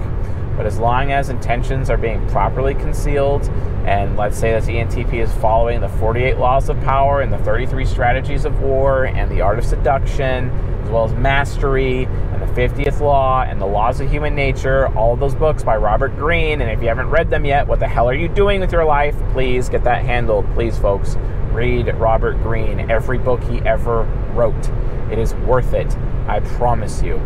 But 0.60 0.66
as 0.66 0.78
long 0.78 1.10
as 1.10 1.30
intentions 1.30 1.88
are 1.88 1.96
being 1.96 2.28
properly 2.28 2.74
concealed, 2.74 3.48
and 3.86 4.18
let's 4.18 4.36
say 4.36 4.50
that 4.50 4.64
the 4.64 4.74
ENTP 4.74 5.14
is 5.14 5.32
following 5.36 5.80
the 5.80 5.88
48 5.88 6.36
laws 6.36 6.68
of 6.68 6.78
power 6.82 7.22
and 7.22 7.32
the 7.32 7.38
33 7.38 7.86
strategies 7.86 8.44
of 8.44 8.60
war 8.60 9.06
and 9.06 9.30
the 9.30 9.40
art 9.40 9.58
of 9.58 9.64
seduction, 9.64 10.50
as 10.82 10.90
well 10.90 11.06
as 11.06 11.14
mastery 11.14 12.04
and 12.04 12.42
the 12.42 12.60
50th 12.60 13.00
law 13.00 13.42
and 13.42 13.58
the 13.58 13.64
laws 13.64 14.02
of 14.02 14.10
human 14.10 14.34
nature, 14.34 14.88
all 14.88 15.14
of 15.14 15.20
those 15.20 15.34
books 15.34 15.62
by 15.62 15.78
Robert 15.78 16.14
Greene. 16.14 16.60
And 16.60 16.70
if 16.70 16.82
you 16.82 16.88
haven't 16.88 17.08
read 17.08 17.30
them 17.30 17.46
yet, 17.46 17.66
what 17.66 17.78
the 17.80 17.88
hell 17.88 18.06
are 18.06 18.14
you 18.14 18.28
doing 18.28 18.60
with 18.60 18.70
your 18.70 18.84
life? 18.84 19.16
Please 19.32 19.70
get 19.70 19.82
that 19.84 20.04
handled. 20.04 20.44
Please, 20.52 20.78
folks, 20.78 21.16
read 21.52 21.86
Robert 21.94 22.34
Greene, 22.42 22.90
every 22.90 23.16
book 23.16 23.42
he 23.44 23.60
ever 23.60 24.02
wrote. 24.34 24.70
It 25.10 25.18
is 25.18 25.34
worth 25.36 25.72
it. 25.72 25.96
I 26.28 26.40
promise 26.40 27.02
you. 27.02 27.18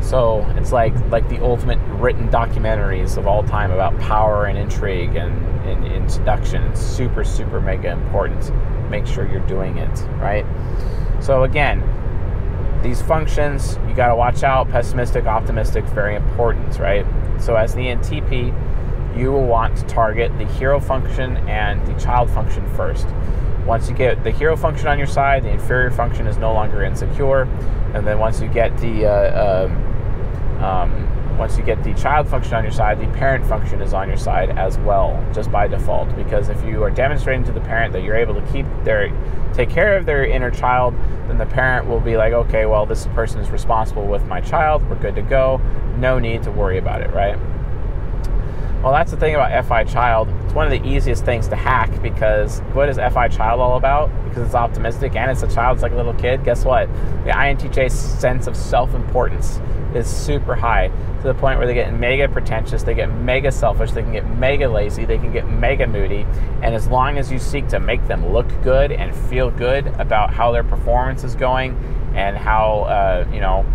So 0.00 0.44
it's 0.56 0.72
like 0.72 0.94
like 1.10 1.28
the 1.28 1.42
ultimate 1.42 1.78
written 1.98 2.28
documentaries 2.28 3.16
of 3.16 3.26
all 3.26 3.42
time 3.42 3.70
about 3.70 3.98
power 3.98 4.46
and 4.46 4.56
intrigue 4.56 5.16
and, 5.16 5.44
and, 5.68 5.84
and 5.84 6.10
seduction. 6.10 6.62
It's 6.64 6.80
super 6.80 7.24
super 7.24 7.60
mega 7.60 7.90
important. 7.90 8.52
Make 8.90 9.06
sure 9.06 9.28
you're 9.30 9.46
doing 9.46 9.78
it 9.78 9.98
right. 10.18 10.46
So 11.20 11.44
again, 11.44 11.82
these 12.82 13.02
functions 13.02 13.78
you 13.88 13.94
got 13.94 14.08
to 14.08 14.16
watch 14.16 14.42
out. 14.42 14.68
Pessimistic, 14.70 15.26
optimistic, 15.26 15.84
very 15.86 16.14
important, 16.14 16.78
right? 16.78 17.04
So 17.40 17.56
as 17.56 17.74
the 17.74 17.82
ENTP, 17.82 18.54
you 19.16 19.32
will 19.32 19.46
want 19.46 19.76
to 19.78 19.84
target 19.86 20.36
the 20.38 20.44
hero 20.44 20.80
function 20.80 21.36
and 21.48 21.84
the 21.86 21.98
child 22.00 22.30
function 22.30 22.68
first. 22.74 23.06
Once 23.66 23.88
you 23.88 23.94
get 23.94 24.22
the 24.24 24.30
hero 24.30 24.56
function 24.56 24.88
on 24.88 24.96
your 24.96 25.06
side, 25.06 25.42
the 25.42 25.50
inferior 25.50 25.90
function 25.90 26.26
is 26.26 26.38
no 26.38 26.52
longer 26.52 26.82
insecure. 26.82 27.42
And 27.94 28.06
then 28.06 28.18
once 28.18 28.40
you 28.40 28.48
get 28.48 28.76
the 28.78 29.06
uh, 29.06 29.66
um, 29.66 30.64
um, 30.64 31.18
once 31.38 31.56
you 31.56 31.62
get 31.62 31.82
the 31.84 31.94
child 31.94 32.28
function 32.28 32.54
on 32.54 32.64
your 32.64 32.72
side, 32.72 33.00
the 33.00 33.06
parent 33.16 33.46
function 33.46 33.80
is 33.80 33.94
on 33.94 34.08
your 34.08 34.16
side 34.16 34.50
as 34.58 34.76
well, 34.78 35.24
just 35.32 35.52
by 35.52 35.68
default. 35.68 36.14
Because 36.16 36.48
if 36.48 36.62
you 36.64 36.82
are 36.82 36.90
demonstrating 36.90 37.44
to 37.44 37.52
the 37.52 37.60
parent 37.60 37.92
that 37.92 38.02
you're 38.02 38.16
able 38.16 38.34
to 38.34 38.42
keep 38.52 38.66
their, 38.82 39.12
take 39.54 39.70
care 39.70 39.96
of 39.96 40.04
their 40.04 40.24
inner 40.24 40.50
child, 40.50 40.94
then 41.28 41.38
the 41.38 41.46
parent 41.46 41.86
will 41.86 42.00
be 42.00 42.16
like, 42.16 42.32
okay, 42.32 42.66
well, 42.66 42.86
this 42.86 43.06
person 43.08 43.40
is 43.40 43.50
responsible 43.50 44.06
with 44.06 44.24
my 44.24 44.40
child. 44.40 44.88
We're 44.90 44.96
good 44.96 45.14
to 45.14 45.22
go. 45.22 45.60
No 45.98 46.18
need 46.18 46.42
to 46.42 46.50
worry 46.50 46.78
about 46.78 47.02
it, 47.02 47.12
right? 47.12 47.38
Well, 48.82 48.92
that's 48.92 49.10
the 49.10 49.16
thing 49.16 49.34
about 49.34 49.64
FI 49.64 49.84
Child. 49.84 50.28
It's 50.44 50.54
one 50.54 50.64
of 50.64 50.70
the 50.70 50.88
easiest 50.88 51.24
things 51.24 51.48
to 51.48 51.56
hack 51.56 52.00
because 52.00 52.60
what 52.74 52.88
is 52.88 52.96
FI 52.96 53.26
Child 53.26 53.60
all 53.60 53.76
about? 53.76 54.08
Because 54.24 54.46
it's 54.46 54.54
optimistic 54.54 55.16
and 55.16 55.28
it's 55.32 55.42
a 55.42 55.48
child, 55.48 55.76
it's 55.76 55.82
like 55.82 55.90
a 55.90 55.96
little 55.96 56.14
kid. 56.14 56.44
Guess 56.44 56.64
what? 56.64 56.86
The 57.24 57.30
INTJ 57.30 57.90
sense 57.90 58.46
of 58.46 58.56
self 58.56 58.94
importance 58.94 59.60
is 59.96 60.06
super 60.06 60.54
high 60.54 60.88
to 60.88 61.22
the 61.24 61.34
point 61.34 61.58
where 61.58 61.66
they 61.66 61.74
get 61.74 61.92
mega 61.92 62.28
pretentious, 62.28 62.84
they 62.84 62.94
get 62.94 63.12
mega 63.12 63.50
selfish, 63.50 63.90
they 63.90 64.02
can 64.02 64.12
get 64.12 64.28
mega 64.36 64.68
lazy, 64.68 65.04
they 65.04 65.18
can 65.18 65.32
get 65.32 65.48
mega 65.48 65.86
moody. 65.86 66.24
And 66.62 66.72
as 66.72 66.86
long 66.86 67.18
as 67.18 67.32
you 67.32 67.40
seek 67.40 67.66
to 67.68 67.80
make 67.80 68.06
them 68.06 68.32
look 68.32 68.46
good 68.62 68.92
and 68.92 69.12
feel 69.28 69.50
good 69.50 69.88
about 69.98 70.32
how 70.32 70.52
their 70.52 70.62
performance 70.62 71.24
is 71.24 71.34
going 71.34 71.72
and 72.14 72.36
how, 72.36 72.82
uh, 72.82 73.26
you 73.32 73.40
know, 73.40 73.66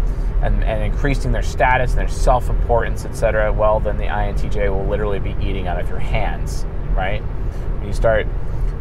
and, 0.43 0.63
and 0.63 0.83
increasing 0.83 1.31
their 1.31 1.41
status 1.41 1.91
and 1.91 1.99
their 1.99 2.07
self 2.07 2.49
importance, 2.49 3.05
etc., 3.05 3.51
well, 3.51 3.79
then 3.79 3.97
the 3.97 4.03
INTJ 4.03 4.69
will 4.69 4.85
literally 4.85 5.19
be 5.19 5.35
eating 5.41 5.67
out 5.67 5.79
of 5.79 5.89
your 5.89 5.99
hands, 5.99 6.65
right? 6.95 7.21
When 7.21 7.87
you 7.87 7.93
start, 7.93 8.27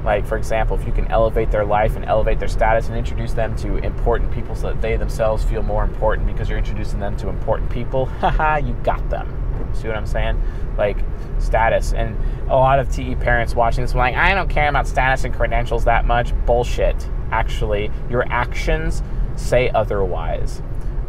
like, 0.05 0.27
for 0.27 0.37
example, 0.37 0.77
if 0.77 0.85
you 0.87 0.93
can 0.93 1.07
elevate 1.07 1.53
their 1.53 1.65
life 1.65 1.95
and 1.95 2.05
elevate 2.05 2.41
their 2.41 2.49
status 2.49 2.89
and 2.89 2.97
introduce 2.97 3.33
them 3.33 3.55
to 3.57 3.77
important 3.77 4.33
people 4.33 4.57
so 4.57 4.73
that 4.73 4.83
they 4.83 4.97
themselves 4.97 5.45
feel 5.45 5.63
more 5.63 5.85
important 5.85 6.27
because 6.27 6.49
you're 6.49 6.59
introducing 6.59 6.99
them 6.99 7.17
to 7.19 7.29
important 7.29 7.71
people, 7.71 8.07
haha, 8.21 8.57
you 8.57 8.75
got 8.83 9.09
them. 9.09 9.39
See 9.75 9.87
what 9.87 9.97
I'm 9.97 10.07
saying? 10.07 10.43
Like, 10.77 10.99
status. 11.39 11.93
And 11.93 12.17
a 12.51 12.57
lot 12.57 12.81
of 12.81 12.91
TE 12.91 13.15
parents 13.15 13.55
watching 13.55 13.85
this, 13.85 13.95
like, 13.95 14.17
I 14.17 14.35
don't 14.35 14.51
care 14.51 14.69
about 14.69 14.89
status 14.89 15.25
and 15.25 15.33
credentials 15.33 15.85
that 15.85 16.07
much. 16.07 16.35
Bullshit. 16.45 17.09
Actually, 17.31 17.91
your 18.11 18.27
actions 18.31 19.03
say 19.37 19.71
otherwise 19.71 20.61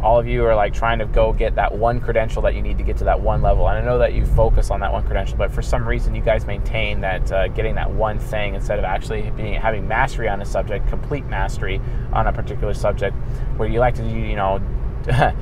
all 0.03 0.19
of 0.19 0.27
you 0.27 0.45
are 0.45 0.53
like 0.53 0.73
trying 0.73 0.99
to 0.99 1.05
go 1.05 1.31
get 1.31 1.55
that 1.55 1.73
one 1.73 2.01
credential 2.01 2.41
that 2.41 2.53
you 2.53 2.61
need 2.61 2.77
to 2.77 2.83
get 2.83 2.97
to 2.97 3.05
that 3.05 3.21
one 3.21 3.41
level. 3.41 3.67
And 3.69 3.77
I 3.77 3.81
know 3.81 3.97
that 3.99 4.13
you 4.13 4.25
focus 4.25 4.69
on 4.69 4.81
that 4.81 4.91
one 4.91 5.03
credential, 5.05 5.37
but 5.37 5.51
for 5.51 5.61
some 5.61 5.87
reason 5.87 6.13
you 6.13 6.21
guys 6.21 6.45
maintain 6.45 6.99
that 7.01 7.31
uh, 7.31 7.47
getting 7.47 7.75
that 7.75 7.89
one 7.89 8.19
thing 8.19 8.53
instead 8.53 8.79
of 8.79 8.85
actually 8.85 9.31
being 9.31 9.53
having 9.53 9.87
mastery 9.87 10.27
on 10.27 10.41
a 10.41 10.45
subject, 10.45 10.87
complete 10.89 11.25
mastery 11.25 11.79
on 12.11 12.27
a 12.27 12.33
particular 12.33 12.73
subject, 12.73 13.15
where 13.55 13.69
you 13.69 13.79
like 13.79 13.95
to 13.95 14.03
you 14.03 14.35
know 14.35 14.61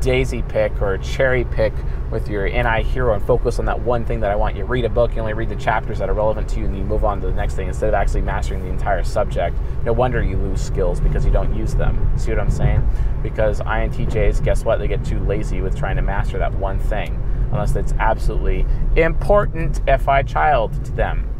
daisy 0.00 0.42
pick 0.42 0.80
or 0.80 0.98
cherry 0.98 1.44
pick 1.44 1.72
with 2.10 2.28
your 2.28 2.48
NI 2.48 2.82
hero 2.82 3.14
and 3.14 3.24
focus 3.26 3.58
on 3.58 3.64
that 3.64 3.80
one 3.80 4.04
thing 4.04 4.20
that 4.20 4.30
I 4.30 4.36
want 4.36 4.56
you. 4.56 4.64
Read 4.64 4.84
a 4.84 4.88
book, 4.88 5.14
you 5.14 5.20
only 5.20 5.32
read 5.32 5.48
the 5.48 5.56
chapters 5.56 5.98
that 5.98 6.08
are 6.08 6.14
relevant 6.14 6.48
to 6.50 6.60
you, 6.60 6.66
and 6.66 6.76
you 6.76 6.84
move 6.84 7.04
on 7.04 7.20
to 7.20 7.26
the 7.26 7.32
next 7.32 7.54
thing 7.54 7.68
instead 7.68 7.88
of 7.88 7.94
actually 7.94 8.20
mastering 8.20 8.62
the 8.62 8.68
entire 8.68 9.02
subject. 9.02 9.56
No 9.84 9.92
wonder 9.92 10.22
you 10.22 10.36
lose 10.36 10.60
skills 10.60 11.00
because 11.00 11.24
you 11.24 11.30
don't 11.30 11.54
use 11.54 11.74
them. 11.74 12.12
See 12.16 12.30
what 12.30 12.40
I'm 12.40 12.50
saying? 12.50 12.88
Because 13.22 13.60
INTJs, 13.60 14.44
guess 14.44 14.64
what? 14.64 14.78
They 14.78 14.88
get 14.88 15.04
too 15.04 15.18
lazy 15.20 15.60
with 15.60 15.76
trying 15.76 15.96
to 15.96 16.02
master 16.02 16.38
that 16.38 16.54
one 16.54 16.78
thing, 16.78 17.20
unless 17.52 17.74
it's 17.74 17.92
absolutely 17.98 18.64
important 18.96 19.80
FI 19.86 20.22
child 20.22 20.84
to 20.84 20.92
them. 20.92 21.32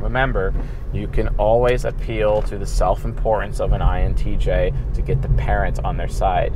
Remember, 0.00 0.54
you 0.92 1.06
can 1.08 1.28
always 1.36 1.84
appeal 1.84 2.42
to 2.42 2.58
the 2.58 2.66
self 2.66 3.04
importance 3.04 3.60
of 3.60 3.72
an 3.72 3.80
INTJ 3.80 4.94
to 4.94 5.02
get 5.02 5.22
the 5.22 5.28
parent 5.30 5.78
on 5.84 5.96
their 5.96 6.08
side. 6.08 6.54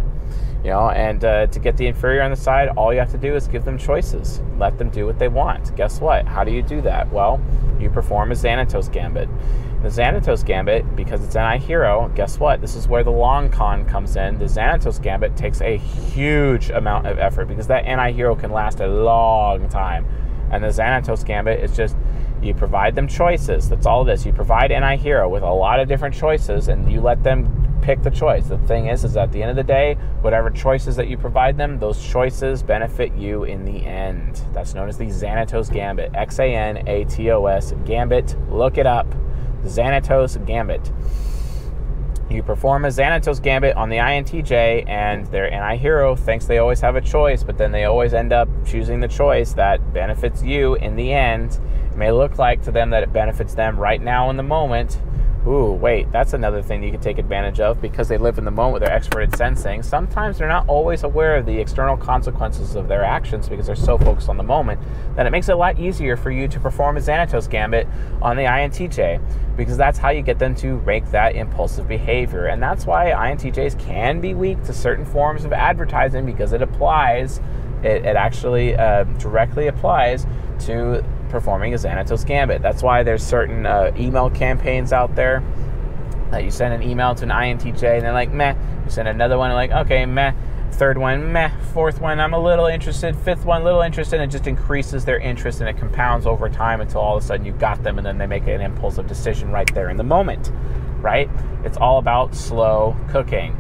You 0.65 0.71
know, 0.71 0.89
and 0.89 1.23
uh, 1.23 1.47
to 1.49 1.59
get 1.59 1.77
the 1.77 1.87
inferior 1.87 2.23
on 2.23 2.31
the 2.31 2.37
side, 2.37 2.69
all 2.71 2.91
you 2.91 2.99
have 2.99 3.11
to 3.11 3.19
do 3.19 3.35
is 3.35 3.47
give 3.49 3.67
them 3.67 3.77
choices. 3.77 4.41
Let 4.57 4.79
them 4.79 4.89
do 4.89 5.05
what 5.05 5.19
they 5.19 5.29
want. 5.29 5.77
Guess 5.77 6.01
what? 6.01 6.27
How 6.27 6.43
do 6.43 6.51
you 6.51 6.63
do 6.63 6.81
that? 6.81 7.13
Well, 7.13 7.39
you 7.79 7.91
perform 7.91 8.33
a 8.33 8.35
Xanatos 8.35 8.91
Gambit. 8.91 9.29
The 9.83 9.91
Xanatos 9.91 10.43
Gambit, 10.43 10.97
because 10.97 11.23
it's 11.23 11.35
NI 11.35 11.59
Hero, 11.59 12.11
guess 12.15 12.41
what? 12.41 12.63
This 12.63 12.77
is 12.77 12.89
where 12.89 13.05
the 13.05 13.11
long 13.11 13.51
con 13.51 13.85
comes 13.85 14.17
in. 14.17 14.39
The 14.39 14.47
Xanatos 14.47 15.03
Gambit 15.03 15.37
takes 15.37 15.61
a 15.61 15.77
huge 15.77 16.71
amount 16.71 17.07
of 17.09 17.19
effort 17.19 17.45
because 17.45 17.67
that 17.67 17.85
NI 17.85 18.15
Hero 18.15 18.35
can 18.35 18.51
last 18.51 18.81
a 18.81 18.87
long 18.87 19.69
time. 19.69 20.07
And 20.51 20.65
the 20.65 20.69
Xanatos 20.69 21.27
Gambit 21.27 21.61
is 21.61 21.77
just 21.77 21.95
you 22.41 22.55
provide 22.55 22.95
them 22.95 23.07
choices. 23.07 23.69
That's 23.69 23.85
all 23.85 24.09
it 24.09 24.13
is. 24.13 24.25
You 24.25 24.33
provide 24.33 24.71
NI 24.71 24.97
Hero 24.97 25.29
with 25.29 25.43
a 25.43 25.53
lot 25.53 25.79
of 25.79 25.89
different 25.89 26.15
choices 26.15 26.69
and 26.69 26.91
you 26.91 27.03
let 27.03 27.23
them 27.23 27.64
pick 27.85 28.03
the 28.03 28.11
choice. 28.11 28.47
The 28.47 28.57
thing 28.59 28.87
is, 28.87 29.05
is 29.05 29.17
at 29.17 29.31
the 29.31 29.43
end 29.43 29.51
of 29.51 29.57
the 29.57 29.63
day, 29.63 29.95
whatever 30.23 30.49
choices 30.49 30.97
that 30.97 31.07
you 31.07 31.19
provide 31.19 31.59
them, 31.59 31.79
those 31.79 32.03
choices 32.03 32.63
benefit 32.63 33.15
you 33.15 33.45
in 33.45 33.67
the 33.67 33.85
end. 33.85 34.41
That's 34.55 34.73
known 34.73 34.89
as 34.89 34.97
the 34.97 35.05
Xanatos 35.05 35.71
Gambit. 35.71 36.11
X 36.15 36.39
A 36.39 36.55
N 36.55 36.89
A 36.89 37.05
T 37.05 37.31
O 37.31 37.45
S 37.45 37.75
Gambit. 37.85 38.37
Look 38.51 38.79
it 38.79 38.87
up. 38.87 39.07
Xanatos 39.65 40.45
Gambit. 40.47 40.91
You 42.31 42.43
perform 42.43 42.87
a 42.87 42.89
Xanatos 42.89 43.41
Gambit 43.43 43.77
on 43.77 43.91
the 43.91 43.99
INTJ, 43.99 44.89
and 44.89 45.27
their 45.27 45.51
NI 45.51 45.77
hero 45.77 46.17
thinks 46.17 46.47
they 46.47 46.59
always 46.59 46.81
have 46.81 46.97
a 46.97 47.03
choice, 47.03 47.45
but 47.45 47.59
then 47.59 47.71
they 47.71 47.85
always 47.85 48.15
end 48.15 48.33
up 48.33 48.49
choosing 48.65 49.01
the 49.01 49.09
choice 49.09 49.53
that 49.53 49.93
benefits 49.93 50.43
you 50.43 50.75
in 50.77 50.97
the 50.97 51.13
end. 51.13 51.61
It 51.91 51.97
may 51.99 52.13
look 52.13 52.39
like 52.39 52.63
to 52.63 52.73
them 52.73 52.91
that 52.91 53.03
it 53.03 53.13
benefits 53.13 53.55
them 53.55 53.79
right 53.79 54.01
now 54.01 54.31
in 54.31 54.39
the 54.39 54.43
moment, 54.43 54.99
Ooh, 55.47 55.73
wait, 55.73 56.11
that's 56.11 56.33
another 56.33 56.63
thing 56.63 56.83
you 56.83 56.91
can 56.91 57.03
take 57.03 57.19
advantage 57.19 57.61
of 57.61 57.79
because 57.83 58.09
they 58.09 58.17
live 58.17 58.39
in 58.39 58.47
the 58.47 58.51
moment 58.51 58.83
they're 58.83 58.95
expert 58.95 59.21
at 59.25 59.37
sensing. 59.37 59.83
Sometimes 59.83 60.39
they're 60.39 60.49
not 60.49 60.67
always 60.69 61.03
aware 61.03 61.37
of 61.37 61.45
the 61.45 61.61
external 61.61 61.99
consequences 61.99 62.77
of 62.77 62.89
their 62.89 63.05
actions 63.05 63.51
because 63.51 63.67
they're 63.67 63.77
so 63.77 63.99
focused 63.99 64.31
on 64.31 64.39
the 64.39 64.43
moment 64.43 64.81
that 65.17 65.27
it 65.27 65.31
makes 65.31 65.51
it 65.51 65.53
a 65.53 65.57
lot 65.57 65.79
easier 65.79 66.17
for 66.17 66.31
you 66.31 66.49
to 66.49 66.59
perform 66.59 66.97
a 66.97 67.01
Xanatos 67.01 67.51
Gambit 67.51 67.87
on 68.23 68.37
the 68.37 68.45
INTJ 68.45 69.21
because 69.55 69.77
that's 69.77 69.99
how 69.99 70.09
you 70.09 70.23
get 70.23 70.39
them 70.39 70.55
to 70.55 70.81
make 70.81 71.11
that 71.11 71.37
impulsive 71.37 71.87
behavior. 71.87 72.47
And 72.47 72.63
that's 72.63 72.87
why 72.87 73.11
INTJs 73.11 73.79
can 73.79 74.23
be 74.23 74.33
weak 74.33 74.63
to 74.65 74.73
certain 74.73 75.05
forms 75.05 75.45
of 75.45 75.53
advertising 75.53 76.25
because 76.25 76.55
it 76.55 76.63
applies, 76.63 77.43
it, 77.85 78.05
it 78.05 78.17
actually 78.17 78.77
uh, 78.77 79.05
directly 79.19 79.67
applies 79.67 80.27
to 80.61 81.05
performing 81.29 81.75
a 81.75 81.77
Xanatos 81.77 82.25
Gambit. 82.25 82.63
That's 82.63 82.83
why 82.83 83.03
there's 83.03 83.23
certain 83.23 83.67
uh, 83.67 83.93
email 83.97 84.31
campaigns 84.31 84.93
out 84.93 85.15
there 85.15 85.43
that 86.31 86.45
you 86.45 86.51
send 86.51 86.75
an 86.75 86.83
email 86.83 87.15
to 87.15 87.25
an 87.25 87.31
INTJ 87.31 87.97
and 87.97 88.03
they're 88.03 88.13
like, 88.13 88.33
meh. 88.33 88.55
You 88.85 88.91
send 88.91 89.09
another 89.09 89.39
one, 89.39 89.53
like, 89.53 89.71
okay, 89.71 90.07
meh. 90.07 90.33
Third 90.73 90.99
one, 90.99 91.33
meh. 91.33 91.51
Fourth 91.73 92.01
one, 92.01 92.19
I'm 92.19 92.35
a 92.35 92.39
little 92.39 92.67
interested. 92.67 93.17
Fifth 93.17 93.45
one, 93.45 93.63
little 93.63 93.81
interested. 93.81 94.21
And 94.21 94.31
it 94.31 94.33
just 94.33 94.47
increases 94.47 95.05
their 95.05 95.19
interest 95.19 95.61
and 95.61 95.69
it 95.69 95.77
compounds 95.77 96.27
over 96.27 96.49
time 96.49 96.81
until 96.81 97.01
all 97.01 97.17
of 97.17 97.23
a 97.23 97.27
sudden 97.27 97.47
you've 97.47 97.61
got 97.61 97.83
them 97.83 97.99
and 97.99 98.07
then 98.07 98.19
they 98.19 98.27
make 98.27 98.47
an 98.47 98.61
impulsive 98.61 99.07
decision 99.07 99.51
right 99.51 99.73
there 99.75 99.91
in 99.91 99.97
the 99.97 100.05
moment, 100.05 100.51
right? 101.01 101.31
It's 101.65 101.77
all 101.77 101.99
about 101.99 102.35
slow 102.35 102.97
cooking. 103.09 103.57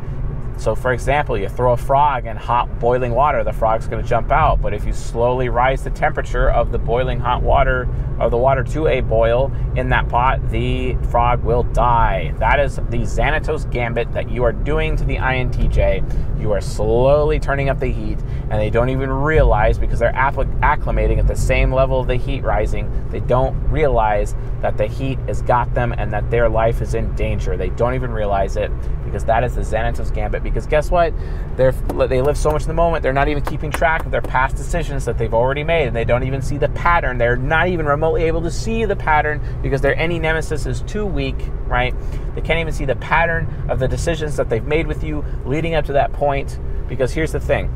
So, 0.56 0.74
for 0.74 0.92
example, 0.92 1.36
you 1.36 1.48
throw 1.48 1.72
a 1.72 1.76
frog 1.76 2.26
in 2.26 2.36
hot 2.36 2.78
boiling 2.78 3.12
water, 3.12 3.42
the 3.44 3.52
frog's 3.52 3.86
going 3.88 4.02
to 4.02 4.08
jump 4.08 4.30
out. 4.30 4.62
But 4.62 4.72
if 4.72 4.86
you 4.86 4.92
slowly 4.92 5.48
rise 5.48 5.82
the 5.82 5.90
temperature 5.90 6.50
of 6.50 6.72
the 6.72 6.78
boiling 6.78 7.20
hot 7.20 7.42
water, 7.42 7.88
of 8.20 8.30
the 8.30 8.36
water 8.36 8.62
to 8.62 8.86
a 8.86 9.00
boil 9.00 9.52
in 9.74 9.88
that 9.88 10.08
pot, 10.08 10.48
the 10.50 10.94
frog 11.10 11.42
will 11.42 11.64
die. 11.64 12.32
That 12.38 12.60
is 12.60 12.76
the 12.76 13.00
Xanatos 13.00 13.70
gambit 13.70 14.12
that 14.12 14.30
you 14.30 14.44
are 14.44 14.52
doing 14.52 14.96
to 14.96 15.04
the 15.04 15.16
INTJ. 15.16 16.40
You 16.40 16.52
are 16.52 16.60
slowly 16.60 17.40
turning 17.40 17.68
up 17.68 17.80
the 17.80 17.90
heat, 17.90 18.20
and 18.50 18.52
they 18.52 18.70
don't 18.70 18.90
even 18.90 19.10
realize 19.10 19.78
because 19.78 19.98
they're 19.98 20.12
acclimating 20.12 21.18
at 21.18 21.26
the 21.26 21.34
same 21.34 21.72
level 21.72 22.00
of 22.00 22.06
the 22.06 22.16
heat 22.16 22.44
rising. 22.44 22.90
They 23.10 23.20
don't 23.20 23.54
realize 23.68 24.36
that 24.60 24.76
the 24.76 24.86
heat 24.86 25.18
has 25.26 25.42
got 25.42 25.74
them 25.74 25.92
and 25.92 26.12
that 26.12 26.30
their 26.30 26.48
life 26.48 26.80
is 26.80 26.94
in 26.94 27.14
danger. 27.16 27.56
They 27.56 27.70
don't 27.70 27.94
even 27.94 28.12
realize 28.12 28.56
it 28.56 28.70
because 29.04 29.24
that 29.24 29.42
is 29.42 29.56
the 29.56 29.62
Xanatos 29.62 30.14
Gambit. 30.14 30.43
Because 30.44 30.66
guess 30.66 30.90
what? 30.90 31.12
They're, 31.56 31.72
they 31.72 32.20
live 32.22 32.38
so 32.38 32.50
much 32.50 32.62
in 32.62 32.68
the 32.68 32.74
moment, 32.74 33.02
they're 33.02 33.12
not 33.12 33.26
even 33.26 33.42
keeping 33.42 33.72
track 33.72 34.04
of 34.04 34.12
their 34.12 34.22
past 34.22 34.54
decisions 34.54 35.04
that 35.06 35.18
they've 35.18 35.34
already 35.34 35.64
made, 35.64 35.88
and 35.88 35.96
they 35.96 36.04
don't 36.04 36.22
even 36.22 36.40
see 36.40 36.58
the 36.58 36.68
pattern. 36.68 37.18
They're 37.18 37.36
not 37.36 37.68
even 37.68 37.86
remotely 37.86 38.24
able 38.24 38.42
to 38.42 38.50
see 38.50 38.84
the 38.84 38.94
pattern 38.94 39.40
because 39.62 39.80
their 39.80 39.96
NE 39.96 40.20
nemesis 40.20 40.66
is 40.66 40.82
too 40.82 41.04
weak, 41.04 41.36
right? 41.66 41.94
They 42.36 42.42
can't 42.42 42.60
even 42.60 42.72
see 42.72 42.84
the 42.84 42.96
pattern 42.96 43.48
of 43.68 43.80
the 43.80 43.88
decisions 43.88 44.36
that 44.36 44.48
they've 44.48 44.64
made 44.64 44.86
with 44.86 45.02
you 45.02 45.24
leading 45.44 45.74
up 45.74 45.84
to 45.86 45.94
that 45.94 46.12
point. 46.12 46.60
Because 46.86 47.12
here's 47.12 47.32
the 47.32 47.40
thing 47.40 47.72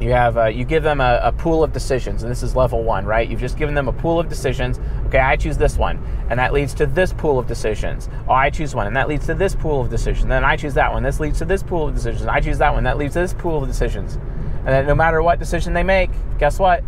you 0.00 0.10
have 0.10 0.36
uh, 0.36 0.46
you 0.46 0.64
give 0.64 0.82
them 0.82 1.00
a, 1.00 1.20
a, 1.22 1.32
pool 1.32 1.62
of 1.62 1.72
decisions 1.72 2.22
and 2.22 2.30
this 2.30 2.42
is 2.42 2.56
level 2.56 2.82
one 2.82 3.06
right? 3.06 3.28
You've 3.28 3.40
just 3.40 3.56
given 3.56 3.74
them 3.74 3.88
a 3.88 3.92
pool 3.92 4.18
of 4.18 4.28
decisions. 4.28 4.80
Okay 5.06 5.18
i 5.18 5.36
choose 5.36 5.56
this 5.56 5.76
one 5.76 5.98
and 6.30 6.38
that 6.38 6.52
leads 6.52 6.74
to 6.74 6.86
this 6.86 7.12
pool 7.12 7.38
of 7.38 7.46
decisions. 7.46 8.08
Oh 8.28 8.32
i 8.32 8.50
choose 8.50 8.74
one 8.74 8.86
and 8.86 8.96
that 8.96 9.08
leads 9.08 9.26
to 9.26 9.34
this 9.34 9.54
pool 9.54 9.80
of 9.80 9.90
decisions. 9.90 10.26
Then 10.26 10.44
i 10.44 10.56
choose 10.56 10.74
that 10.74 10.92
one. 10.92 11.02
This 11.02 11.20
leads 11.20 11.38
to 11.38 11.44
this 11.44 11.62
pool 11.62 11.88
of 11.88 11.94
decisions. 11.94 12.26
I 12.26 12.40
choose 12.40 12.58
that 12.58 12.72
one. 12.72 12.84
That 12.84 12.98
leads 12.98 13.14
to 13.14 13.20
this 13.20 13.34
pool 13.34 13.62
of 13.62 13.68
decisions. 13.68 14.16
And 14.16 14.68
then 14.68 14.86
no 14.86 14.94
matter 14.94 15.22
what 15.22 15.38
decision 15.38 15.74
they 15.74 15.84
make 15.84 16.10
guess 16.38 16.58
what? 16.58 16.82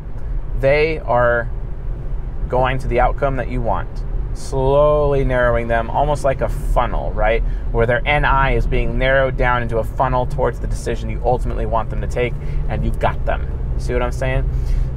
They 0.61 0.99
are 1.01 1.51
going 2.49 2.79
to 2.79 2.89
the 2.89 3.01
outcome 3.01 3.37
that 3.37 3.51
you 3.51 3.61
want 3.61 3.89
slowly 4.37 5.25
narrowing 5.25 5.69
them 5.69 5.91
almost 5.91 6.25
like 6.25 6.41
a 6.41 6.49
funnel, 6.49 7.13
right? 7.13 7.43
Where 7.73 7.87
their 7.87 8.01
NI 8.03 8.57
is 8.57 8.67
being 8.67 8.99
narrowed 8.99 9.37
down 9.37 9.63
into 9.63 9.79
a 9.79 9.85
funnel 9.85 10.27
towards 10.27 10.61
the 10.61 10.67
decision 10.67 11.11
you 11.11 11.21
ultimately 11.25 11.67
want 11.67 11.91
them 11.91 12.01
to 12.01 12.07
take, 12.07 12.35
and 12.69 12.85
you 12.85 12.91
got 12.93 13.25
them. 13.25 13.47
See 13.79 13.93
what 13.93 14.03
I'm 14.03 14.13
saying? 14.13 14.49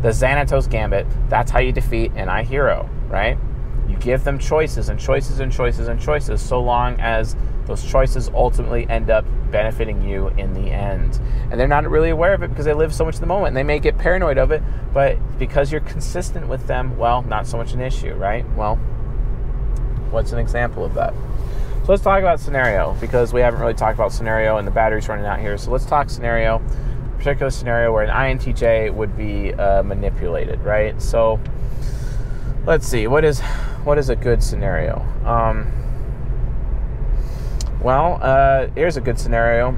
The 0.02 0.10
Xanatos 0.10 0.70
Gambit, 0.70 1.06
that's 1.30 1.52
how 1.52 1.60
you 1.60 1.72
defeat 1.72 2.14
NI 2.14 2.44
Hero, 2.44 2.90
right? 3.08 3.38
You 3.88 3.98
give 3.98 4.24
them 4.24 4.40
choices 4.40 4.90
and 4.90 5.00
choices 5.00 5.40
and 5.40 5.52
choices 5.52 5.88
and 5.88 6.00
choices 6.00 6.42
so 6.42 6.62
long 6.62 7.00
as 7.00 7.36
those 7.66 7.84
choices 7.84 8.30
ultimately 8.34 8.88
end 8.90 9.10
up 9.10 9.26
benefiting 9.52 10.02
you 10.02 10.30
in 10.38 10.54
the 10.54 10.72
end. 10.72 11.20
And 11.52 11.60
they're 11.60 11.68
not 11.68 11.88
really 11.90 12.10
aware 12.10 12.34
of 12.34 12.44
it 12.44 12.50
because 12.50 12.66
they 12.66 12.74
live 12.74 12.94
so 12.94 13.06
much 13.06 13.16
in 13.16 13.22
the 13.22 13.28
moment. 13.28 13.50
And 13.50 13.58
they 13.58 13.64
may 13.64 13.80
get 13.80 13.98
paranoid 13.98 14.38
of 14.38 14.52
it, 14.52 14.64
but 14.94 15.18
because 15.38 15.72
you're 15.72 15.82
consistent 15.82 16.48
with 16.48 16.68
them, 16.68 16.98
well, 16.98 17.22
not 17.24 17.48
so 17.48 17.58
much 17.58 17.74
an 17.74 17.82
issue, 17.82 18.14
right? 18.14 18.46
Well, 18.56 18.80
What's 20.12 20.32
an 20.32 20.40
example 20.40 20.84
of 20.84 20.94
that? 20.96 21.14
So 21.84 21.94
let's 21.94 22.04
talk 22.04 22.20
about 22.20 22.40
scenario 22.40 22.96
because 23.02 23.34
we 23.34 23.42
haven't 23.42 23.60
really 23.60 23.74
talked 23.74 23.96
about 23.96 24.12
scenario 24.12 24.58
and 24.58 24.68
the 24.68 24.72
battery's 24.72 25.08
running 25.08 25.26
out 25.26 25.40
here. 25.40 25.58
So 25.58 25.72
let's 25.72 25.86
talk 25.86 26.10
scenario, 26.10 26.62
particular 27.18 27.50
scenario 27.50 27.92
where 27.92 28.04
an 28.04 28.10
INTJ 28.38 28.94
would 28.94 29.18
be 29.18 29.54
uh, 29.54 29.84
manipulated, 29.84 30.60
right? 30.62 31.02
So 31.02 31.40
let's 32.66 32.88
see 32.88 33.08
what 33.08 33.26
is 33.26 33.40
what 33.84 33.98
is 33.98 34.10
a 34.10 34.16
good 34.16 34.44
scenario. 34.44 35.00
Um, 35.26 35.72
well, 37.82 38.20
uh, 38.22 38.68
here's 38.76 38.98
a 38.98 39.02
good 39.02 39.18
scenario. 39.18 39.78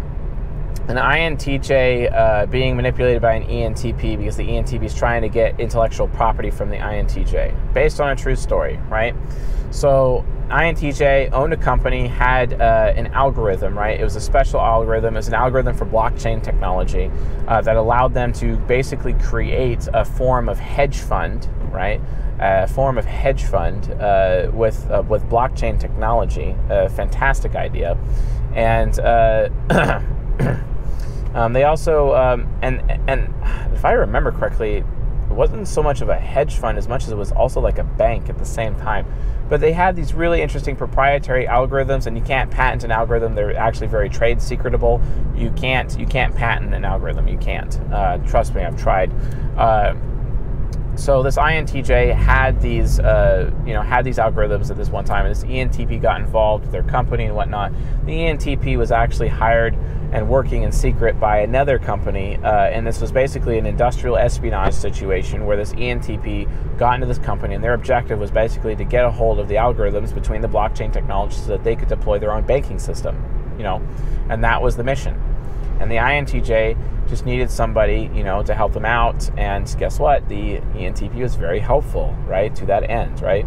An 0.87 0.97
INTJ 0.97 2.11
uh, 2.13 2.45
being 2.47 2.75
manipulated 2.75 3.21
by 3.21 3.35
an 3.35 3.43
ENTP 3.43 4.17
because 4.17 4.35
the 4.35 4.43
ENTP 4.43 4.83
is 4.83 4.95
trying 4.95 5.21
to 5.21 5.29
get 5.29 5.59
intellectual 5.59 6.07
property 6.07 6.49
from 6.49 6.69
the 6.69 6.77
INTJ, 6.77 7.73
based 7.73 8.01
on 8.01 8.09
a 8.09 8.15
true 8.15 8.35
story, 8.35 8.77
right? 8.89 9.15
So 9.69 10.25
INTJ 10.49 11.31
owned 11.31 11.53
a 11.53 11.57
company, 11.57 12.07
had 12.07 12.59
uh, 12.59 12.93
an 12.95 13.07
algorithm, 13.07 13.77
right? 13.77 13.97
It 13.97 14.03
was 14.03 14.17
a 14.17 14.21
special 14.21 14.59
algorithm. 14.59 15.15
It 15.15 15.19
was 15.19 15.29
an 15.29 15.33
algorithm 15.33 15.77
for 15.77 15.85
blockchain 15.85 16.43
technology 16.43 17.09
uh, 17.47 17.61
that 17.61 17.77
allowed 17.77 18.13
them 18.13 18.33
to 18.33 18.57
basically 18.57 19.13
create 19.13 19.87
a 19.93 20.03
form 20.03 20.49
of 20.49 20.59
hedge 20.59 20.97
fund, 20.97 21.47
right? 21.71 22.01
A 22.39 22.67
form 22.67 22.97
of 22.97 23.05
hedge 23.05 23.43
fund 23.43 23.91
uh, 23.93 24.49
with 24.51 24.89
uh, 24.89 25.03
with 25.07 25.23
blockchain 25.29 25.79
technology. 25.79 26.55
A 26.69 26.89
fantastic 26.89 27.55
idea, 27.55 27.97
and. 28.55 28.99
Um, 31.33 31.53
they 31.53 31.63
also 31.63 32.13
um, 32.15 32.47
and 32.61 32.81
and 33.07 33.33
if 33.73 33.85
I 33.85 33.93
remember 33.93 34.31
correctly, 34.31 34.77
it 34.77 34.85
wasn't 35.29 35.67
so 35.67 35.81
much 35.81 36.01
of 36.01 36.09
a 36.09 36.15
hedge 36.15 36.55
fund 36.55 36.77
as 36.77 36.87
much 36.87 37.03
as 37.05 37.11
it 37.11 37.17
was 37.17 37.31
also 37.31 37.61
like 37.61 37.77
a 37.77 37.83
bank 37.83 38.29
at 38.29 38.37
the 38.37 38.45
same 38.45 38.75
time. 38.75 39.05
But 39.49 39.59
they 39.59 39.73
had 39.73 39.95
these 39.95 40.13
really 40.13 40.41
interesting 40.41 40.75
proprietary 40.75 41.45
algorithms, 41.45 42.05
and 42.05 42.17
you 42.17 42.23
can't 42.23 42.49
patent 42.49 42.83
an 42.83 42.91
algorithm. 42.91 43.35
They're 43.35 43.55
actually 43.55 43.87
very 43.87 44.09
trade 44.09 44.37
secretable. 44.37 45.01
You 45.37 45.51
can't 45.51 45.97
you 45.99 46.05
can't 46.05 46.35
patent 46.35 46.73
an 46.73 46.85
algorithm. 46.85 47.27
You 47.27 47.37
can't. 47.37 47.79
Uh, 47.91 48.17
trust 48.19 48.55
me, 48.55 48.63
I've 48.63 48.77
tried. 48.77 49.11
Uh, 49.57 49.95
so 51.01 51.23
this 51.23 51.35
INTJ 51.35 52.13
had 52.13 52.61
these, 52.61 52.99
uh, 52.99 53.49
you 53.65 53.73
know, 53.73 53.81
had 53.81 54.05
these 54.05 54.19
algorithms 54.19 54.69
at 54.69 54.77
this 54.77 54.89
one 54.89 55.03
time, 55.03 55.25
and 55.25 55.35
this 55.35 55.43
ENTP 55.43 55.99
got 55.99 56.21
involved 56.21 56.63
with 56.65 56.71
their 56.71 56.83
company 56.83 57.25
and 57.25 57.35
whatnot. 57.35 57.73
The 58.05 58.11
ENTP 58.11 58.77
was 58.77 58.91
actually 58.91 59.29
hired 59.29 59.75
and 60.11 60.29
working 60.29 60.61
in 60.61 60.71
secret 60.71 61.19
by 61.19 61.39
another 61.39 61.79
company, 61.79 62.37
uh, 62.43 62.65
and 62.67 62.85
this 62.85 63.01
was 63.01 63.11
basically 63.11 63.57
an 63.57 63.65
industrial 63.65 64.15
espionage 64.15 64.75
situation 64.75 65.47
where 65.47 65.57
this 65.57 65.73
ENTP 65.73 66.77
got 66.77 66.93
into 66.93 67.07
this 67.07 67.17
company, 67.17 67.55
and 67.55 67.63
their 67.63 67.73
objective 67.73 68.19
was 68.19 68.29
basically 68.29 68.75
to 68.75 68.83
get 68.83 69.03
a 69.03 69.09
hold 69.09 69.39
of 69.39 69.47
the 69.47 69.55
algorithms 69.55 70.13
between 70.13 70.41
the 70.41 70.47
blockchain 70.47 70.93
technology 70.93 71.35
so 71.37 71.47
that 71.47 71.63
they 71.63 71.75
could 71.75 71.89
deploy 71.89 72.19
their 72.19 72.31
own 72.31 72.45
banking 72.45 72.77
system, 72.77 73.15
you 73.57 73.63
know, 73.63 73.81
and 74.29 74.43
that 74.43 74.61
was 74.61 74.77
the 74.77 74.83
mission. 74.83 75.19
And 75.81 75.91
the 75.91 75.95
INTJ 75.95 77.09
just 77.09 77.25
needed 77.25 77.49
somebody, 77.49 78.09
you 78.13 78.23
know, 78.23 78.43
to 78.43 78.53
help 78.53 78.71
them 78.71 78.85
out. 78.85 79.29
And 79.37 79.75
guess 79.79 79.99
what? 79.99 80.29
The 80.29 80.59
ENTP 80.75 81.15
was 81.15 81.35
very 81.35 81.59
helpful, 81.59 82.15
right, 82.27 82.55
to 82.55 82.65
that 82.67 82.89
end, 82.89 83.21
right? 83.21 83.45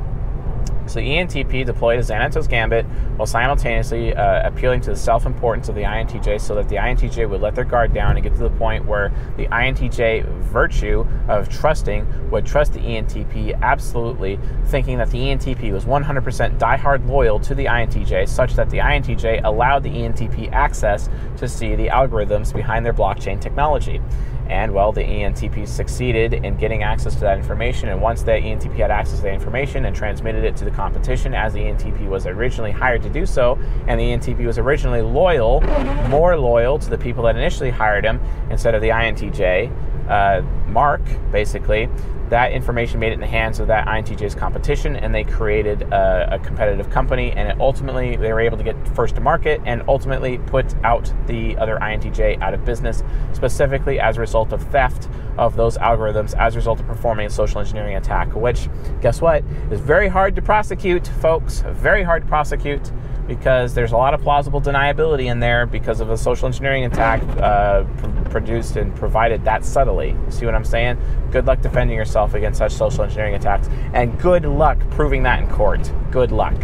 So 0.87 1.01
ENTP 1.01 1.65
deployed 1.65 1.99
a 1.99 2.03
Xanatos 2.03 2.49
Gambit 2.49 2.85
while 3.17 3.27
simultaneously 3.27 4.15
uh, 4.15 4.47
appealing 4.47 4.81
to 4.83 4.91
the 4.91 4.97
self-importance 4.97 5.69
of 5.69 5.75
the 5.75 5.83
INTJ 5.83 6.41
so 6.41 6.55
that 6.57 6.69
the 6.69 6.77
INTJ 6.77 7.29
would 7.29 7.41
let 7.41 7.55
their 7.55 7.65
guard 7.65 7.95
down 7.95 8.17
and 8.17 8.23
get 8.23 8.35
to 8.35 8.43
the 8.43 8.51
point 8.51 8.85
where 8.85 9.13
the 9.37 9.47
INTJ 9.47 10.27
virtue 10.43 11.07
of 11.29 11.49
trusting 11.49 12.31
would 12.31 12.45
trust 12.45 12.75
the 12.75 12.81
ENTP 12.81 13.61
absolutely, 13.63 14.39
thinking 14.67 14.99
that 14.99 15.11
the 15.11 15.19
ENTP 15.19 15.73
was 15.73 15.85
100% 15.85 16.59
diehard 16.59 17.09
loyal 17.09 17.41
to 17.41 17.55
the 17.55 17.65
INTJ 17.65 18.29
such 18.29 18.55
that 18.55 18.71
the 18.71 18.79
INTJ 18.79 19.43
allowed 19.45 19.83
the 19.83 19.91
ENTP 19.91 20.53
access 20.53 21.09
to 21.37 21.49
see 21.49 21.75
the 21.75 21.89
algorithms 21.89 22.53
behind 22.55 22.85
their 22.85 22.93
blockchain 22.93 23.41
technology. 23.41 24.01
And 24.49 24.75
well, 24.75 24.93
the 24.93 25.03
ENTP 25.03 25.67
succeeded 25.67 26.35
in 26.35 26.57
getting 26.57 26.83
access 26.83 27.15
to 27.15 27.21
that 27.21 27.39
information. 27.39 27.89
And 27.89 28.01
once 28.01 28.23
the 28.23 28.33
ENTP 28.33 28.77
had 28.77 28.91
access 28.91 29.17
to 29.17 29.23
the 29.23 29.33
information 29.33 29.87
and 29.87 29.97
transmitted 29.97 30.45
it 30.45 30.57
to 30.57 30.65
the 30.65 30.71
competition, 30.71 31.35
as 31.35 31.55
the 31.55 31.61
ENTP 31.61 32.09
was 32.09 32.27
originally 32.27 32.71
hired 32.71 33.03
to 33.03 33.09
do 33.09 33.25
so, 33.25 33.59
and 33.89 33.99
the 33.99 34.05
ENTP 34.05 34.45
was 34.45 34.59
originally 34.59 35.03
loyal, 35.03 35.61
more 36.09 36.37
loyal 36.37 36.79
to 36.79 36.91
the 36.91 36.99
people 36.99 37.25
that 37.25 37.37
initially 37.37 37.71
hired 37.71 38.05
him 38.05 38.21
instead 38.51 38.75
of 38.75 38.83
the 38.83 38.89
INTJ, 38.89 39.71
uh, 40.09 40.43
Mark, 40.75 41.01
basically, 41.33 41.89
that 42.31 42.53
information 42.53 42.99
made 42.99 43.11
it 43.11 43.15
in 43.15 43.21
the 43.21 43.27
hands 43.27 43.61
of 43.61 43.69
that 43.69 43.87
INTJ's 43.87 44.35
competition, 44.35 44.97
and 44.97 45.15
they 45.15 45.23
created 45.23 45.83
a, 45.83 46.35
a, 46.35 46.39
competitive 46.41 46.91
company. 46.91 47.31
And 47.31 47.49
it 47.49 47.61
ultimately, 47.61 48.17
they 48.17 48.33
were 48.33 48.41
able 48.41 48.57
to 48.57 48.65
get 48.65 48.77
first 48.89 49.15
to 49.15 49.21
market 49.21 49.61
and 49.65 49.83
ultimately 49.89 50.39
put 50.39 50.75
out 50.85 51.13
the 51.27 51.57
other 51.59 51.79
INTJ 51.81 52.41
out 52.41 52.53
of 52.53 52.65
business, 52.65 53.05
specifically 53.33 54.01
as 54.01 54.17
a 54.17 54.21
result 54.21 54.53
of 54.53 54.63
theft 54.73 55.09
of 55.39 55.55
those 55.55 55.79
algorithms, 55.79 56.37
as 56.37 56.55
a 56.55 56.59
result 56.59 56.81
of 56.81 56.87
performing 56.87 57.27
a 57.27 57.31
social 57.31 57.61
engineering 57.61 57.97
attack. 57.97 58.35
Which, 58.35 58.69
guess 59.01 59.21
what, 59.21 59.45
is 59.71 59.81
very 59.81 60.09
hard 60.09 60.35
to 60.37 60.43
prosecute, 60.43 61.07
folks. 61.07 61.63
Very 61.69 62.03
hard 62.03 62.23
to 62.23 62.29
prosecute 62.29 62.91
because 63.27 63.75
there's 63.75 63.93
a 63.93 63.97
lot 63.97 64.15
of 64.15 64.21
plausible 64.21 64.61
deniability 64.61 65.31
in 65.31 65.41
there 65.41 65.67
because 65.67 66.01
of 66.01 66.11
a 66.11 66.17
social 66.17 66.47
engineering 66.47 66.85
attack 66.85 67.23
uh, 67.39 67.85
produced 68.31 68.77
and 68.77 68.95
provided 68.97 69.45
that 69.45 69.65
subtly. 69.65 70.17
See 70.29 70.45
what 70.45 70.55
I'm 70.55 70.64
saying? 70.65 70.99
Good 71.31 71.47
luck 71.47 71.61
defending 71.61 71.97
yourself 71.97 72.35
against 72.35 72.59
such 72.59 72.73
social 72.73 73.05
engineering 73.05 73.35
attacks, 73.35 73.69
and 73.93 74.19
good 74.21 74.45
luck 74.45 74.79
proving 74.91 75.23
that 75.25 75.43
in 75.43 75.49
court. 75.49 75.93
Good 76.11 76.33
luck. 76.33 76.55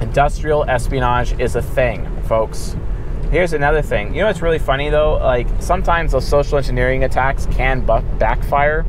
Industrial 0.00 0.64
espionage 0.68 1.38
is 1.40 1.56
a 1.56 1.62
thing, 1.62 2.06
folks. 2.22 2.76
Here's 3.30 3.52
another 3.52 3.82
thing. 3.82 4.14
You 4.14 4.20
know 4.20 4.26
what's 4.26 4.42
really 4.42 4.58
funny 4.58 4.90
though? 4.90 5.14
Like 5.14 5.48
sometimes 5.58 6.12
those 6.12 6.26
social 6.26 6.58
engineering 6.58 7.04
attacks 7.04 7.46
can 7.46 7.84
backfire 8.18 8.84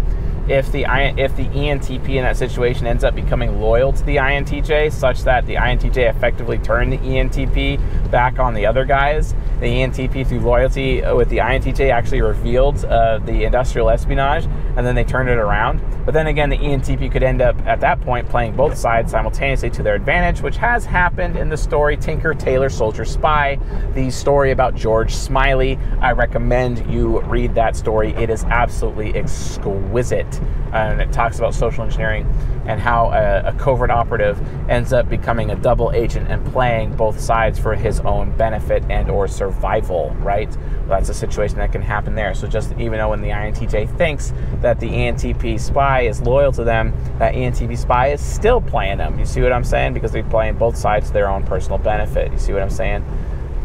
if 0.47 0.71
the 0.71 0.85
if 1.17 1.35
the 1.35 1.45
ENTP 1.47 2.09
in 2.09 2.23
that 2.23 2.37
situation 2.37 2.85
ends 2.85 3.03
up 3.03 3.15
becoming 3.15 3.59
loyal 3.59 3.91
to 3.93 4.03
the 4.03 4.17
INTJ, 4.17 4.91
such 4.91 5.23
that 5.23 5.45
the 5.47 5.55
INTJ 5.55 6.09
effectively 6.09 6.59
turned 6.59 6.93
the 6.93 6.97
ENTP 6.97 8.11
back 8.11 8.37
on 8.37 8.53
the 8.53 8.65
other 8.65 8.85
guys, 8.85 9.33
the 9.59 9.65
ENTP 9.65 10.27
through 10.27 10.41
loyalty 10.41 11.01
with 11.13 11.29
the 11.29 11.37
INTJ 11.37 11.91
actually 11.91 12.21
revealed 12.21 12.85
uh, 12.85 13.17
the 13.19 13.43
industrial 13.43 13.89
espionage, 13.89 14.45
and 14.75 14.85
then 14.85 14.93
they 14.93 15.03
turned 15.03 15.29
it 15.29 15.37
around. 15.37 15.81
But 16.05 16.13
then 16.13 16.27
again, 16.27 16.51
the 16.51 16.57
ENTP 16.57 17.11
could 17.11 17.23
end 17.23 17.41
up 17.41 17.59
at 17.65 17.79
that 17.81 17.99
point 18.01 18.29
playing 18.29 18.55
both 18.55 18.77
sides 18.77 19.11
simultaneously 19.11 19.71
to 19.71 19.81
their 19.81 19.95
advantage, 19.95 20.41
which 20.41 20.57
has 20.57 20.85
happened 20.85 21.35
in 21.37 21.49
the 21.49 21.57
story 21.57 21.97
Tinker 21.97 22.35
Tailor 22.35 22.69
Soldier 22.69 23.05
Spy, 23.05 23.57
the 23.95 24.11
story 24.11 24.51
about 24.51 24.75
George 24.75 25.15
Smiley. 25.15 25.79
I 26.01 26.11
recommend 26.11 26.91
you 26.91 27.21
read 27.21 27.55
that 27.55 27.75
story. 27.75 28.13
It 28.13 28.29
is 28.29 28.43
absolutely 28.43 29.15
exquisite 29.15 30.34
and 30.73 31.01
it 31.01 31.11
talks 31.11 31.37
about 31.37 31.53
social 31.53 31.83
engineering 31.83 32.27
and 32.65 32.79
how 32.79 33.11
a, 33.11 33.49
a, 33.49 33.53
covert 33.53 33.91
operative 33.91 34.39
ends 34.69 34.91
up 34.91 35.07
becoming 35.07 35.51
a 35.51 35.55
double 35.55 35.91
agent 35.91 36.29
and 36.29 36.43
playing 36.51 36.95
both 36.95 37.19
sides 37.19 37.59
for 37.59 37.75
his 37.75 37.99
own 38.01 38.35
benefit 38.37 38.83
and 38.89 39.09
or 39.09 39.27
survival 39.27 40.09
right? 40.19 40.49
Well, 40.87 40.99
that's 40.99 41.09
a 41.09 41.13
situation 41.13 41.57
that 41.57 41.71
can 41.71 41.81
happen 41.81 42.15
there. 42.15 42.33
So 42.33 42.47
just 42.47 42.71
even 42.73 42.93
though 42.93 43.09
when 43.09 43.21
the 43.21 43.29
intj 43.29 43.97
thinks 43.97 44.33
that 44.61 44.79
the 44.79 44.89
entp 44.89 45.59
spy 45.59 46.01
is 46.01 46.21
loyal 46.21 46.51
to 46.53 46.63
them 46.63 46.93
that 47.19 47.33
entp 47.33 47.77
spy 47.77 48.07
is 48.07 48.21
still 48.21 48.61
playing 48.61 48.97
them. 48.97 49.19
You 49.19 49.25
see 49.25 49.41
what 49.41 49.53
i'm 49.53 49.63
saying? 49.63 49.93
Because 49.93 50.11
they're 50.11 50.23
playing 50.23 50.55
both 50.55 50.75
sides 50.75 51.07
to 51.07 51.13
their 51.13 51.29
own 51.29 51.43
personal 51.43 51.77
benefit. 51.77 52.31
You 52.31 52.39
see 52.39 52.53
what 52.53 52.61
i'm 52.61 52.69
saying 52.69 53.05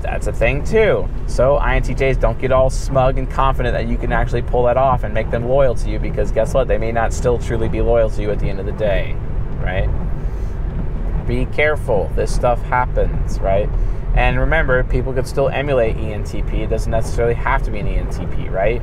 that's 0.02 0.26
a 0.26 0.32
thing 0.32 0.64
too. 0.64 1.08
So 1.26 1.58
INTJs 1.58 2.20
don't 2.20 2.38
get 2.38 2.52
all 2.52 2.70
smug 2.70 3.18
and 3.18 3.30
confident 3.30 3.74
that 3.74 3.88
you 3.88 3.96
can 3.96 4.12
actually 4.12 4.42
pull 4.42 4.64
that 4.64 4.76
off 4.76 5.04
and 5.04 5.12
make 5.14 5.30
them 5.30 5.48
loyal 5.48 5.74
to 5.76 5.90
you 5.90 5.98
because 5.98 6.30
guess 6.32 6.54
what? 6.54 6.68
They 6.68 6.78
may 6.78 6.92
not 6.92 7.12
still 7.12 7.38
truly 7.38 7.68
be 7.68 7.80
loyal 7.80 8.10
to 8.10 8.22
you 8.22 8.30
at 8.30 8.38
the 8.38 8.48
end 8.48 8.60
of 8.60 8.66
the 8.66 8.72
day, 8.72 9.14
right? 9.60 9.88
Be 11.26 11.46
careful. 11.46 12.10
This 12.16 12.34
stuff 12.34 12.60
happens, 12.62 13.38
right? 13.38 13.68
And 14.14 14.40
remember, 14.40 14.82
people 14.84 15.12
could 15.12 15.26
still 15.26 15.48
emulate 15.48 15.96
ENTP. 15.96 16.60
It 16.60 16.66
doesn't 16.70 16.90
necessarily 16.90 17.34
have 17.34 17.62
to 17.62 17.70
be 17.70 17.78
an 17.78 17.86
ENTP, 17.86 18.50
right? 18.50 18.82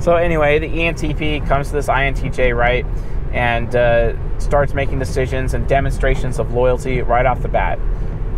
So 0.00 0.16
anyway, 0.16 0.58
the 0.58 0.68
ENTP 0.68 1.46
comes 1.46 1.68
to 1.68 1.74
this 1.74 1.88
INTJ, 1.88 2.56
right? 2.56 2.86
And 3.32 3.74
uh, 3.74 4.38
starts 4.38 4.74
making 4.74 4.98
decisions 4.98 5.54
and 5.54 5.68
demonstrations 5.68 6.38
of 6.38 6.54
loyalty 6.54 7.02
right 7.02 7.26
off 7.26 7.42
the 7.42 7.48
bat 7.48 7.78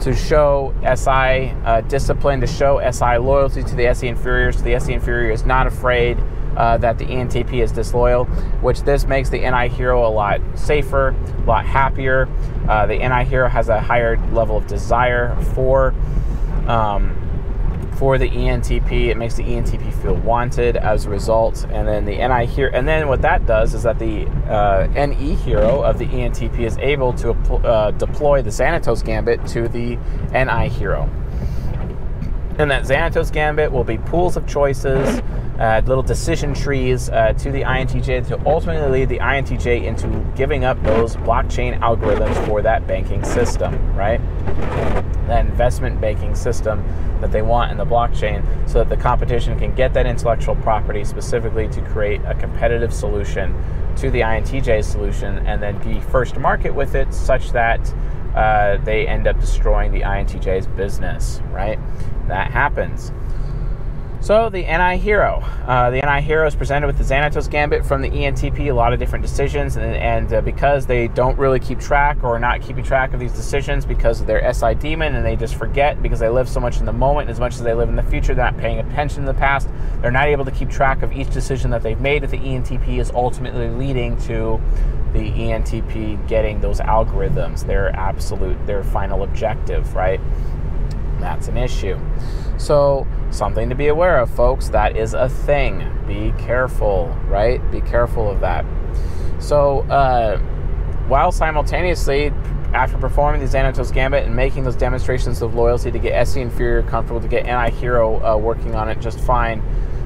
to 0.01 0.14
show 0.14 0.74
SI 0.82 1.53
uh, 1.64 1.80
discipline, 1.82 2.40
to 2.40 2.47
show 2.47 2.80
SI 2.90 3.18
loyalty 3.18 3.62
to 3.62 3.74
the 3.74 3.86
SE 3.88 4.07
inferiors. 4.07 4.59
So 4.59 4.62
the 4.62 4.74
SE 4.74 4.92
inferior 4.92 5.30
is 5.30 5.44
not 5.44 5.66
afraid 5.66 6.18
uh, 6.57 6.78
that 6.78 6.99
the 6.99 7.05
ENTP 7.05 7.62
is 7.62 7.72
disloyal, 7.72 8.24
which 8.62 8.82
this 8.82 9.07
makes 9.07 9.28
the 9.28 9.38
NI 9.38 9.68
hero 9.68 10.07
a 10.07 10.11
lot 10.11 10.40
safer, 10.55 11.09
a 11.09 11.40
lot 11.42 11.66
happier. 11.66 12.28
Uh, 12.68 12.86
the 12.86 12.97
NI 12.97 13.24
hero 13.24 13.49
has 13.49 13.68
a 13.68 13.80
higher 13.80 14.16
level 14.32 14.57
of 14.57 14.66
desire 14.66 15.36
for. 15.55 15.94
Um, 16.66 17.26
for 17.97 18.18
the 18.18 18.28
ENTP. 18.28 19.09
It 19.09 19.16
makes 19.16 19.34
the 19.34 19.42
ENTP 19.42 20.03
feel 20.03 20.14
wanted 20.14 20.76
as 20.76 21.07
a 21.07 21.11
result. 21.11 21.66
And 21.70 21.86
then 21.86 22.05
the 22.05 22.16
NI 22.16 22.47
hero, 22.47 22.70
and 22.72 22.86
then 22.86 23.09
what 23.09 23.22
that 23.22 23.47
does 23.47 23.74
is 23.74 23.82
that 23.84 23.99
the 23.99 24.26
uh, 24.49 24.86
NE 24.94 25.34
hero 25.34 25.82
of 25.82 25.99
the 25.99 26.07
ENTP 26.07 26.61
is 26.61 26.76
able 26.78 27.12
to 27.14 27.30
uh, 27.30 27.90
deploy 27.92 28.42
the 28.42 28.51
Xanatos 28.51 29.05
Gambit 29.05 29.47
to 29.49 29.68
the 29.68 29.97
NI 30.32 30.68
hero. 30.68 31.09
And 32.59 32.70
that 32.70 32.84
Xanatos 32.84 33.30
Gambit 33.30 33.70
will 33.70 33.84
be 33.84 33.98
pools 33.98 34.36
of 34.36 34.46
choices, 34.46 35.20
uh, 35.59 35.82
little 35.84 36.02
decision 36.02 36.54
trees 36.54 37.11
uh, 37.11 37.32
to 37.34 37.50
the 37.50 37.62
INTJ 37.62 38.26
to 38.28 38.46
ultimately 38.46 39.00
lead 39.00 39.09
the 39.09 39.18
INTJ 39.18 39.84
into 39.84 40.09
giving 40.36 40.64
up 40.64 40.82
those 40.82 41.16
blockchain 41.16 41.78
algorithms 41.80 42.46
for 42.46 42.62
that 42.62 42.86
banking 42.86 43.22
system, 43.24 43.94
right? 43.94 44.20
That 45.26 45.44
investment 45.46 46.00
banking 46.00 46.34
system 46.34 46.84
that 47.20 47.32
they 47.32 47.42
want 47.42 47.72
in 47.72 47.78
the 47.78 47.86
blockchain 47.86 48.44
so 48.68 48.78
that 48.78 48.88
the 48.88 48.96
competition 48.96 49.59
can 49.59 49.74
get 49.74 49.92
that 49.94 50.07
intellectual 50.07 50.57
property 50.57 51.04
specifically 51.04 51.68
to 51.68 51.82
create 51.82 52.20
a 52.24 52.34
competitive 52.34 52.92
solution 52.92 53.54
to 53.96 54.11
the 54.11 54.20
INTJ 54.20 54.84
solution 54.84 55.46
and 55.46 55.62
then 55.62 55.78
be 55.82 56.00
first 56.00 56.34
to 56.34 56.40
market 56.40 56.74
with 56.74 56.94
it 56.94 57.12
such 57.12 57.52
that 57.52 57.80
uh, 58.37 58.76
they 58.84 59.07
end 59.07 59.26
up 59.26 59.41
destroying 59.41 59.93
the 59.93 60.03
INTJ's 60.03 60.66
business, 60.66 61.41
right? 61.51 61.78
That 62.28 62.51
happens. 62.51 63.11
So 64.27 64.51
the 64.51 64.62
NI 64.62 64.99
Hero. 64.99 65.41
Uh, 65.68 65.91
the 65.91 66.01
NI 66.01 66.20
Hero 66.20 66.49
is 66.49 66.57
presented 66.57 66.89
with 66.89 66.99
the 66.99 67.05
Xanatos 67.05 67.49
Gambit 67.49 67.87
from 67.87 68.03
the 68.03 68.11
ENTP, 68.11 68.59
a 68.59 68.72
lot 68.72 68.93
of 68.93 68.99
different 68.99 69.24
decisions, 69.24 69.77
and, 69.77 69.95
and 69.95 70.33
uh, 70.33 70.41
because 70.41 70.85
they 70.85 71.07
don't 71.07 71.39
really 71.39 71.61
keep 71.61 71.79
track 71.79 72.24
or 72.24 72.37
not 72.41 72.61
keeping 72.61 72.83
track 72.83 73.14
of 73.14 73.20
these 73.20 73.31
decisions 73.31 73.87
because 73.87 74.20
of 74.20 74.27
their 74.27 74.53
SI 74.53 74.74
demon 74.74 75.14
and 75.14 75.24
they 75.24 75.37
just 75.37 75.55
forget 75.55 76.03
because 76.03 76.18
they 76.18 76.29
live 76.29 76.49
so 76.49 76.59
much 76.59 76.81
in 76.81 76.87
the 76.87 76.93
moment 76.93 77.31
as 77.31 77.39
much 77.39 77.55
as 77.55 77.62
they 77.62 77.72
live 77.72 77.89
in 77.89 77.95
the 77.95 78.03
future, 78.03 78.35
they're 78.35 78.51
not 78.51 78.59
paying 78.59 78.81
attention 78.81 79.20
to 79.20 79.33
the 79.33 79.39
past, 79.39 79.68
they're 80.01 80.11
not 80.11 80.27
able 80.27 80.45
to 80.45 80.51
keep 80.51 80.70
track 80.70 81.03
of 81.05 81.12
each 81.12 81.33
decision 81.33 81.70
that 81.70 81.85
they've 81.85 82.01
made 82.01 82.24
that 82.24 82.31
the 82.31 82.39
ENTP 82.39 82.99
is 82.99 83.12
ultimately 83.12 83.68
leading 83.68 84.16
to 84.22 84.61
the 85.12 85.31
ENTP 85.31 86.27
getting 86.27 86.61
those 86.61 86.81
algorithms, 86.81 87.64
their 87.64 87.95
absolute, 87.95 88.66
their 88.66 88.83
final 88.83 89.22
objective, 89.22 89.95
right? 89.95 90.20
That's 91.21 91.49
an 91.49 91.57
issue. 91.57 91.99
So, 92.59 93.07
something 93.31 93.69
to 93.69 93.75
be 93.75 93.89
aware 93.89 94.19
of, 94.19 94.31
folks. 94.31 94.69
That 94.69 94.97
is 94.97 95.14
a 95.14 95.29
thing. 95.29 95.87
Be 96.07 96.33
careful, 96.39 97.14
right? 97.27 97.61
Be 97.71 97.81
careful 97.81 98.31
of 98.31 98.41
that. 98.41 98.64
So, 99.39 99.81
uh, 99.83 100.39
while 101.09 101.33
simultaneously, 101.33 102.33
after 102.73 102.99
performing 102.99 103.41
the 103.41 103.47
Xanatos 103.47 103.93
Gambit 103.93 104.25
and 104.25 104.35
making 104.35 104.64
those 104.64 104.77
demonstrations 104.77 105.41
of 105.43 105.55
loyalty 105.55 105.91
to 105.91 105.99
get 105.99 106.12
SE 106.27 106.41
Inferior 106.41 106.83
comfortable, 106.83 107.21
to 107.21 107.29
get 107.29 107.45
NI 107.45 107.71
Hero 107.77 108.25
uh, 108.25 108.37
working 108.37 108.75
on 108.75 108.89
it 108.89 109.01
just 109.01 109.21
fine, 109.21 109.62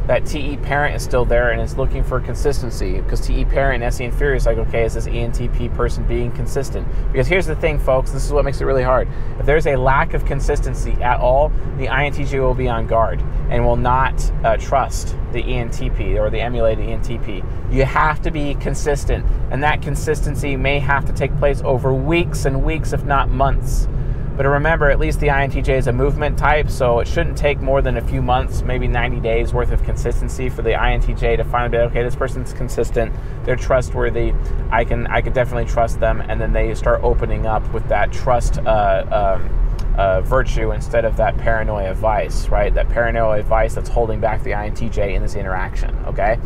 that 0.07 0.27
TE 0.27 0.57
parent 0.59 0.97
is 0.97 1.03
still 1.03 1.25
there 1.25 1.51
and 1.51 1.61
is 1.61 1.77
looking 1.77 2.03
for 2.03 2.21
consistency 2.21 3.01
because 3.01 3.21
TE 3.21 3.45
parent 3.45 3.83
and 3.83 3.93
SE 3.93 4.05
inferior 4.05 4.35
is 4.35 4.47
like, 4.47 4.59
okay, 4.59 4.85
is 4.85 4.95
this 4.95 5.07
ENTP 5.07 5.75
person 5.75 6.07
being 6.07 6.33
consistent? 6.33 6.87
Because 7.13 7.27
here's 7.27 7.47
the 7.47 7.57
thing, 7.57 7.79
folks, 7.79 8.11
this 8.11 8.25
is 8.25 8.33
what 8.33 8.45
makes 8.45 8.61
it 8.61 8.65
really 8.65 8.83
hard. 8.83 9.09
If 9.39 9.47
there's 9.47 9.67
a 9.67 9.77
lack 9.77 10.15
of 10.15 10.25
consistency 10.25 10.93
at 11.03 11.21
all, 11.21 11.51
the 11.79 11.87
INTJ 11.87 12.41
will 12.41 12.55
be 12.55 12.69
on 12.69 12.87
guard 12.87 13.21
and 13.51 13.65
will 13.65 13.77
not 13.77 14.33
uh, 14.45 14.57
trust 14.57 15.17
the 15.33 15.43
ENTP 15.43 16.19
or 16.19 16.31
the 16.31 16.41
emulated 16.41 16.85
ENTP. 16.85 17.73
You 17.73 17.85
have 17.85 18.21
to 18.23 18.31
be 18.31 18.55
consistent, 18.57 19.25
and 19.51 19.63
that 19.63 19.83
consistency 19.83 20.57
may 20.57 20.79
have 20.81 21.05
to 21.07 21.13
take 21.13 21.37
place 21.39 21.63
over 21.65 21.95
weeks 21.95 22.45
and 22.47 22.65
weeks, 22.65 22.93
if 22.93 23.05
not 23.05 23.29
months. 23.29 23.87
But 24.41 24.47
remember, 24.47 24.89
at 24.89 24.99
least 24.99 25.21
the 25.21 25.27
INTJ 25.27 25.69
is 25.69 25.87
a 25.87 25.93
movement 25.93 26.39
type, 26.39 26.71
so 26.71 27.01
it 27.01 27.07
shouldn't 27.07 27.37
take 27.37 27.61
more 27.61 27.83
than 27.83 27.99
a 27.99 28.01
few 28.01 28.23
months, 28.23 28.63
maybe 28.63 28.89
90 28.89 29.21
days 29.21 29.53
worth 29.53 29.71
of 29.71 29.83
consistency 29.83 30.49
for 30.49 30.63
the 30.63 30.71
INTJ 30.71 31.37
to 31.37 31.45
finally 31.45 31.77
be 31.77 31.77
okay. 31.77 32.03
This 32.03 32.17
person's 32.17 32.55
consistent, 32.55 33.15
they're 33.45 33.55
trustworthy. 33.55 34.33
I 34.71 34.87
can 34.87 35.07
I 35.09 35.21
could 35.21 35.35
definitely 35.35 35.71
trust 35.71 36.01
them, 36.01 36.23
and 36.23 36.41
then 36.41 36.55
they 36.55 36.75
start 36.75 37.03
opening 37.03 37.45
up 37.45 37.71
with 37.75 37.87
that 37.89 38.13
trust. 38.13 38.57
Uh, 38.61 39.37
um, 39.39 39.95
uh, 39.99 40.23
virtue 40.23 40.71
instead 40.71 41.05
of 41.05 41.19
that 41.19 41.37
paranoia 41.37 41.93
vice, 41.93 42.49
right? 42.49 42.73
That 42.73 42.89
paranoia 42.89 43.43
vice 43.43 43.75
that's 43.75 43.91
holding 43.91 44.21
back 44.21 44.43
the 44.43 44.53
INTJ 44.53 45.17
in 45.17 45.21
this 45.21 45.35
interaction, 45.35 45.95
okay? 46.07 46.39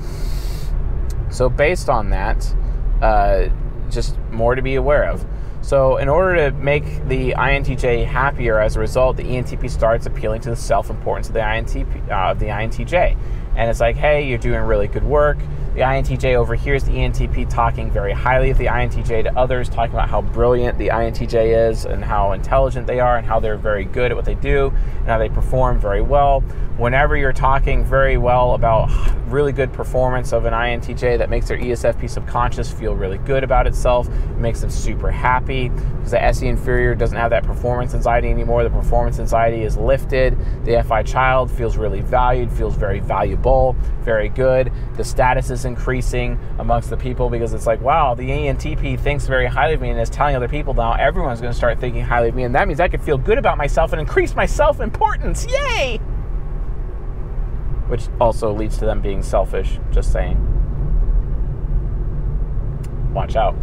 So, 1.30 1.49
based 1.49 1.88
on 1.88 2.11
that, 2.11 2.53
uh, 3.01 3.51
just 3.88 4.18
more 4.32 4.57
to 4.57 4.62
be 4.62 4.74
aware 4.74 5.09
of. 5.09 5.24
So, 5.65 5.97
in 5.97 6.11
order 6.11 6.51
to 6.51 6.57
make 6.59 6.85
the 7.09 7.33
INTJ 7.33 8.05
happier 8.05 8.61
as 8.61 8.77
a 8.77 8.81
result, 8.81 9.17
the 9.17 9.23
ENTP 9.23 9.71
starts 9.71 10.05
appealing 10.05 10.43
to 10.43 10.51
the 10.51 10.57
self 10.57 10.91
importance 10.91 11.29
of 11.29 11.33
the 11.33 11.41
INTP 11.41 12.11
uh, 12.11 12.33
of 12.33 12.39
the 12.39 12.47
INTJ, 12.47 13.17
and 13.57 13.71
it's 13.71 13.81
like, 13.81 13.97
hey, 13.97 14.29
you're 14.29 14.37
doing 14.37 14.61
really 14.61 14.89
good 14.89 15.05
work. 15.05 15.39
The 15.73 15.81
INTJ 15.81 16.35
overhears 16.35 16.85
the 16.85 16.93
ENTP 16.93 17.49
talking 17.49 17.91
very 17.91 18.12
highly 18.12 18.51
of 18.51 18.59
the 18.59 18.67
INTJ 18.67 19.25
to 19.25 19.39
others, 19.39 19.71
talking 19.71 19.95
about 19.95 20.11
how 20.11 20.21
brilliant 20.21 20.77
the 20.77 20.89
INTJ 20.89 21.71
is 21.71 21.87
and 21.87 22.05
how 22.05 22.33
intelligent 22.33 22.87
they 22.87 23.01
are 23.01 23.17
and 23.17 23.27
how 23.27 23.41
they're 23.41 23.57
very 23.57 23.87
good 23.87 24.11
at 24.11 24.17
what 24.17 24.27
they 24.27 24.35
do 24.35 24.71
and 24.99 25.07
how 25.07 25.17
they 25.17 25.31
perform 25.31 25.81
very 25.81 26.03
well. 26.03 26.45
Whenever 26.77 27.16
you're 27.16 27.33
talking 27.33 27.85
very 27.85 28.16
well 28.16 28.55
about 28.55 28.91
really 29.29 29.53
good 29.53 29.72
performance 29.72 30.33
of 30.33 30.45
an 30.45 30.53
INTJ, 30.53 31.18
that 31.18 31.31
makes 31.31 31.47
their 31.47 31.57
ESFP 31.57 32.11
subconscious 32.11 32.72
feel 32.72 32.97
really 32.97 33.18
good 33.18 33.45
about 33.45 33.68
itself. 33.68 34.09
It 34.09 34.39
makes 34.39 34.61
them 34.61 34.70
super 34.70 35.09
happy 35.09 35.68
because 35.68 36.11
the 36.11 36.20
SE 36.20 36.49
inferior 36.49 36.97
doesn't 36.97 37.16
have 37.16 37.31
that 37.31 37.45
performance 37.45 37.95
anxiety 37.95 38.29
anymore. 38.29 38.64
The 38.64 38.70
performance 38.70 39.20
anxiety 39.20 39.62
is 39.62 39.77
lifted. 39.77 40.37
The 40.64 40.83
FI 40.83 41.05
child 41.05 41.49
feels 41.49 41.77
really 41.77 42.01
valued, 42.01 42.51
feels 42.51 42.75
very 42.75 42.99
valuable, 42.99 43.77
very 44.01 44.29
good. 44.29 44.72
The 44.97 45.05
status 45.05 45.51
is 45.51 45.64
increasing 45.66 46.41
amongst 46.59 46.91
the 46.91 46.97
people 46.97 47.31
because 47.31 47.55
it's 47.55 47.68
like, 47.68 47.81
wow, 47.83 48.14
the 48.16 48.29
ENTP 48.29 48.99
thinks 48.99 49.29
very 49.29 49.47
highly 49.47 49.75
of 49.75 49.81
me 49.81 49.91
and 49.91 50.01
is 50.01 50.11
telling 50.11 50.35
other 50.35 50.49
people 50.49 50.75
now 50.75 50.95
everyone's 50.95 51.41
going 51.41 51.53
to 51.53 51.57
start 51.57 51.79
thinking 51.79 52.03
highly 52.03 52.31
of 52.31 52.35
me. 52.35 52.43
And 52.43 52.55
that 52.57 52.66
means 52.66 52.81
I 52.81 52.89
can 52.89 53.01
feel 53.01 53.16
good 53.16 53.39
about 53.39 53.59
myself 53.59 53.93
and 53.93 54.01
increase 54.01 54.35
my 54.35 54.47
self 54.47 54.81
importance. 54.81 55.47
Yay! 55.47 56.01
Which 57.89 58.09
also 58.20 58.53
leads 58.53 58.78
to 58.78 58.87
them 58.87 59.01
being 59.01 59.22
selfish, 59.22 59.78
just 59.93 60.12
saying. 60.12 60.39
Watch 63.12 63.37
out 63.37 63.55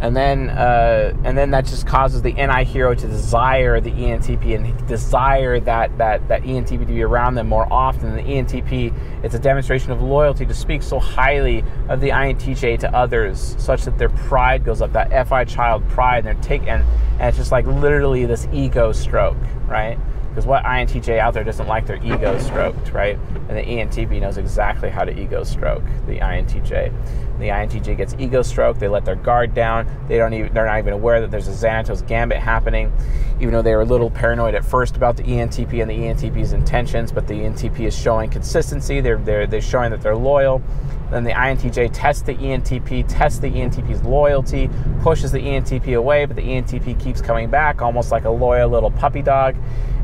and 0.00 0.16
then 0.16 0.48
uh, 0.50 1.12
and 1.24 1.36
then 1.36 1.50
that 1.50 1.64
just 1.64 1.86
causes 1.86 2.22
the 2.22 2.32
NI 2.32 2.64
hero 2.64 2.94
to 2.94 3.06
desire 3.06 3.80
the 3.80 3.90
ENTP 3.90 4.54
and 4.54 4.86
desire 4.86 5.58
that 5.60 5.96
that 5.98 6.26
that 6.28 6.42
ENTP 6.42 6.78
to 6.78 6.86
be 6.86 7.02
around 7.02 7.34
them 7.34 7.48
more 7.48 7.70
often. 7.72 8.14
The 8.14 8.22
ENTP, 8.22 9.24
it's 9.24 9.34
a 9.34 9.40
demonstration 9.40 9.90
of 9.90 10.00
loyalty 10.00 10.46
to 10.46 10.54
speak 10.54 10.82
so 10.82 11.00
highly 11.00 11.64
of 11.88 12.00
the 12.00 12.10
INTJ 12.10 12.78
to 12.80 12.94
others, 12.94 13.56
such 13.58 13.82
that 13.82 13.98
their 13.98 14.10
pride 14.10 14.64
goes 14.64 14.80
up. 14.80 14.92
That 14.92 15.28
FI 15.28 15.44
child 15.44 15.88
pride, 15.88 16.18
and 16.18 16.26
they're 16.26 16.44
taking 16.44 16.68
and, 16.68 16.84
and 17.18 17.28
it's 17.28 17.38
just 17.38 17.50
like 17.50 17.66
literally 17.66 18.24
this 18.24 18.46
ego 18.52 18.92
stroke, 18.92 19.36
right? 19.66 19.98
Because 20.28 20.46
what 20.46 20.64
INTJ 20.64 21.18
out 21.18 21.34
there 21.34 21.44
doesn't 21.44 21.66
like 21.66 21.86
their 21.86 22.02
ego 22.04 22.38
stroked, 22.38 22.92
right? 22.92 23.18
And 23.48 23.56
the 23.56 23.62
ENTP 23.62 24.20
knows 24.20 24.38
exactly 24.38 24.90
how 24.90 25.04
to 25.04 25.18
ego 25.18 25.44
stroke 25.44 25.84
the 26.06 26.18
INTJ. 26.18 26.92
The 27.38 27.48
INTJ 27.48 27.96
gets 27.96 28.14
ego 28.18 28.42
stroke. 28.42 28.78
They 28.78 28.88
let 28.88 29.04
their 29.04 29.14
guard 29.14 29.54
down. 29.54 29.86
They 30.08 30.16
don't 30.16 30.34
even. 30.34 30.52
They're 30.52 30.66
not 30.66 30.78
even 30.78 30.92
aware 30.92 31.20
that 31.20 31.30
there's 31.30 31.48
a 31.48 31.52
Xanatos 31.52 32.06
gambit 32.06 32.38
happening, 32.38 32.92
even 33.40 33.52
though 33.52 33.62
they 33.62 33.74
were 33.74 33.82
a 33.82 33.86
little 33.86 34.10
paranoid 34.10 34.54
at 34.54 34.64
first 34.64 34.96
about 34.96 35.16
the 35.16 35.22
ENTP 35.22 35.80
and 35.80 35.90
the 35.90 35.94
ENTP's 35.94 36.52
intentions. 36.52 37.12
But 37.12 37.28
the 37.28 37.34
ENTP 37.34 37.80
is 37.80 37.96
showing 37.96 38.30
consistency. 38.30 39.00
They're 39.00 39.18
they're 39.18 39.46
they're 39.46 39.60
showing 39.60 39.90
that 39.92 40.02
they're 40.02 40.16
loyal. 40.16 40.62
Then 41.10 41.24
the 41.24 41.30
INTJ 41.30 41.90
tests 41.92 42.22
the 42.22 42.34
ENTP, 42.34 43.06
tests 43.08 43.38
the 43.38 43.50
ENTP's 43.50 44.02
loyalty, 44.02 44.68
pushes 45.00 45.32
the 45.32 45.38
ENTP 45.38 45.96
away, 45.96 46.26
but 46.26 46.36
the 46.36 46.42
ENTP 46.42 47.00
keeps 47.00 47.22
coming 47.22 47.48
back, 47.48 47.80
almost 47.80 48.12
like 48.12 48.24
a 48.24 48.30
loyal 48.30 48.68
little 48.68 48.90
puppy 48.90 49.22
dog. 49.22 49.56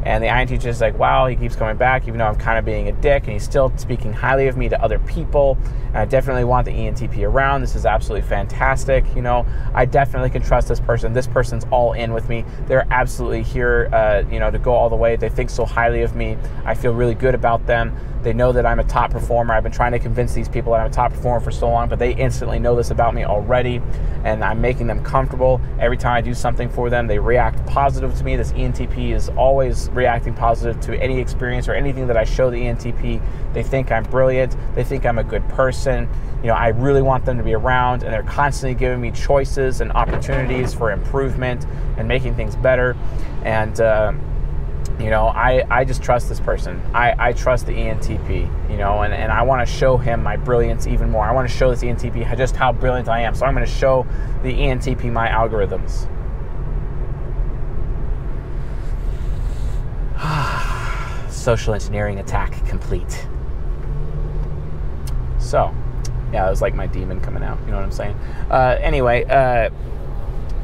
And 0.05 0.23
the 0.23 0.29
INTJ 0.29 0.67
is 0.67 0.81
like, 0.83 0.99
wow, 0.99 1.27
he 1.27 1.37
keeps 1.37 1.57
coming 1.57 1.77
back, 1.77 2.07
even 2.07 2.19
though 2.19 2.27
I'm 2.27 2.37
kind 2.37 2.59
of 2.59 2.65
being 2.65 2.89
a 2.89 2.93
dick, 2.93 3.25
and 3.25 3.33
he's 3.33 3.45
still 3.45 3.73
speaking 3.77 4.13
highly 4.13 4.49
of 4.49 4.57
me 4.57 4.69
to 4.69 4.83
other 4.83 4.99
people. 5.01 5.57
And 5.89 5.97
I 5.97 6.05
definitely 6.05 6.45
want 6.45 6.67
the 6.67 6.73
ENTP 6.73 7.24
around. 7.25 7.61
This 7.61 7.77
is 7.77 7.87
absolutely 7.87 8.29
fantastic. 8.29 9.05
You 9.15 9.23
know, 9.23 9.47
I 9.75 9.85
definitely 9.85 10.31
can 10.31 10.43
trust 10.43 10.69
this 10.69 10.81
person. 10.81 11.13
This 11.13 11.27
person's 11.27 11.65
all 11.71 11.93
in 11.93 12.13
with 12.13 12.29
me. 12.29 12.45
They're 12.67 12.87
absolutely 12.91 13.43
here, 13.43 13.89
uh, 13.93 14.23
you 14.31 14.39
know, 14.39 14.51
to 14.51 14.59
go 14.59 14.73
all 14.73 14.89
the 14.89 14.97
way. 14.97 15.17
They 15.17 15.29
think 15.29 15.51
so 15.51 15.65
highly 15.65 16.03
of 16.03 16.15
me. 16.15 16.37
I 16.65 16.75
feel 16.75 16.93
really 16.93 17.15
good 17.15 17.35
about 17.35 17.67
them. 17.67 17.97
They 18.25 18.33
know 18.33 18.53
that 18.53 18.65
I'm 18.65 18.81
a 18.81 18.85
top 18.85 19.11
performer. 19.11 19.53
I've 19.53 19.63
been 19.63 19.71
trying 19.71 19.93
to 19.93 19.99
convince 19.99 20.33
these 20.33 20.49
people 20.49 20.73
that 20.73 20.81
I'm 20.81 20.91
a 20.91 20.95
top 20.95 21.13
performer 21.13 21.41
for 21.41 21.51
so 21.51 21.69
long, 21.69 21.91
but 21.91 21.99
they 21.99 22.15
instantly 22.15 22.59
know 22.59 22.75
this 22.75 22.91
about 22.91 23.15
me 23.15 23.23
already, 23.23 23.83
and 24.25 24.43
I'm 24.43 24.63
making 24.63 24.87
them 24.87 25.05
comfortable. 25.05 25.61
Every 25.79 25.99
time 25.99 26.15
I 26.15 26.23
do 26.23 26.33
something 26.33 26.71
for 26.71 26.89
them, 26.89 27.07
they 27.07 27.19
react 27.19 27.65
positive 27.67 28.17
to 28.17 28.25
me. 28.25 28.37
This 28.37 28.53
ENTP 28.53 29.15
is 29.15 29.29
always 29.37 29.91
reacting 29.91 30.33
positive 30.33 30.81
to 30.87 30.99
any 31.03 31.21
experience 31.21 31.69
or 31.69 31.75
anything 31.75 32.07
that 32.07 32.17
I 32.17 32.25
show 32.25 32.51
the 32.51 32.57
ENTP. 32.57 33.21
They 33.53 33.63
think 33.63 33.93
I'm 33.93 34.05
brilliant. 34.05 34.57
They 34.75 34.85
think 34.85 35.05
I'm 35.05 35.19
a 35.19 35.25
good 35.25 35.47
person. 35.51 36.09
You 36.41 36.49
know, 36.49 36.55
I 36.55 36.69
really 36.69 37.03
want 37.03 37.27
them 37.27 37.37
to 37.37 37.45
be 37.45 37.55
around, 37.55 38.05
and 38.05 38.13
they're 38.13 38.23
constantly 38.23 38.75
giving 38.75 39.03
me 39.03 39.11
choices 39.11 39.83
and 39.83 39.93
opportunities 39.93 40.73
for 40.73 40.93
improvement 40.93 41.67
and 41.99 42.09
making 42.09 42.37
things 42.37 42.57
better. 42.57 42.97
And 43.45 43.79
uh, 43.83 44.15
you 44.99 45.11
know 45.11 45.27
i 45.29 45.65
i 45.71 45.85
just 45.85 46.03
trust 46.03 46.29
this 46.29 46.41
person. 46.41 46.81
I 46.95 47.15
i 47.19 47.33
trust 47.33 47.67
the 47.67 47.73
entp 47.73 48.71
you 48.71 48.77
know 48.77 49.03
and, 49.03 49.13
and 49.13 49.33
i 49.33 49.43
want 49.43 49.67
to 49.67 49.73
show 49.73 49.97
him 49.97 50.23
my 50.23 50.37
brilliance 50.37 50.87
even 50.87 51.11
more. 51.11 51.25
I 51.25 51.33
want 51.33 51.49
to 51.49 51.55
show 51.55 51.71
this 51.71 51.83
entp 51.83 52.37
just 52.37 52.57
how 52.57 52.73
brilliant 52.73 53.09
i 53.09 53.21
am. 53.21 53.35
So 53.35 53.45
i'm 53.45 53.55
going 53.55 53.67
to 53.67 53.73
show 53.73 54.07
the 54.43 54.53
entp 54.53 55.11
my 55.13 55.29
algorithms. 55.29 56.09
Social 61.31 61.75
engineering 61.75 62.21
attack 62.21 62.65
complete. 62.67 63.27
So 65.39 65.75
yeah 66.33 66.47
it 66.47 66.51
was 66.51 66.63
like 66.63 66.75
my 66.75 66.87
demon 66.87 67.21
coming 67.21 67.43
out. 67.43 67.59
You 67.65 67.73
know 67.73 67.77
what 67.77 67.85
i'm 67.85 67.93
saying? 67.93 68.15
Uh, 68.49 68.79
anyway 68.81 69.25
uh, 69.25 69.71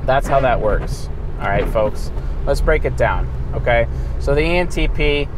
that's 0.05 0.29
how 0.29 0.41
that 0.41 0.61
works. 0.61 1.09
All 1.41 1.49
right 1.49 1.69
folks. 1.69 2.13
Let's 2.47 2.61
break 2.61 2.85
it 2.85 2.97
down 2.97 3.29
Okay, 3.55 3.87
so 4.21 4.35
the 4.35 4.43
ENTP 4.43 5.29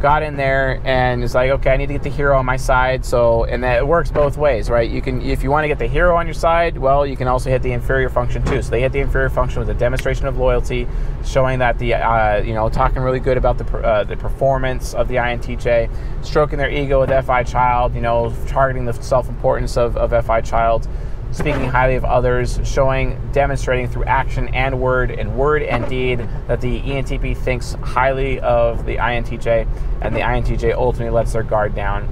got 0.00 0.22
in 0.22 0.36
there 0.36 0.80
and 0.84 1.22
is 1.22 1.34
like, 1.34 1.50
okay, 1.50 1.70
I 1.70 1.76
need 1.76 1.86
to 1.86 1.94
get 1.94 2.02
the 2.02 2.10
hero 2.10 2.38
on 2.38 2.46
my 2.46 2.56
side. 2.56 3.04
So, 3.04 3.44
and 3.44 3.62
that 3.62 3.78
it 3.78 3.86
works 3.86 4.10
both 4.10 4.36
ways, 4.36 4.70
right? 4.70 4.88
You 4.90 5.02
can, 5.02 5.22
if 5.22 5.42
you 5.42 5.50
want 5.50 5.64
to 5.64 5.68
get 5.68 5.78
the 5.78 5.86
hero 5.86 6.16
on 6.16 6.26
your 6.26 6.34
side, 6.34 6.78
well, 6.78 7.06
you 7.06 7.16
can 7.16 7.28
also 7.28 7.50
hit 7.50 7.62
the 7.62 7.72
inferior 7.72 8.08
function 8.08 8.44
too. 8.44 8.62
So 8.62 8.70
they 8.70 8.80
hit 8.80 8.92
the 8.92 9.00
inferior 9.00 9.28
function 9.28 9.60
with 9.60 9.68
a 9.70 9.74
demonstration 9.74 10.26
of 10.26 10.38
loyalty, 10.38 10.86
showing 11.24 11.58
that 11.60 11.78
the, 11.78 11.94
uh, 11.94 12.38
you 12.38 12.54
know, 12.54 12.68
talking 12.68 13.02
really 13.02 13.20
good 13.20 13.36
about 13.36 13.58
the 13.58 13.66
uh, 13.78 14.04
the 14.04 14.16
performance 14.16 14.94
of 14.94 15.08
the 15.08 15.16
INTJ, 15.16 15.90
stroking 16.24 16.58
their 16.58 16.70
ego 16.70 17.00
with 17.00 17.10
FI 17.26 17.42
child, 17.44 17.94
you 17.94 18.00
know, 18.00 18.34
targeting 18.46 18.84
the 18.84 18.92
self 18.92 19.28
importance 19.28 19.76
of, 19.76 19.96
of 19.96 20.26
FI 20.26 20.40
child 20.40 20.88
speaking 21.32 21.64
highly 21.64 21.96
of 21.96 22.04
others, 22.04 22.60
showing, 22.64 23.20
demonstrating 23.32 23.88
through 23.88 24.04
action 24.04 24.48
and 24.54 24.80
word, 24.80 25.10
and 25.10 25.36
word 25.36 25.62
and 25.62 25.88
deed, 25.88 26.20
that 26.46 26.60
the 26.60 26.80
ENTP 26.80 27.36
thinks 27.36 27.74
highly 27.74 28.40
of 28.40 28.86
the 28.86 28.96
INTJ, 28.96 29.68
and 30.00 30.14
the 30.14 30.20
INTJ 30.20 30.74
ultimately 30.74 31.14
lets 31.14 31.32
their 31.32 31.42
guard 31.42 31.74
down, 31.74 32.08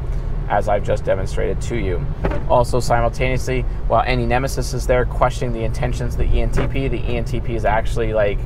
as 0.48 0.68
I've 0.68 0.84
just 0.84 1.04
demonstrated 1.04 1.60
to 1.62 1.76
you. 1.76 2.04
Also, 2.48 2.80
simultaneously, 2.80 3.62
while 3.88 4.04
NE 4.04 4.26
nemesis 4.26 4.74
is 4.74 4.86
there 4.86 5.06
questioning 5.06 5.54
the 5.54 5.64
intentions 5.64 6.14
of 6.14 6.18
the 6.18 6.26
ENTP, 6.26 6.90
the 6.90 7.00
ENTP 7.00 7.50
is 7.50 7.64
actually 7.64 8.12
like 8.12 8.38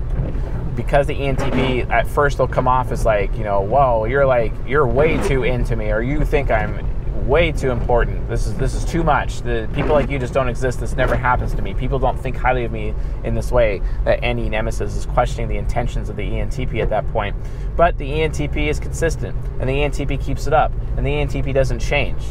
because 0.76 1.08
the 1.08 1.14
ENTP 1.14 1.90
at 1.90 2.06
first 2.06 2.38
they'll 2.38 2.46
come 2.46 2.68
off 2.68 2.92
as 2.92 3.04
like, 3.04 3.36
you 3.36 3.42
know, 3.42 3.60
whoa, 3.60 4.04
you're 4.04 4.24
like 4.24 4.52
you're 4.64 4.86
way 4.86 5.20
too 5.26 5.42
into 5.42 5.74
me, 5.74 5.90
or 5.90 6.00
you 6.00 6.24
think 6.24 6.52
I'm 6.52 6.87
way 7.28 7.52
too 7.52 7.70
important. 7.70 8.26
This 8.28 8.46
is 8.46 8.54
this 8.54 8.74
is 8.74 8.84
too 8.84 9.04
much. 9.04 9.42
The 9.42 9.68
people 9.74 9.92
like 9.92 10.08
you 10.08 10.18
just 10.18 10.32
don't 10.32 10.48
exist. 10.48 10.80
This 10.80 10.96
never 10.96 11.14
happens 11.14 11.54
to 11.54 11.62
me. 11.62 11.74
People 11.74 11.98
don't 11.98 12.18
think 12.18 12.36
highly 12.36 12.64
of 12.64 12.72
me 12.72 12.94
in 13.22 13.34
this 13.34 13.52
way. 13.52 13.82
That 14.04 14.22
NE 14.22 14.48
nemesis 14.48 14.96
is 14.96 15.04
questioning 15.04 15.48
the 15.48 15.58
intentions 15.58 16.08
of 16.08 16.16
the 16.16 16.22
ENTP 16.22 16.82
at 16.82 16.88
that 16.88 17.06
point. 17.12 17.36
But 17.76 17.98
the 17.98 18.08
ENTP 18.10 18.68
is 18.68 18.80
consistent, 18.80 19.36
and 19.60 19.68
the 19.68 19.74
ENTP 19.74 20.24
keeps 20.24 20.46
it 20.46 20.54
up, 20.54 20.72
and 20.96 21.06
the 21.06 21.10
ENTP 21.10 21.52
doesn't 21.52 21.80
change, 21.80 22.22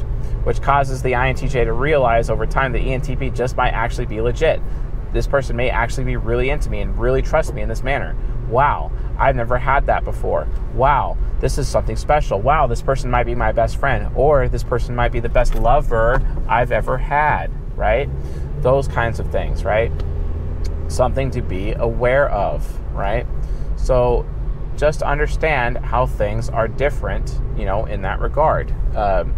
which 0.44 0.62
causes 0.62 1.04
the 1.04 1.12
INTJ 1.12 1.66
to 1.66 1.74
realize 1.74 2.32
over 2.32 2.48
time 2.48 2.72
the 2.72 2.80
ENTP 2.80 3.36
just 3.36 3.56
might 3.56 3.72
actually 3.72 4.08
be 4.08 4.20
legit. 4.20 4.60
This 5.14 5.28
person 5.28 5.56
may 5.56 5.70
actually 5.70 6.04
be 6.04 6.18
really 6.18 6.50
into 6.50 6.70
me 6.70 6.82
and 6.82 7.00
really 7.00 7.22
trust 7.22 7.54
me 7.54 7.62
in 7.62 7.70
this 7.70 7.84
manner. 7.84 8.16
Wow, 8.48 8.92
I've 9.18 9.36
never 9.36 9.58
had 9.58 9.86
that 9.88 10.04
before. 10.04 10.48
Wow, 10.74 11.18
this 11.40 11.58
is 11.58 11.68
something 11.68 11.96
special. 11.96 12.40
Wow, 12.40 12.68
this 12.68 12.82
person 12.82 13.12
might 13.12 13.26
be 13.26 13.36
my 13.36 13.52
best 13.52 13.78
friend, 13.78 14.12
or 14.16 14.48
this 14.48 14.64
person 14.64 14.96
might 14.96 15.12
be 15.12 15.20
the 15.20 15.30
best 15.30 15.56
lover 15.56 16.22
I've 16.48 16.72
ever 16.72 16.98
had, 16.98 17.52
right? 17.78 18.10
Those 18.62 18.88
kinds 18.88 19.20
of 19.20 19.32
things, 19.32 19.64
right? 19.64 19.92
Something 20.88 21.32
to 21.32 21.42
be 21.42 21.74
aware 21.74 22.30
of, 22.30 22.80
right? 22.94 23.28
So 23.76 24.26
just 24.78 25.02
understand 25.02 25.78
how 25.78 26.06
things 26.06 26.50
are 26.50 26.68
different, 26.68 27.40
you 27.58 27.66
know, 27.66 27.86
in 27.86 28.02
that 28.04 28.20
regard. 28.20 28.74
Um, 28.96 29.36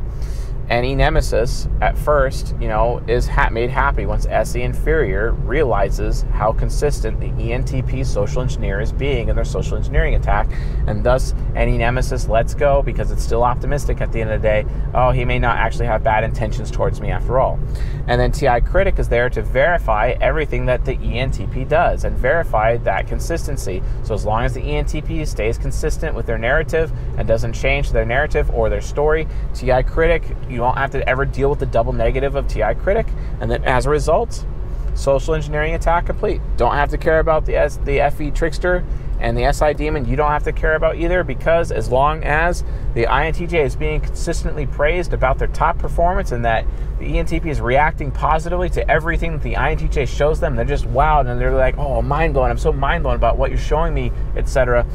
NE 0.70 0.94
nemesis 0.94 1.68
at 1.82 1.98
first, 1.98 2.56
you 2.60 2.68
know, 2.68 3.04
is 3.08 3.28
ha- 3.28 3.50
made 3.50 3.72
happy 3.72 4.06
once 4.06 4.28
SE 4.28 4.62
inferior 4.62 5.32
realizes 5.32 6.22
how 6.32 6.52
consistent 6.52 7.20
the 7.20 7.30
ENTP 7.30 8.06
social 8.06 8.44
engineer 8.44 8.80
is 8.80 8.92
being 8.92 9.30
in 9.30 9.36
their 9.36 9.46
social 9.46 9.78
engineering 9.78 10.14
attack, 10.14 10.48
and 10.86 11.04
thus 11.04 11.34
NE 11.56 11.80
nemesis 11.80 12.28
lets 12.28 12.54
go 12.54 12.84
because 12.84 13.10
it's 13.10 13.24
still 13.24 13.44
optimistic 13.44 14.00
at 14.00 14.12
the 14.12 14.22
end 14.22 14.30
of 14.30 14.42
the 14.42 14.48
day. 14.48 14.66
Oh, 14.94 15.10
he 15.10 15.26
may 15.26 15.40
not 15.40 15.58
actually 15.58 15.88
have 15.88 16.04
bad 16.04 16.24
intentions 16.24 16.70
towards 16.70 17.02
me 17.02 17.10
after 17.10 17.40
all. 17.40 17.60
And 18.08 18.22
then 18.22 18.32
TI 18.32 18.62
critic 18.62 19.00
is 19.00 19.10
there 19.10 19.30
to 19.32 19.42
verify 19.42 20.16
everything 20.22 20.68
that 20.68 20.86
the 20.86 20.98
ENTP 20.98 21.68
does 21.68 22.04
and 22.04 22.16
verify 22.16 22.78
that 22.78 23.08
consistency. 23.08 23.82
So 24.04 24.14
as 24.14 24.24
long 24.24 24.44
as 24.44 24.54
the 24.54 24.62
ENTP 24.62 25.28
stays 25.28 25.58
consistent 25.58 26.16
with 26.16 26.28
their 26.28 26.38
narrative 26.38 26.92
and 27.18 27.28
doesn't 27.28 27.54
change 27.54 27.92
their 27.92 28.06
narrative 28.06 28.52
or 28.52 28.70
their 28.70 28.82
story, 28.82 29.28
TI 29.54 29.82
critic 29.84 30.24
you 30.48 30.59
You 30.60 30.64
won't 30.64 30.78
have 30.78 30.92
to 30.92 31.08
ever 31.08 31.24
deal 31.24 31.50
with 31.50 31.60
the 31.60 31.66
double 31.66 31.94
negative 31.94 32.36
of 32.36 32.50
TI 32.50 32.76
critic. 32.76 33.08
And 33.40 33.50
then 33.50 33.64
as 33.64 33.86
a 33.86 33.90
result, 33.90 34.46
social 34.94 35.34
engineering 35.34 35.74
attack 35.74 36.08
complete. 36.08 36.42
Don't 36.58 36.74
have 36.74 36.90
to 36.90 36.98
care 36.98 37.20
about 37.20 37.46
the 37.46 37.56
S, 37.56 37.78
the 37.86 38.12
FE 38.14 38.32
trickster 38.32 38.84
and 39.22 39.38
the 39.38 39.54
SI 39.54 39.74
demon. 39.74 40.04
You 40.04 40.18
don't 40.18 40.32
have 40.32 40.44
to 40.44 40.52
care 40.52 40.76
about 40.76 40.98
either 40.98 41.24
because 41.24 41.72
as 41.72 41.90
long 41.90 42.26
as 42.26 42.66
the 42.94 43.06
INTJ 43.06 43.54
is 43.54 43.78
being 43.78 44.02
consistently 44.02 44.66
praised 44.68 45.14
about 45.14 45.38
their 45.38 45.48
top 45.48 45.78
performance 45.78 46.34
and 46.34 46.44
that 46.44 46.66
the 47.00 47.06
ENTP 47.06 47.46
is 47.46 47.62
reacting 47.62 48.12
positively 48.12 48.70
to 48.72 48.92
everything 48.92 49.32
that 49.32 49.44
the 49.44 49.54
INTJ 49.54 50.10
shows 50.10 50.42
them, 50.42 50.58
they're 50.58 50.66
just 50.66 50.88
wowed 50.88 51.30
and 51.30 51.40
they're 51.40 51.56
like, 51.56 51.78
"Oh, 51.78 52.02
mind 52.02 52.34
blowing! 52.34 52.52
I'm 52.52 52.58
so 52.58 52.74
mind 52.74 53.04
blown 53.04 53.16
about 53.16 53.38
what 53.38 53.50
you're 53.50 53.60
showing 53.60 53.94
me," 53.94 54.12
etc 54.36 54.86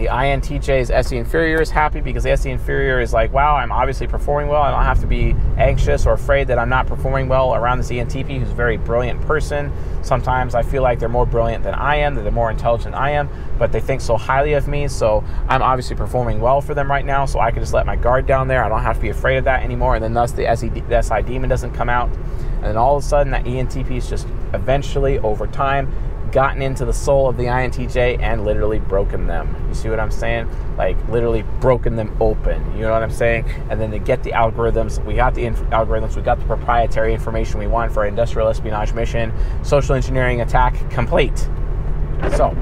the 0.00 0.06
INTJ's 0.06 0.90
SE 0.90 1.14
inferior 1.14 1.60
is 1.60 1.70
happy 1.70 2.00
because 2.00 2.24
the 2.24 2.30
SE 2.30 2.50
inferior 2.50 3.00
is 3.00 3.12
like, 3.12 3.30
wow, 3.34 3.56
I'm 3.56 3.70
obviously 3.70 4.06
performing 4.06 4.48
well. 4.48 4.62
I 4.62 4.70
don't 4.70 4.82
have 4.82 5.00
to 5.00 5.06
be 5.06 5.36
anxious 5.58 6.06
or 6.06 6.14
afraid 6.14 6.48
that 6.48 6.58
I'm 6.58 6.70
not 6.70 6.86
performing 6.86 7.28
well 7.28 7.54
around 7.54 7.76
this 7.76 7.90
ENTP 7.90 8.38
who's 8.38 8.50
a 8.50 8.54
very 8.54 8.78
brilliant 8.78 9.20
person. 9.20 9.70
Sometimes 10.02 10.54
I 10.54 10.62
feel 10.62 10.82
like 10.82 10.98
they're 10.98 11.10
more 11.10 11.26
brilliant 11.26 11.64
than 11.64 11.74
I 11.74 11.96
am, 11.96 12.14
that 12.14 12.22
they're 12.22 12.32
more 12.32 12.50
intelligent 12.50 12.94
than 12.94 13.02
I 13.02 13.10
am, 13.10 13.28
but 13.58 13.72
they 13.72 13.80
think 13.80 14.00
so 14.00 14.16
highly 14.16 14.54
of 14.54 14.68
me. 14.68 14.88
So 14.88 15.22
I'm 15.48 15.62
obviously 15.62 15.96
performing 15.96 16.40
well 16.40 16.62
for 16.62 16.72
them 16.72 16.90
right 16.90 17.04
now. 17.04 17.26
So 17.26 17.38
I 17.38 17.50
can 17.50 17.60
just 17.62 17.74
let 17.74 17.84
my 17.84 17.96
guard 17.96 18.24
down 18.24 18.48
there. 18.48 18.64
I 18.64 18.70
don't 18.70 18.82
have 18.82 18.96
to 18.96 19.02
be 19.02 19.10
afraid 19.10 19.36
of 19.36 19.44
that 19.44 19.62
anymore. 19.62 19.96
And 19.96 20.02
then 20.02 20.14
thus 20.14 20.32
the, 20.32 20.46
SE, 20.46 20.70
the 20.70 21.02
SI 21.02 21.20
demon 21.22 21.50
doesn't 21.50 21.72
come 21.72 21.90
out. 21.90 22.08
And 22.08 22.64
then 22.64 22.76
all 22.78 22.96
of 22.96 23.04
a 23.04 23.06
sudden 23.06 23.32
that 23.32 23.44
ENTP 23.44 23.98
is 23.98 24.08
just 24.08 24.26
eventually 24.54 25.18
over 25.18 25.46
time 25.46 25.92
gotten 26.32 26.62
into 26.62 26.84
the 26.84 26.92
soul 26.92 27.28
of 27.28 27.36
the 27.36 27.44
INTJ 27.44 28.20
and 28.20 28.44
literally 28.44 28.78
broken 28.78 29.26
them. 29.26 29.54
You 29.68 29.74
see 29.74 29.88
what 29.88 30.00
I'm 30.00 30.10
saying? 30.10 30.48
Like 30.76 30.96
literally 31.08 31.42
broken 31.60 31.96
them 31.96 32.16
open. 32.20 32.64
You 32.76 32.82
know 32.82 32.92
what 32.92 33.02
I'm 33.02 33.10
saying? 33.10 33.48
And 33.70 33.80
then 33.80 33.90
to 33.90 33.98
get 33.98 34.22
the 34.22 34.32
algorithms, 34.32 35.04
we 35.04 35.14
got 35.14 35.34
the 35.34 35.44
inf- 35.44 35.60
algorithms, 35.70 36.16
we 36.16 36.22
got 36.22 36.38
the 36.38 36.46
proprietary 36.46 37.12
information 37.12 37.58
we 37.58 37.66
want 37.66 37.92
for 37.92 38.00
our 38.00 38.06
industrial 38.06 38.48
espionage 38.48 38.92
mission, 38.92 39.32
social 39.62 39.94
engineering 39.94 40.40
attack 40.40 40.90
complete. 40.90 41.38
So 42.36 42.56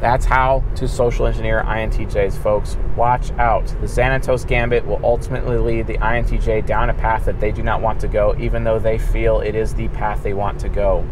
that's 0.00 0.24
how 0.24 0.62
to 0.76 0.86
social 0.86 1.26
engineer 1.26 1.62
INTJs, 1.66 2.40
folks. 2.40 2.76
Watch 2.96 3.32
out. 3.32 3.66
The 3.66 3.86
Xanatos 3.86 4.46
Gambit 4.46 4.86
will 4.86 5.00
ultimately 5.02 5.58
lead 5.58 5.86
the 5.86 5.98
INTJ 5.98 6.66
down 6.66 6.88
a 6.88 6.94
path 6.94 7.24
that 7.24 7.40
they 7.40 7.50
do 7.50 7.62
not 7.62 7.82
want 7.82 8.00
to 8.00 8.08
go, 8.08 8.36
even 8.38 8.62
though 8.62 8.78
they 8.78 8.96
feel 8.96 9.40
it 9.40 9.56
is 9.56 9.74
the 9.74 9.88
path 9.88 10.22
they 10.22 10.34
want 10.34 10.60
to 10.60 10.68
go 10.68 11.04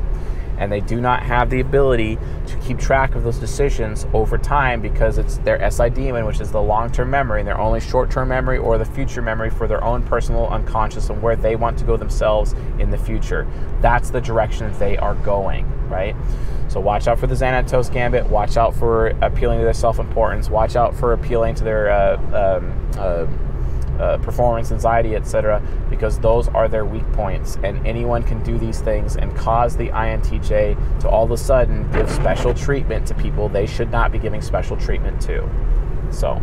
and 0.58 0.70
they 0.70 0.80
do 0.80 1.00
not 1.00 1.22
have 1.22 1.50
the 1.50 1.60
ability 1.60 2.18
to 2.46 2.56
keep 2.58 2.78
track 2.78 3.14
of 3.14 3.24
those 3.24 3.38
decisions 3.38 4.06
over 4.12 4.38
time 4.38 4.80
because 4.80 5.18
it's 5.18 5.38
their 5.38 5.70
SI 5.70 5.90
demon, 5.90 6.24
which 6.24 6.40
is 6.40 6.50
the 6.52 6.60
long 6.60 6.90
term 6.90 7.10
memory, 7.10 7.40
and 7.40 7.48
their 7.48 7.58
only 7.58 7.80
short 7.80 8.10
term 8.10 8.28
memory 8.28 8.58
or 8.58 8.78
the 8.78 8.84
future 8.84 9.22
memory 9.22 9.50
for 9.50 9.66
their 9.66 9.82
own 9.82 10.02
personal 10.02 10.46
unconscious 10.48 11.10
and 11.10 11.22
where 11.22 11.36
they 11.36 11.56
want 11.56 11.78
to 11.78 11.84
go 11.84 11.96
themselves 11.96 12.54
in 12.78 12.90
the 12.90 12.98
future. 12.98 13.46
That's 13.80 14.10
the 14.10 14.20
direction 14.20 14.72
they 14.78 14.96
are 14.96 15.14
going, 15.16 15.66
right? 15.88 16.16
So 16.68 16.80
watch 16.80 17.06
out 17.06 17.18
for 17.18 17.26
the 17.26 17.34
Xanatos 17.34 17.92
Gambit. 17.92 18.26
Watch 18.26 18.56
out 18.56 18.74
for 18.74 19.08
appealing 19.22 19.58
to 19.58 19.64
their 19.64 19.72
self 19.72 19.98
importance. 19.98 20.50
Watch 20.50 20.76
out 20.76 20.94
for 20.94 21.12
appealing 21.12 21.54
to 21.56 21.64
their 21.64 21.90
uh, 21.90 22.58
um, 22.58 22.90
uh, 22.98 23.26
uh, 24.00 24.18
performance 24.18 24.72
anxiety, 24.72 25.14
etc., 25.14 25.62
because 25.90 26.18
those 26.18 26.48
are 26.48 26.68
their 26.68 26.84
weak 26.84 27.10
points. 27.12 27.58
And 27.62 27.84
anyone 27.86 28.22
can 28.22 28.42
do 28.42 28.58
these 28.58 28.80
things 28.80 29.16
and 29.16 29.34
cause 29.36 29.76
the 29.76 29.88
INTJ 29.88 31.00
to 31.00 31.08
all 31.08 31.24
of 31.24 31.30
a 31.30 31.36
sudden 31.36 31.90
give 31.92 32.10
special 32.10 32.54
treatment 32.54 33.06
to 33.06 33.14
people 33.14 33.48
they 33.48 33.66
should 33.66 33.90
not 33.90 34.12
be 34.12 34.18
giving 34.18 34.42
special 34.42 34.76
treatment 34.76 35.20
to. 35.22 35.48
So, 36.10 36.42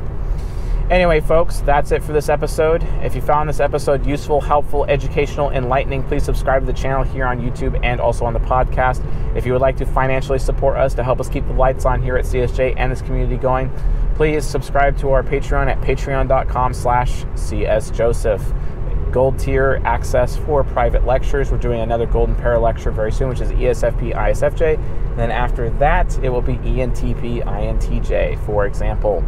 Anyway, 0.89 1.21
folks, 1.21 1.61
that's 1.61 1.91
it 1.91 2.03
for 2.03 2.11
this 2.11 2.27
episode. 2.27 2.83
If 3.01 3.15
you 3.15 3.21
found 3.21 3.47
this 3.47 3.61
episode 3.61 4.05
useful, 4.05 4.41
helpful, 4.41 4.83
educational, 4.85 5.49
enlightening, 5.49 6.03
please 6.03 6.23
subscribe 6.23 6.61
to 6.61 6.65
the 6.65 6.73
channel 6.73 7.03
here 7.03 7.25
on 7.25 7.39
YouTube 7.39 7.79
and 7.83 8.01
also 8.01 8.25
on 8.25 8.33
the 8.33 8.39
podcast. 8.39 9.01
If 9.35 9.45
you 9.45 9.53
would 9.53 9.61
like 9.61 9.77
to 9.77 9.85
financially 9.85 10.39
support 10.39 10.77
us 10.77 10.93
to 10.95 11.03
help 11.03 11.21
us 11.21 11.29
keep 11.29 11.47
the 11.47 11.53
lights 11.53 11.85
on 11.85 12.01
here 12.01 12.17
at 12.17 12.25
CSJ 12.25 12.73
and 12.75 12.91
this 12.91 13.01
community 13.01 13.37
going, 13.37 13.71
please 14.15 14.45
subscribe 14.45 14.97
to 14.99 15.11
our 15.11 15.23
Patreon 15.23 15.67
at 15.67 15.79
patreon.com 15.81 16.73
slash 16.73 17.23
csjoseph. 17.35 19.11
Gold 19.13 19.39
tier 19.39 19.79
access 19.85 20.35
for 20.35 20.63
private 20.63 21.05
lectures. 21.05 21.51
We're 21.51 21.59
doing 21.59 21.79
another 21.79 22.07
Golden 22.07 22.35
Pair 22.35 22.57
lecture 22.59 22.91
very 22.91 23.11
soon, 23.11 23.29
which 23.29 23.41
is 23.41 23.51
ESFP 23.51 24.13
ISFJ. 24.15 24.77
And 24.77 25.19
then 25.19 25.31
after 25.31 25.69
that, 25.69 26.17
it 26.23 26.29
will 26.29 26.41
be 26.41 26.55
ENTP 26.57 27.43
INTJ, 27.43 28.43
for 28.45 28.65
example. 28.65 29.23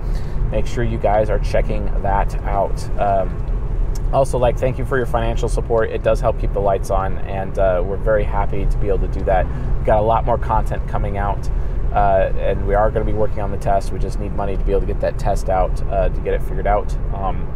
Make 0.51 0.65
sure 0.67 0.83
you 0.83 0.97
guys 0.97 1.29
are 1.29 1.39
checking 1.39 1.85
that 2.01 2.35
out. 2.43 2.99
Um, 2.99 4.09
also, 4.13 4.37
like, 4.37 4.57
thank 4.57 4.77
you 4.77 4.85
for 4.85 4.97
your 4.97 5.05
financial 5.05 5.49
support. 5.49 5.89
It 5.89 6.03
does 6.03 6.21
help 6.21 6.39
keep 6.39 6.53
the 6.53 6.59
lights 6.59 6.89
on, 6.89 7.17
and 7.19 7.57
uh, 7.57 7.83
we're 7.85 7.97
very 7.97 8.23
happy 8.23 8.65
to 8.65 8.77
be 8.77 8.87
able 8.87 8.99
to 8.99 9.07
do 9.07 9.21
that. 9.25 9.45
We've 9.45 9.85
got 9.85 9.99
a 9.99 10.05
lot 10.05 10.25
more 10.25 10.37
content 10.37 10.87
coming 10.87 11.17
out. 11.17 11.49
Uh, 11.91 12.33
and 12.39 12.67
we 12.67 12.75
are 12.75 12.91
going 12.91 13.05
to 13.05 13.09
be 13.09 13.17
working 13.17 13.39
on 13.39 13.51
the 13.51 13.57
test. 13.57 13.93
We 13.93 13.99
just 13.99 14.19
need 14.19 14.33
money 14.33 14.57
to 14.57 14.63
be 14.65 14.71
able 14.71 14.81
to 14.81 14.87
get 14.87 14.99
that 14.99 15.17
test 15.17 15.47
out 15.47 15.81
uh, 15.83 16.09
to 16.09 16.21
get 16.21 16.33
it 16.33 16.43
figured 16.43 16.67
out. 16.67 16.93
Um, 17.13 17.47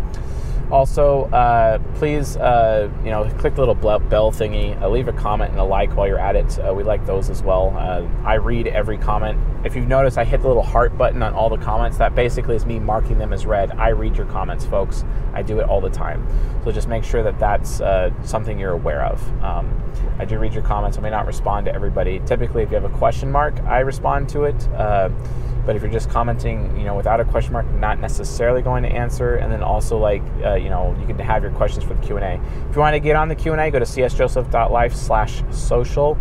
also, 0.72 1.26
uh, 1.26 1.80
please, 1.96 2.38
uh, 2.38 2.90
you 3.04 3.10
know, 3.10 3.30
click 3.40 3.56
the 3.56 3.62
little 3.62 3.76
bell 3.76 4.32
thingy, 4.32 4.80
uh, 4.82 4.90
leave 4.90 5.08
a 5.08 5.14
comment 5.14 5.52
and 5.52 5.60
a 5.60 5.64
like 5.64 5.96
while 5.96 6.08
you're 6.08 6.20
at 6.20 6.36
it. 6.36 6.60
Uh, 6.60 6.74
we 6.74 6.84
like 6.84 7.06
those 7.06 7.30
as 7.30 7.42
well. 7.42 7.74
Uh, 7.76 8.08
I 8.24 8.36
read 8.36 8.68
every 8.68 8.98
comment. 8.98 9.40
If 9.66 9.76
you've 9.76 9.88
noticed, 9.88 10.18
I 10.18 10.26
hit 10.26 10.42
the 10.42 10.48
little 10.48 10.64
heart 10.64 10.98
button 10.98 11.24
on 11.24 11.34
all 11.34 11.50
the 11.50 11.58
comments. 11.58 11.98
That 11.98 12.14
basically 12.16 12.56
is 12.56 12.66
me 12.66 12.80
marking 12.80 13.18
them 13.18 13.34
as 13.34 13.46
read. 13.46 13.72
I 13.72 13.90
read 13.90 14.16
your 14.16 14.28
comments, 14.28 14.66
folks. 14.66 15.04
I 15.34 15.42
do 15.42 15.60
it 15.60 15.64
all 15.68 15.82
the 15.82 15.90
time. 15.90 16.28
So 16.64 16.72
just 16.72 16.88
make 16.88 17.04
sure 17.04 17.24
that 17.24 17.40
that's 17.40 17.82
uh, 17.82 18.12
something 18.24 18.60
you're 18.60 18.74
aware 18.74 19.04
of. 19.06 19.44
Um, 19.44 19.76
I 20.20 20.26
do 20.26 20.38
read 20.38 20.54
your 20.54 20.64
comments. 20.64 20.98
I 20.98 21.02
may 21.02 21.10
not 21.10 21.26
respond 21.26 21.66
to 21.66 21.74
everybody. 21.74 22.20
Typically, 22.26 22.64
if 22.64 22.70
you 22.70 22.76
have 22.76 22.86
a 22.86 22.98
question 22.98 23.32
mark, 23.32 23.60
I 23.64 23.80
respond 23.80 24.30
to 24.30 24.44
it. 24.44 24.68
But 25.66 25.76
if 25.76 25.82
you're 25.82 25.92
just 25.92 26.10
commenting, 26.10 26.76
you 26.78 26.86
know, 26.86 26.96
without 26.96 27.20
a 27.20 27.26
question 27.26 27.54
mark, 27.54 27.70
not 27.74 28.00
necessarily 28.00 28.62
going 28.62 28.84
to 28.84 28.90
answer. 28.90 29.36
And 29.36 29.52
then 29.52 29.62
also 29.62 29.98
like, 29.98 30.22
uh, 30.44 30.56
you 30.56 30.70
know, 30.70 30.96
you 31.00 31.06
can 31.06 31.18
have 31.20 31.44
your 31.44 31.52
questions 31.52 31.84
for 31.84 31.94
the 31.94 32.02
Q&A. 32.02 32.40
If 32.70 32.76
you 32.76 32.82
want 32.82 32.96
to 32.96 33.00
get 33.00 33.16
on 33.16 33.28
the 33.28 33.36
Q&A, 33.36 33.70
go 33.72 33.80
to 33.80 33.86
csjoseph.life 33.86 34.96
slash 34.96 35.44
social 35.52 36.18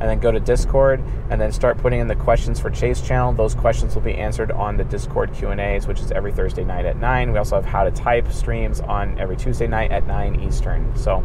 and 0.00 0.08
then 0.08 0.18
go 0.18 0.32
to 0.32 0.40
Discord 0.40 1.02
and 1.30 1.40
then 1.40 1.52
start 1.52 1.78
putting 1.78 2.00
in 2.00 2.08
the 2.08 2.16
questions 2.16 2.58
for 2.58 2.70
Chase 2.70 3.00
channel. 3.00 3.32
Those 3.32 3.54
questions 3.54 3.94
will 3.94 4.02
be 4.02 4.14
answered 4.14 4.50
on 4.50 4.76
the 4.76 4.84
Discord 4.84 5.32
Q&As, 5.34 5.86
which 5.86 6.00
is 6.00 6.10
every 6.10 6.32
Thursday 6.32 6.64
night 6.64 6.86
at 6.86 6.96
9. 6.96 7.32
We 7.32 7.38
also 7.38 7.56
have 7.56 7.64
how 7.64 7.84
to 7.84 7.90
type 7.90 8.32
streams 8.32 8.80
on 8.80 9.18
every 9.18 9.36
Tuesday 9.36 9.66
night 9.66 9.90
at 9.92 10.06
9 10.06 10.40
Eastern. 10.40 10.96
So 10.96 11.24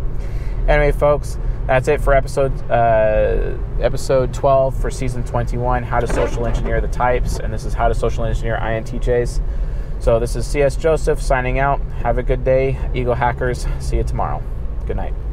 Anyway, 0.68 0.92
folks, 0.92 1.38
that's 1.68 1.88
it 1.88 2.02
for 2.02 2.14
episode 2.14 2.52
uh, 2.72 3.56
episode 3.80 4.34
12 4.34 4.76
for 4.76 4.90
season 4.90 5.24
21. 5.24 5.84
How 5.84 6.00
to 6.00 6.08
social 6.08 6.48
engineer 6.48 6.82
the 6.82 6.88
types, 6.88 7.38
and 7.38 7.54
this 7.54 7.66
is 7.66 7.74
how 7.74 7.88
to 7.88 7.94
social 7.94 8.26
engineer 8.26 8.58
INTJs. 8.60 9.42
So 10.00 10.20
this 10.20 10.36
is 10.36 10.46
CS 10.48 10.76
Joseph 10.76 11.22
signing 11.22 11.60
out. 11.60 11.82
Have 12.02 12.18
a 12.18 12.24
good 12.24 12.44
day, 12.44 12.80
Ego 12.96 13.14
Hackers. 13.14 13.68
See 13.80 13.98
you 13.98 14.04
tomorrow. 14.04 14.42
Good 14.88 14.98
night. 14.98 15.25